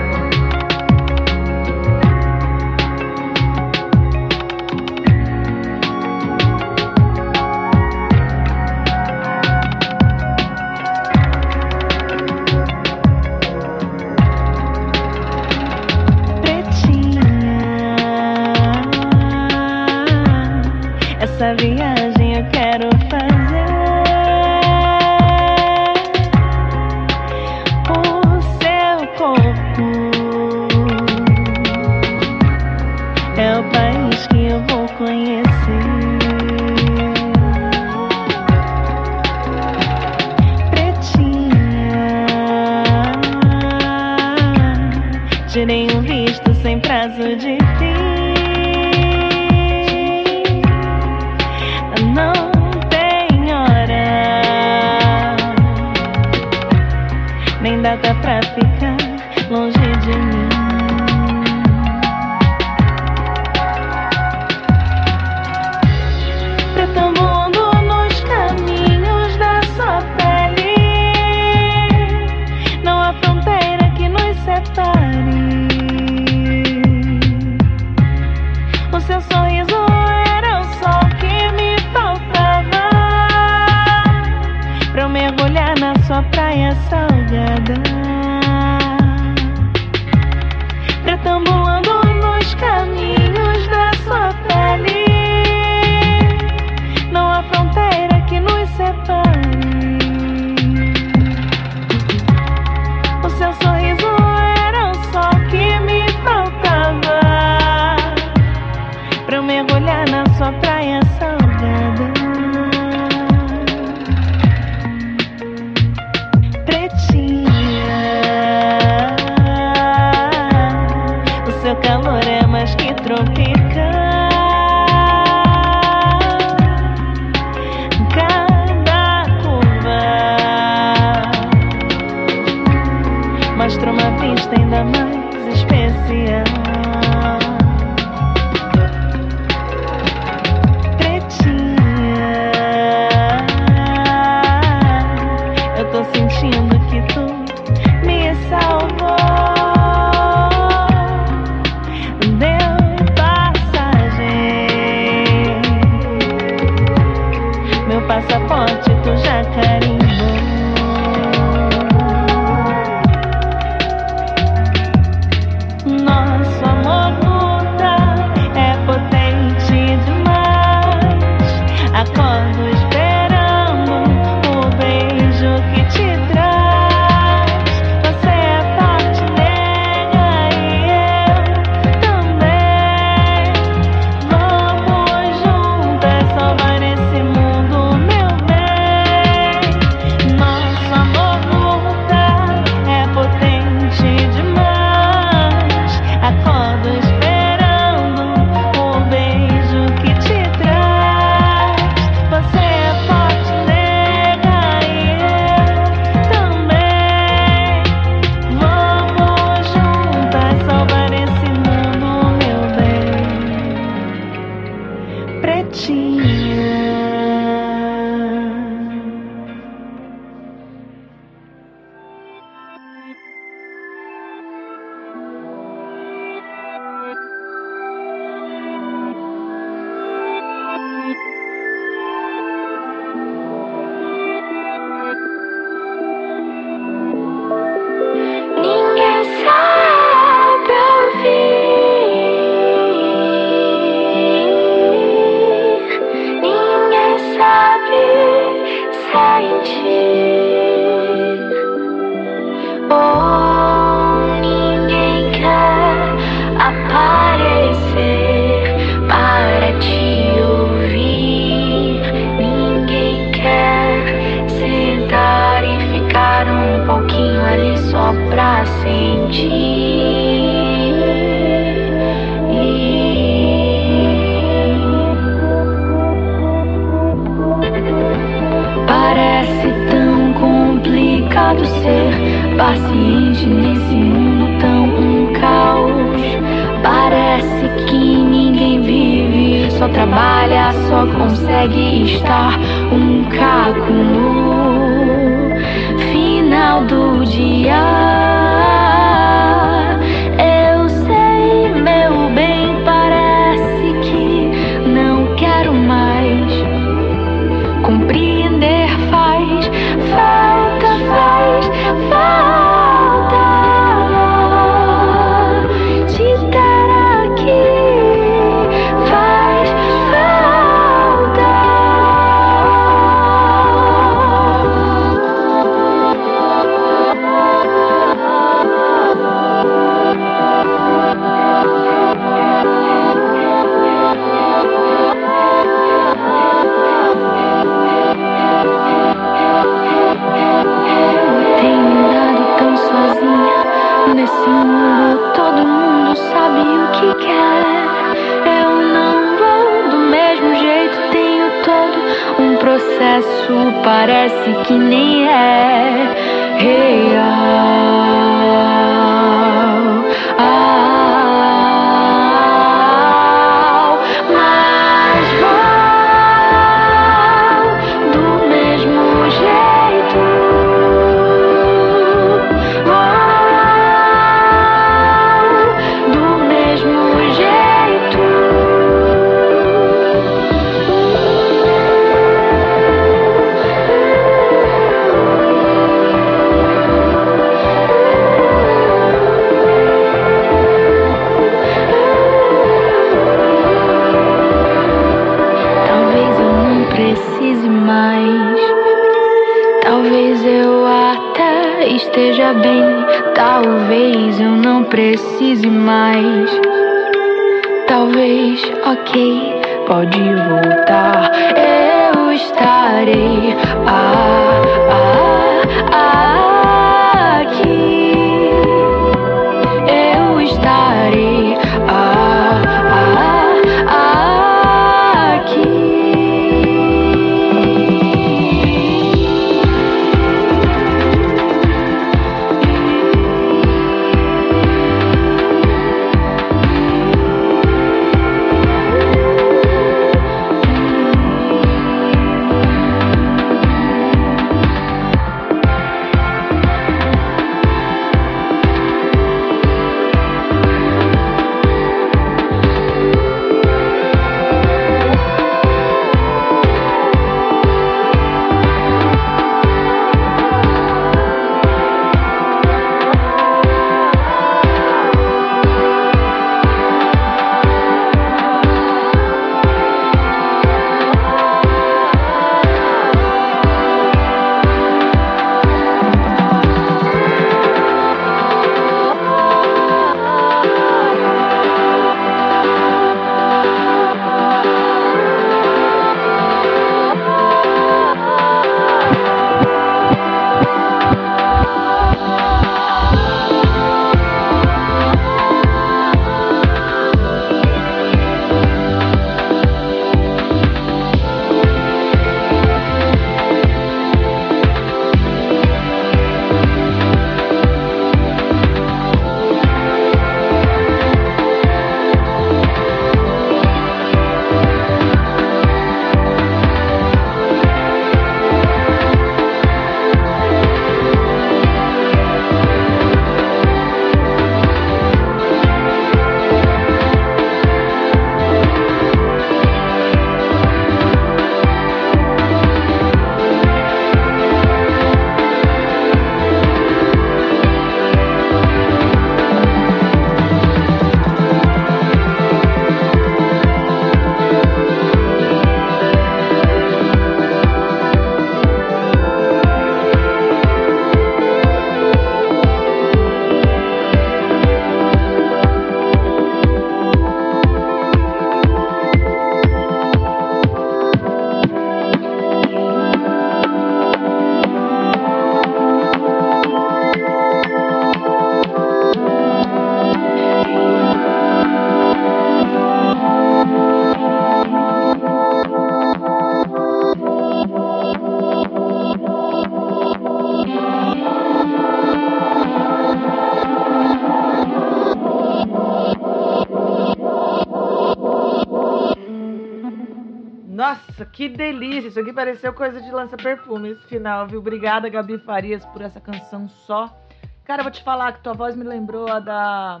que 591.38 591.48
delícia! 591.48 592.08
Isso 592.08 592.18
aqui 592.18 592.32
pareceu 592.32 592.72
coisa 592.72 593.00
de 593.00 593.12
lança-perfume 593.12 593.90
esse 593.90 594.04
final, 594.08 594.48
viu? 594.48 594.58
Obrigada, 594.58 595.08
Gabi 595.08 595.38
Farias, 595.38 595.86
por 595.86 596.02
essa 596.02 596.20
canção 596.20 596.68
só. 596.68 597.16
Cara, 597.64 597.84
vou 597.84 597.92
te 597.92 598.02
falar 598.02 598.32
que 598.32 598.42
tua 598.42 598.54
voz 598.54 598.74
me 598.74 598.82
lembrou 598.82 599.28
a 599.28 599.38
da 599.38 600.00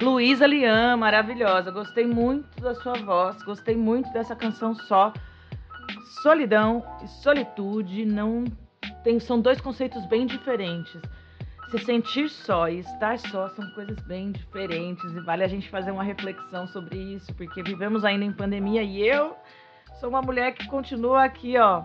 Luísa 0.00 0.46
Lian, 0.46 0.96
maravilhosa. 0.96 1.70
Gostei 1.70 2.06
muito 2.06 2.62
da 2.62 2.74
sua 2.76 2.94
voz, 2.94 3.42
gostei 3.42 3.76
muito 3.76 4.10
dessa 4.10 4.34
canção 4.34 4.74
só. 4.74 5.12
Solidão 6.22 6.82
e 7.02 7.08
solitude 7.08 8.06
não 8.06 8.44
tem, 9.02 9.20
são 9.20 9.38
dois 9.38 9.60
conceitos 9.60 10.06
bem 10.06 10.24
diferentes. 10.24 10.98
Se 11.70 11.78
sentir 11.80 12.30
só 12.30 12.70
e 12.70 12.78
estar 12.78 13.18
só 13.18 13.50
são 13.50 13.68
coisas 13.72 14.00
bem 14.06 14.32
diferentes 14.32 15.04
e 15.14 15.20
vale 15.20 15.44
a 15.44 15.48
gente 15.48 15.68
fazer 15.68 15.90
uma 15.90 16.04
reflexão 16.04 16.66
sobre 16.66 16.96
isso, 16.96 17.34
porque 17.34 17.62
vivemos 17.62 18.02
ainda 18.02 18.24
em 18.24 18.32
pandemia 18.32 18.82
e 18.82 19.06
eu 19.06 19.36
sou 20.00 20.08
uma 20.08 20.22
mulher 20.22 20.52
que 20.52 20.66
continua 20.66 21.24
aqui, 21.24 21.58
ó, 21.58 21.82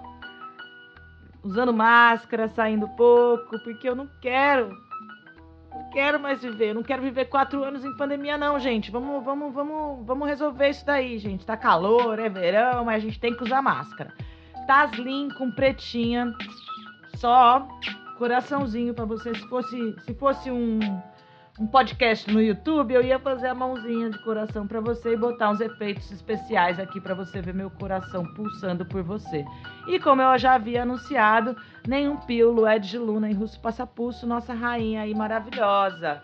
usando 1.43 1.73
máscara, 1.73 2.47
saindo 2.49 2.87
pouco, 2.89 3.59
porque 3.59 3.87
eu 3.87 3.95
não 3.95 4.07
quero, 4.21 4.69
não 5.71 5.89
quero 5.91 6.19
mais 6.19 6.41
viver, 6.41 6.73
não 6.73 6.83
quero 6.83 7.01
viver 7.01 7.25
quatro 7.25 7.63
anos 7.63 7.85
em 7.85 7.95
pandemia 7.95 8.37
não, 8.37 8.59
gente. 8.59 8.91
Vamos, 8.91 9.23
vamos, 9.23 9.53
vamos, 9.53 10.05
vamos 10.05 10.27
resolver 10.27 10.69
isso 10.69 10.85
daí, 10.85 11.17
gente. 11.17 11.45
Tá 11.45 11.55
calor, 11.55 12.19
é 12.19 12.29
verão, 12.29 12.85
mas 12.85 12.97
a 12.97 13.05
gente 13.05 13.19
tem 13.19 13.35
que 13.35 13.43
usar 13.43 13.61
máscara. 13.61 14.13
Taslim 14.67 15.29
com 15.37 15.51
pretinha, 15.51 16.33
só 17.15 17.67
coraçãozinho 18.17 18.93
pra 18.93 19.05
você. 19.05 19.33
Se 19.33 19.47
fosse, 19.47 19.95
se 20.01 20.13
fosse 20.13 20.51
um, 20.51 20.79
um 21.59 21.67
podcast 21.67 22.31
no 22.31 22.41
YouTube, 22.41 22.93
eu 22.93 23.03
ia 23.03 23.19
fazer 23.19 23.47
a 23.47 23.53
mãozinha 23.53 24.09
de 24.09 24.17
coração 24.19 24.65
pra 24.65 24.79
você 24.79 25.13
e 25.13 25.17
botar 25.17 25.49
uns 25.49 25.59
efeitos 25.59 26.09
especiais 26.09 26.79
aqui 26.79 27.01
pra 27.01 27.13
você 27.13 27.41
ver 27.41 27.53
meu 27.53 27.69
coração 27.69 28.23
pulsando 28.33 28.85
por 28.85 29.03
você. 29.03 29.45
E 29.85 29.99
como 29.99 30.21
eu 30.21 30.37
já 30.37 30.53
havia 30.53 30.83
anunciado, 30.83 31.57
nenhum 31.85 32.15
pio, 32.15 32.49
Lued 32.49 32.87
de 32.87 32.97
Luna 32.97 33.29
em 33.29 33.33
Russo 33.33 33.59
Passapulso, 33.59 34.25
nossa 34.25 34.53
rainha 34.53 35.01
aí 35.01 35.13
maravilhosa. 35.13 36.21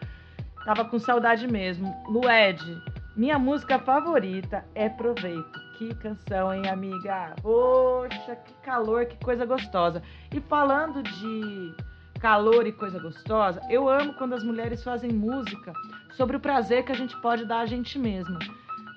Tava 0.64 0.86
com 0.86 0.98
saudade 0.98 1.46
mesmo. 1.52 1.94
Lued, 2.08 2.82
minha 3.18 3.38
música 3.38 3.78
favorita 3.78 4.64
é 4.74 4.88
Proveito. 4.88 5.66
Que 5.78 5.94
canção, 5.96 6.54
hein, 6.54 6.70
amiga? 6.70 7.36
Poxa, 7.42 8.38
que 8.38 8.54
calor, 8.64 9.06
que 9.06 9.18
coisa 9.18 9.46
gostosa. 9.46 10.02
E 10.34 10.40
falando 10.40 11.04
de 11.04 11.76
calor 12.20 12.66
e 12.66 12.72
coisa 12.72 13.00
gostosa, 13.00 13.62
eu 13.70 13.90
amo 13.90 14.14
quando 14.14 14.34
as 14.34 14.44
mulheres 14.44 14.84
fazem 14.84 15.12
música 15.12 15.74
sobre 16.14 16.38
o 16.38 16.40
prazer 16.40 16.84
que 16.84 16.92
a 16.92 16.96
gente 16.96 17.16
pode 17.22 17.46
dar 17.46 17.60
a 17.60 17.66
gente 17.66 18.00
mesma. 18.00 18.40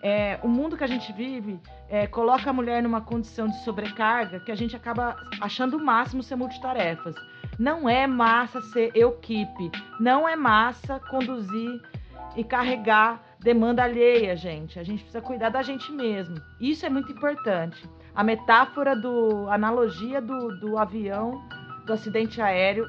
É, 0.01 0.39
o 0.43 0.49
mundo 0.49 0.77
que 0.77 0.85
a 0.85 0.89
gente 0.89 1.13
vive 1.13 1.59
é, 1.89 2.07
coloca 2.07 2.49
a 2.49 2.53
mulher 2.53 2.83
numa 2.83 3.01
condição 3.01 3.49
de 3.49 3.63
sobrecarga 3.65 4.39
que 4.41 4.53
a 4.53 4.55
gente 4.55 4.77
acaba 4.77 5.17
achando 5.41 5.77
o 5.77 5.85
máximo 5.85 6.23
ser 6.23 6.37
multitarefas. 6.37 7.15
Não 7.59 7.89
é 7.89 8.07
massa 8.07 8.61
ser 8.61 8.93
equipe, 8.95 9.71
não 9.99 10.29
é 10.29 10.37
massa 10.37 11.01
conduzir 11.01 11.83
e 12.37 12.45
carregar 12.45 13.21
demanda 13.41 13.83
alheia, 13.83 14.37
gente. 14.37 14.79
A 14.79 14.85
gente 14.85 15.03
precisa 15.03 15.21
cuidar 15.21 15.49
da 15.49 15.63
gente 15.63 15.91
mesmo. 15.91 16.41
Isso 16.61 16.87
é 16.87 16.89
muito 16.89 17.11
importante. 17.11 17.89
A 18.15 18.23
metáfora 18.23 18.95
do 18.95 19.49
a 19.49 19.55
analogia 19.55 20.21
do, 20.21 20.57
do 20.61 20.79
avião, 20.79 21.43
do 21.85 21.93
acidente 21.93 22.41
aéreo, 22.41 22.87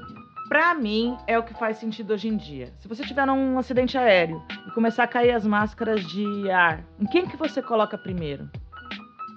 pra 0.50 0.74
mim 0.74 1.16
é 1.28 1.38
o 1.38 1.44
que 1.44 1.54
faz 1.54 1.78
sentido 1.78 2.12
hoje 2.12 2.28
em 2.28 2.36
dia. 2.36 2.74
Se 2.80 2.88
você 2.88 3.04
tiver 3.04 3.26
num 3.26 3.58
acidente 3.60 3.98
aéreo 3.98 4.44
e 4.68 4.72
começar 4.72 5.04
a 5.04 5.08
cair 5.08 5.32
as 5.32 5.46
máscaras 5.46 6.04
de 6.04 6.50
ar, 6.50 6.84
em 7.00 7.06
quem 7.06 7.28
que 7.28 7.38
você 7.38 7.62
coloca 7.62 7.98
primeiro? 7.98 8.50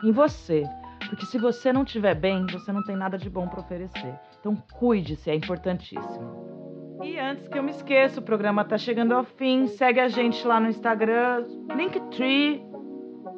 Em 0.03 0.11
você. 0.11 0.65
Porque 1.09 1.27
se 1.27 1.39
você 1.39 1.73
não 1.73 1.83
estiver 1.83 2.15
bem, 2.15 2.47
você 2.47 2.73
não 2.73 2.83
tem 2.83 2.97
nada 2.97 3.19
de 3.19 3.29
bom 3.29 3.47
para 3.47 3.61
oferecer. 3.61 4.15
Então 4.41 4.57
cuide-se, 4.73 5.31
é 5.31 5.35
importantíssimo. 5.35 6.99
E 7.03 7.19
antes 7.19 7.47
que 7.49 7.59
eu 7.59 7.63
me 7.63 7.71
esqueça, 7.71 8.19
o 8.19 8.23
programa 8.23 8.65
tá 8.65 8.79
chegando 8.79 9.13
ao 9.13 9.25
fim. 9.25 9.67
Segue 9.67 10.01
a 10.01 10.09
gente 10.09 10.47
lá 10.47 10.59
no 10.59 10.69
Instagram, 10.69 11.47
Linktree 11.77 12.73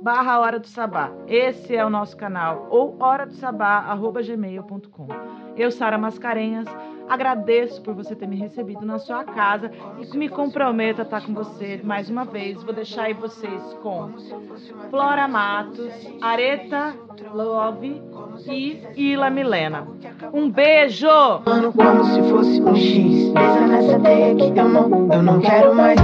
barra 0.05 0.39
Hora 0.39 0.61
do 0.61 0.69
Sabá. 0.69 1.11
Esse 1.27 1.75
é 1.75 1.85
o 1.85 1.89
nosso 1.89 2.15
canal. 2.15 2.69
Ou 2.71 2.95
hora 3.03 3.25
do 3.25 3.33
sabá, 3.33 3.79
arroba 3.79 4.23
gmail.com. 4.23 5.09
Eu, 5.57 5.71
Sara 5.71 5.97
Mascarenhas, 5.97 6.67
agradeço 7.09 7.81
por 7.83 7.95
você 7.95 8.15
ter 8.17 8.27
me 8.27 8.37
recebido 8.37 8.85
na 8.85 8.99
sua 8.99 9.25
casa 9.25 9.71
e 10.01 10.17
me 10.17 10.29
comprometo 10.29 11.01
a 11.01 11.05
estar 11.05 11.25
com 11.25 11.35
você 11.35 11.81
mais 11.85 12.11
uma 12.11 12.25
vez. 12.25 12.63
Vou 12.63 12.75
deixar 12.75 13.05
aí 13.05 13.15
vocês 13.15 13.63
com 13.83 14.11
Flora 14.91 15.29
Matos, 15.29 15.93
Areta 16.21 16.95
Love 17.33 18.03
e 18.49 18.83
Ila 18.97 19.31
Milena. 19.31 19.87
Um 20.33 20.51
beijo! 20.51 21.07
Como 21.45 22.05
se 22.05 22.23
fosse 22.23 22.63
um 22.63 22.75
X. 22.75 23.33
Pesa 23.33 23.67
nessa 23.67 24.01
teia 24.01 24.35
que 24.35 24.59
eu 24.59 24.69
não, 24.69 25.13
eu 25.13 25.23
não 25.23 25.41
quero 25.41 25.75
mais. 25.75 26.01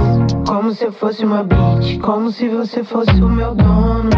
Como 0.47 0.71
se 0.71 0.85
eu 0.85 0.91
fosse 0.91 1.25
uma 1.25 1.43
beat. 1.43 1.99
Como 1.99 2.31
se 2.31 2.47
você 2.47 2.83
fosse 2.83 3.11
o 3.21 3.29
meu 3.29 3.55
dono. 3.55 4.09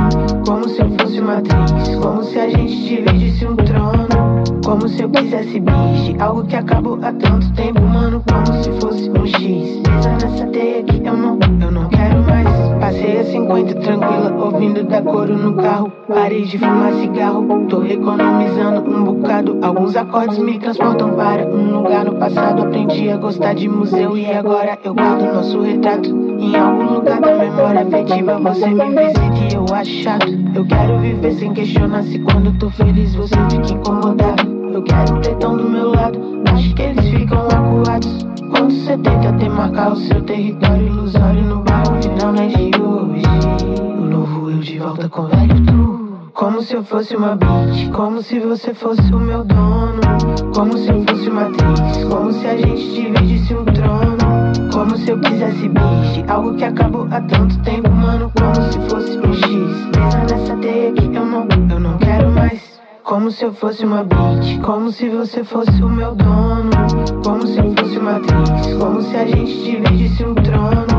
Como 0.46 0.68
se 0.68 0.82
eu 0.82 0.90
fosse 0.92 1.20
uma 1.20 1.38
atriz. 1.38 1.96
Como 2.02 2.24
se 2.24 2.40
a 2.40 2.50
gente 2.50 2.84
dividisse 2.84 3.46
um 3.46 3.56
trono. 3.56 4.23
Como 4.66 4.88
se 4.88 5.02
eu 5.02 5.10
quisesse 5.10 5.60
biche. 5.60 6.16
Algo 6.20 6.46
que 6.46 6.56
acabou 6.56 7.00
há 7.02 7.12
tanto 7.14 7.52
tempo, 7.54 7.82
mano. 7.82 8.24
Como 8.30 8.64
se 8.64 8.72
fosse 8.80 9.10
um 9.10 9.26
X. 9.26 9.82
Pesa 9.84 10.10
nessa 10.12 10.48
teia 10.48 10.84
que 10.84 11.06
eu 11.06 11.18
não, 11.18 11.40
eu 11.62 11.72
não 11.72 11.90
quero 11.90 12.13
a 12.94 13.24
50 13.24 13.76
tranquila, 13.76 14.34
ouvindo 14.38 14.84
da 14.84 15.02
coro 15.02 15.38
no 15.38 15.56
carro. 15.56 15.92
Parei 16.08 16.44
de 16.44 16.58
fumar 16.58 16.94
cigarro, 16.94 17.66
tô 17.68 17.84
economizando 17.84 18.90
um 18.90 19.04
bocado. 19.04 19.58
Alguns 19.62 19.96
acordes 19.96 20.38
me 20.38 20.60
transportam 20.60 21.16
para 21.16 21.48
um 21.48 21.78
lugar 21.78 22.06
no 22.06 22.16
passado. 22.16 22.64
Aprendi 22.64 23.10
a 23.10 23.18
gostar 23.18 23.54
de 23.56 23.68
museu 23.68 24.18
e 24.18 24.32
agora 24.32 24.78
eu 24.84 24.94
guardo 24.94 25.34
nosso 25.34 25.62
retrato. 25.62 26.10
Em 26.10 26.56
algum 26.56 26.96
lugar 26.96 27.20
da 27.20 27.36
memória 27.36 27.82
afetiva 27.82 28.40
você 28.40 28.68
me 28.68 28.90
visita 28.90 29.52
e 29.52 29.56
eu 29.56 29.66
acho 29.74 29.92
chato. 30.04 30.28
Eu 30.56 30.66
quero 30.66 31.00
viver 31.00 31.34
sem 31.34 31.54
questionar 31.54 32.04
se 32.04 32.20
quando 32.20 32.58
tô 32.60 32.70
feliz 32.70 33.16
você 33.16 33.36
fica 33.50 33.74
incomodado. 33.74 34.54
Eu 34.74 34.84
quero 34.84 35.16
um 35.16 35.22
tetão 35.22 35.58
do 35.58 35.70
meu 35.70 35.92
lado, 35.92 36.20
acho 36.52 36.74
que 36.74 36.82
eles 36.82 37.08
ficam 37.10 37.48
acuados. 37.48 38.33
Quando 38.54 38.72
você 38.72 38.96
tenta 38.98 39.32
demarcar 39.32 39.94
o 39.94 39.96
seu 39.96 40.22
território 40.22 40.86
ilusório 40.86 41.44
no 41.44 41.64
bairro 41.64 42.00
final 42.00 42.34
não 42.34 42.44
é 42.44 42.48
de 42.48 42.80
hoje. 42.80 43.82
O 43.82 44.06
novo 44.06 44.52
eu 44.52 44.60
de 44.60 44.78
volta 44.78 45.10
com 45.10 45.24
o 45.24 45.28
velho 45.28 45.66
tu. 45.66 46.30
Como 46.36 46.62
se 46.62 46.76
eu 46.76 46.84
fosse 46.84 47.16
uma 47.16 47.36
beat, 47.36 47.92
como 47.92 48.22
se 48.22 48.40
você 48.40 48.72
fosse 48.76 49.02
o 49.12 49.20
meu 49.20 49.44
dono. 49.44 50.02
Como 50.54 50.78
se 50.78 50.88
eu 50.88 51.04
fosse 51.04 51.30
uma 51.30 51.48
atriz, 51.48 52.04
como 52.08 52.32
se 52.32 52.46
a 52.46 52.56
gente 52.56 52.94
dividisse 52.94 53.56
um 53.56 53.66
trono. 53.66 54.18
Como 54.72 54.98
se 54.98 55.10
eu 55.10 55.20
quisesse 55.20 55.70
biche, 55.70 56.24
algo 56.28 56.54
que 56.54 56.66
acabou 56.66 57.08
há 57.10 57.22
tanto 57.22 57.60
tempo, 57.64 57.90
mano. 57.90 58.32
Como 58.38 58.72
se 58.72 58.80
fosse 58.88 59.18
um 59.18 59.34
X. 59.34 59.90
Pesa 59.94 60.20
nessa 60.20 60.56
teia 60.58 60.94
que 60.94 61.06
eu 61.06 61.26
não, 61.26 61.48
eu 61.72 61.80
não 61.80 61.98
quero 61.98 62.32
mais. 62.32 62.80
Como 63.04 63.32
se 63.32 63.46
eu 63.46 63.54
fosse 63.54 63.84
uma 63.84 64.04
beat, 64.04 64.62
como 64.62 64.92
se 64.92 65.10
você 65.10 65.44
fosse 65.44 65.84
o 65.84 65.90
meu 65.90 66.14
dono. 66.14 66.73
Como 67.24 67.48
se 67.48 67.62
fosse 67.76 67.98
uma 67.98 68.18
atriz, 68.18 68.76
como 68.78 69.02
se 69.02 69.16
a 69.16 69.26
gente 69.26 69.64
dividisse 69.64 70.24
um 70.26 70.36
trono. 70.36 70.93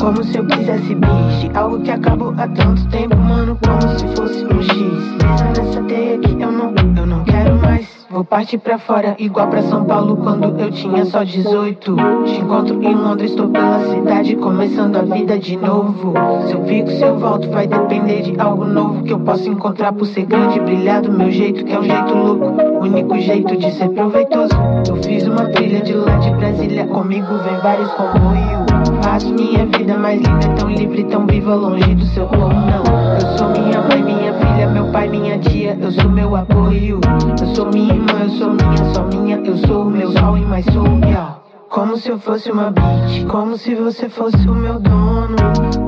Como 0.00 0.24
se 0.24 0.38
eu 0.38 0.46
quisesse 0.46 0.94
biche, 0.94 1.50
algo 1.54 1.78
que 1.80 1.90
acabou 1.90 2.32
há 2.38 2.48
tanto 2.48 2.88
tempo, 2.88 3.16
mano. 3.18 3.58
Como 3.62 3.98
se 3.98 4.06
fosse 4.16 4.46
um 4.46 4.62
X. 4.62 4.74
Pesa 5.18 5.44
nessa 5.44 5.82
teia 5.82 6.18
que 6.18 6.40
eu 6.40 6.50
não, 6.50 6.74
eu 6.96 7.06
não 7.06 7.22
quero 7.24 7.54
mais. 7.60 7.86
Vou 8.10 8.24
partir 8.24 8.56
pra 8.56 8.78
fora, 8.78 9.14
igual 9.18 9.48
pra 9.48 9.62
São 9.62 9.84
Paulo 9.84 10.16
quando 10.16 10.58
eu 10.58 10.70
tinha 10.70 11.04
só 11.04 11.22
18. 11.22 11.96
Te 12.24 12.40
encontro 12.40 12.82
em 12.82 12.94
Londres, 12.94 13.34
tô 13.34 13.46
pela 13.48 13.78
cidade, 13.80 14.36
começando 14.36 14.96
a 14.96 15.02
vida 15.02 15.38
de 15.38 15.56
novo. 15.58 16.14
Se 16.46 16.54
eu 16.54 16.64
fico, 16.64 16.90
se 16.90 17.02
eu 17.02 17.18
volto, 17.18 17.50
vai 17.50 17.66
depender 17.66 18.22
de 18.22 18.40
algo 18.40 18.64
novo 18.64 19.04
que 19.04 19.12
eu 19.12 19.20
posso 19.20 19.48
encontrar 19.50 19.92
por 19.92 20.06
ser 20.06 20.24
grande 20.24 20.58
e 20.58 20.62
brilhar 20.62 21.02
do 21.02 21.12
meu 21.12 21.30
jeito, 21.30 21.62
que 21.62 21.72
é 21.72 21.78
um 21.78 21.82
jeito 21.84 22.14
louco. 22.14 22.80
Único 22.80 23.18
jeito 23.18 23.54
de 23.54 23.70
ser 23.72 23.90
proveitoso. 23.90 24.54
Eu 24.88 24.96
fiz 24.96 25.26
uma 25.26 25.44
trilha 25.50 25.82
de 25.82 25.92
lá 25.92 26.16
de 26.16 26.30
Brasília, 26.30 26.86
comigo 26.86 27.26
vem 27.44 27.58
vários 27.58 27.90
comboios. 27.92 28.70
Faço 29.02 29.32
minha 29.32 29.66
vida 29.66 29.89
mais 29.96 30.20
linda, 30.20 30.48
tão 30.56 30.70
livre, 30.70 31.04
tão 31.04 31.26
viva, 31.26 31.54
longe 31.54 31.94
do 31.94 32.06
seu 32.06 32.26
povo, 32.26 32.48
não. 32.48 32.82
Eu 33.14 33.38
sou 33.38 33.48
minha 33.50 33.80
mãe, 33.82 34.02
minha 34.02 34.32
filha, 34.34 34.68
meu 34.68 34.90
pai, 34.92 35.08
minha 35.08 35.38
tia, 35.38 35.76
eu 35.80 35.90
sou 35.92 36.10
meu 36.10 36.36
apoio. 36.36 37.00
Eu 37.40 37.54
sou 37.54 37.66
minha 37.66 37.94
irmã, 37.94 38.20
eu 38.22 38.30
sou 38.30 38.50
minha, 38.50 38.94
só 38.94 39.04
minha, 39.04 39.36
eu 39.44 39.56
sou 39.58 39.82
o 39.82 39.90
meu 39.90 40.10
sol 40.12 40.36
e 40.36 40.44
mais 40.44 40.64
sou 40.66 40.84
real. 41.00 41.40
Como 41.70 41.96
se 41.96 42.08
eu 42.08 42.18
fosse 42.18 42.50
uma 42.50 42.72
beat, 42.72 43.26
como 43.28 43.56
se 43.56 43.76
você 43.76 44.08
fosse 44.08 44.48
o 44.48 44.54
meu 44.54 44.80
dono. 44.80 45.36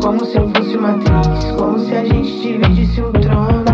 Como 0.00 0.24
se 0.24 0.38
eu 0.38 0.48
fosse 0.50 0.76
uma 0.76 0.90
atriz, 0.90 1.52
como 1.58 1.78
se 1.80 1.94
a 1.94 2.04
gente 2.04 2.40
dividisse 2.40 3.02
um 3.02 3.10
trono. 3.12 3.64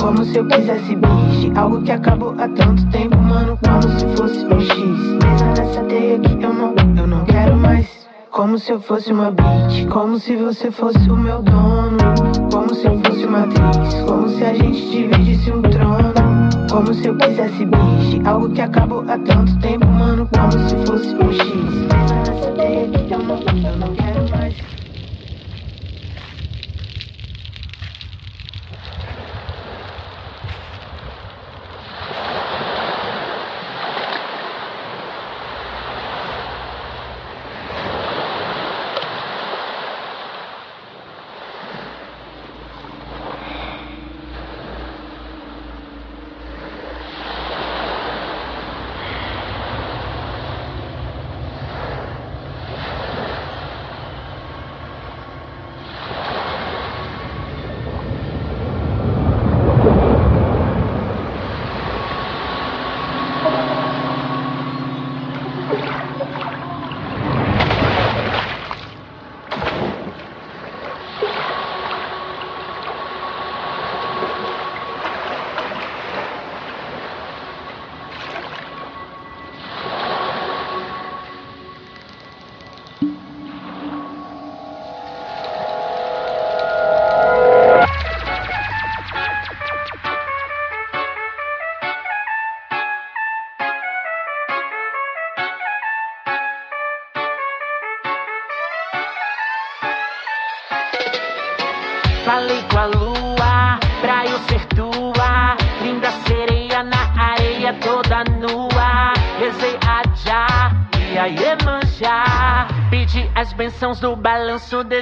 Como 0.00 0.24
se 0.24 0.38
eu 0.38 0.46
quisesse 0.46 0.96
biche, 0.96 1.52
algo 1.54 1.80
que 1.82 1.92
acabou 1.92 2.34
há 2.38 2.48
tanto 2.48 2.84
tempo, 2.90 3.16
mano. 3.16 3.56
Como 3.64 3.82
se 3.98 4.06
fosse 4.16 4.44
um 4.44 4.60
X. 4.60 4.74
Pesa 5.20 5.46
nessa 5.46 5.84
teia 5.84 6.18
que 6.18 6.44
eu 6.44 6.52
não, 6.52 6.74
eu 6.96 7.06
não 7.06 7.24
quero 7.24 7.56
mais. 7.56 8.01
Como 8.32 8.58
se 8.58 8.72
eu 8.72 8.80
fosse 8.80 9.12
uma 9.12 9.30
beat, 9.30 9.86
como 9.90 10.18
se 10.18 10.34
você 10.36 10.70
fosse 10.70 11.10
o 11.10 11.14
meu 11.14 11.42
dono. 11.42 11.98
Como 12.50 12.74
se 12.74 12.86
eu 12.86 12.98
fosse 13.04 13.26
uma 13.26 13.44
atriz, 13.44 13.94
como 14.06 14.26
se 14.26 14.42
a 14.42 14.54
gente 14.54 14.90
dividisse 14.90 15.52
um 15.52 15.60
trono. 15.60 16.14
Como 16.70 16.94
se 16.94 17.08
eu 17.08 17.16
quisesse 17.18 17.66
biche, 17.66 18.22
algo 18.24 18.48
que 18.48 18.62
acabou 18.62 19.04
há 19.06 19.18
tanto 19.18 19.58
tempo, 19.58 19.86
mano. 19.86 20.26
Como 20.34 20.50
se 20.66 20.76
fosse 20.86 21.14
um 21.14 21.30
X. 21.30 21.44
Nessa 22.26 22.52
que 23.02 23.12
eu 23.12 23.76
não 23.76 23.94
quero 23.94 24.31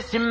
Simha 0.09 0.30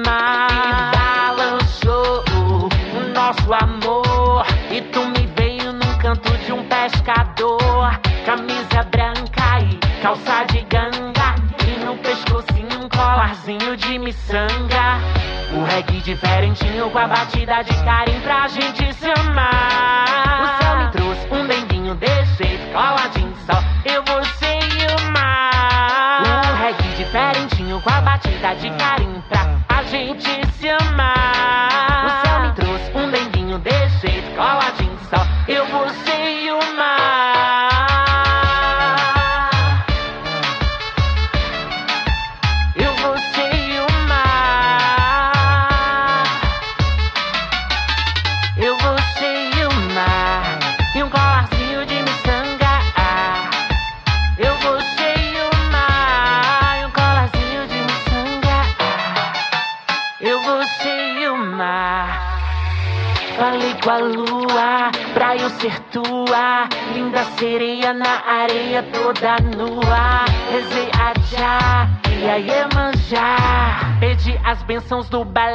do 75.09 75.25
balanço 75.25 75.48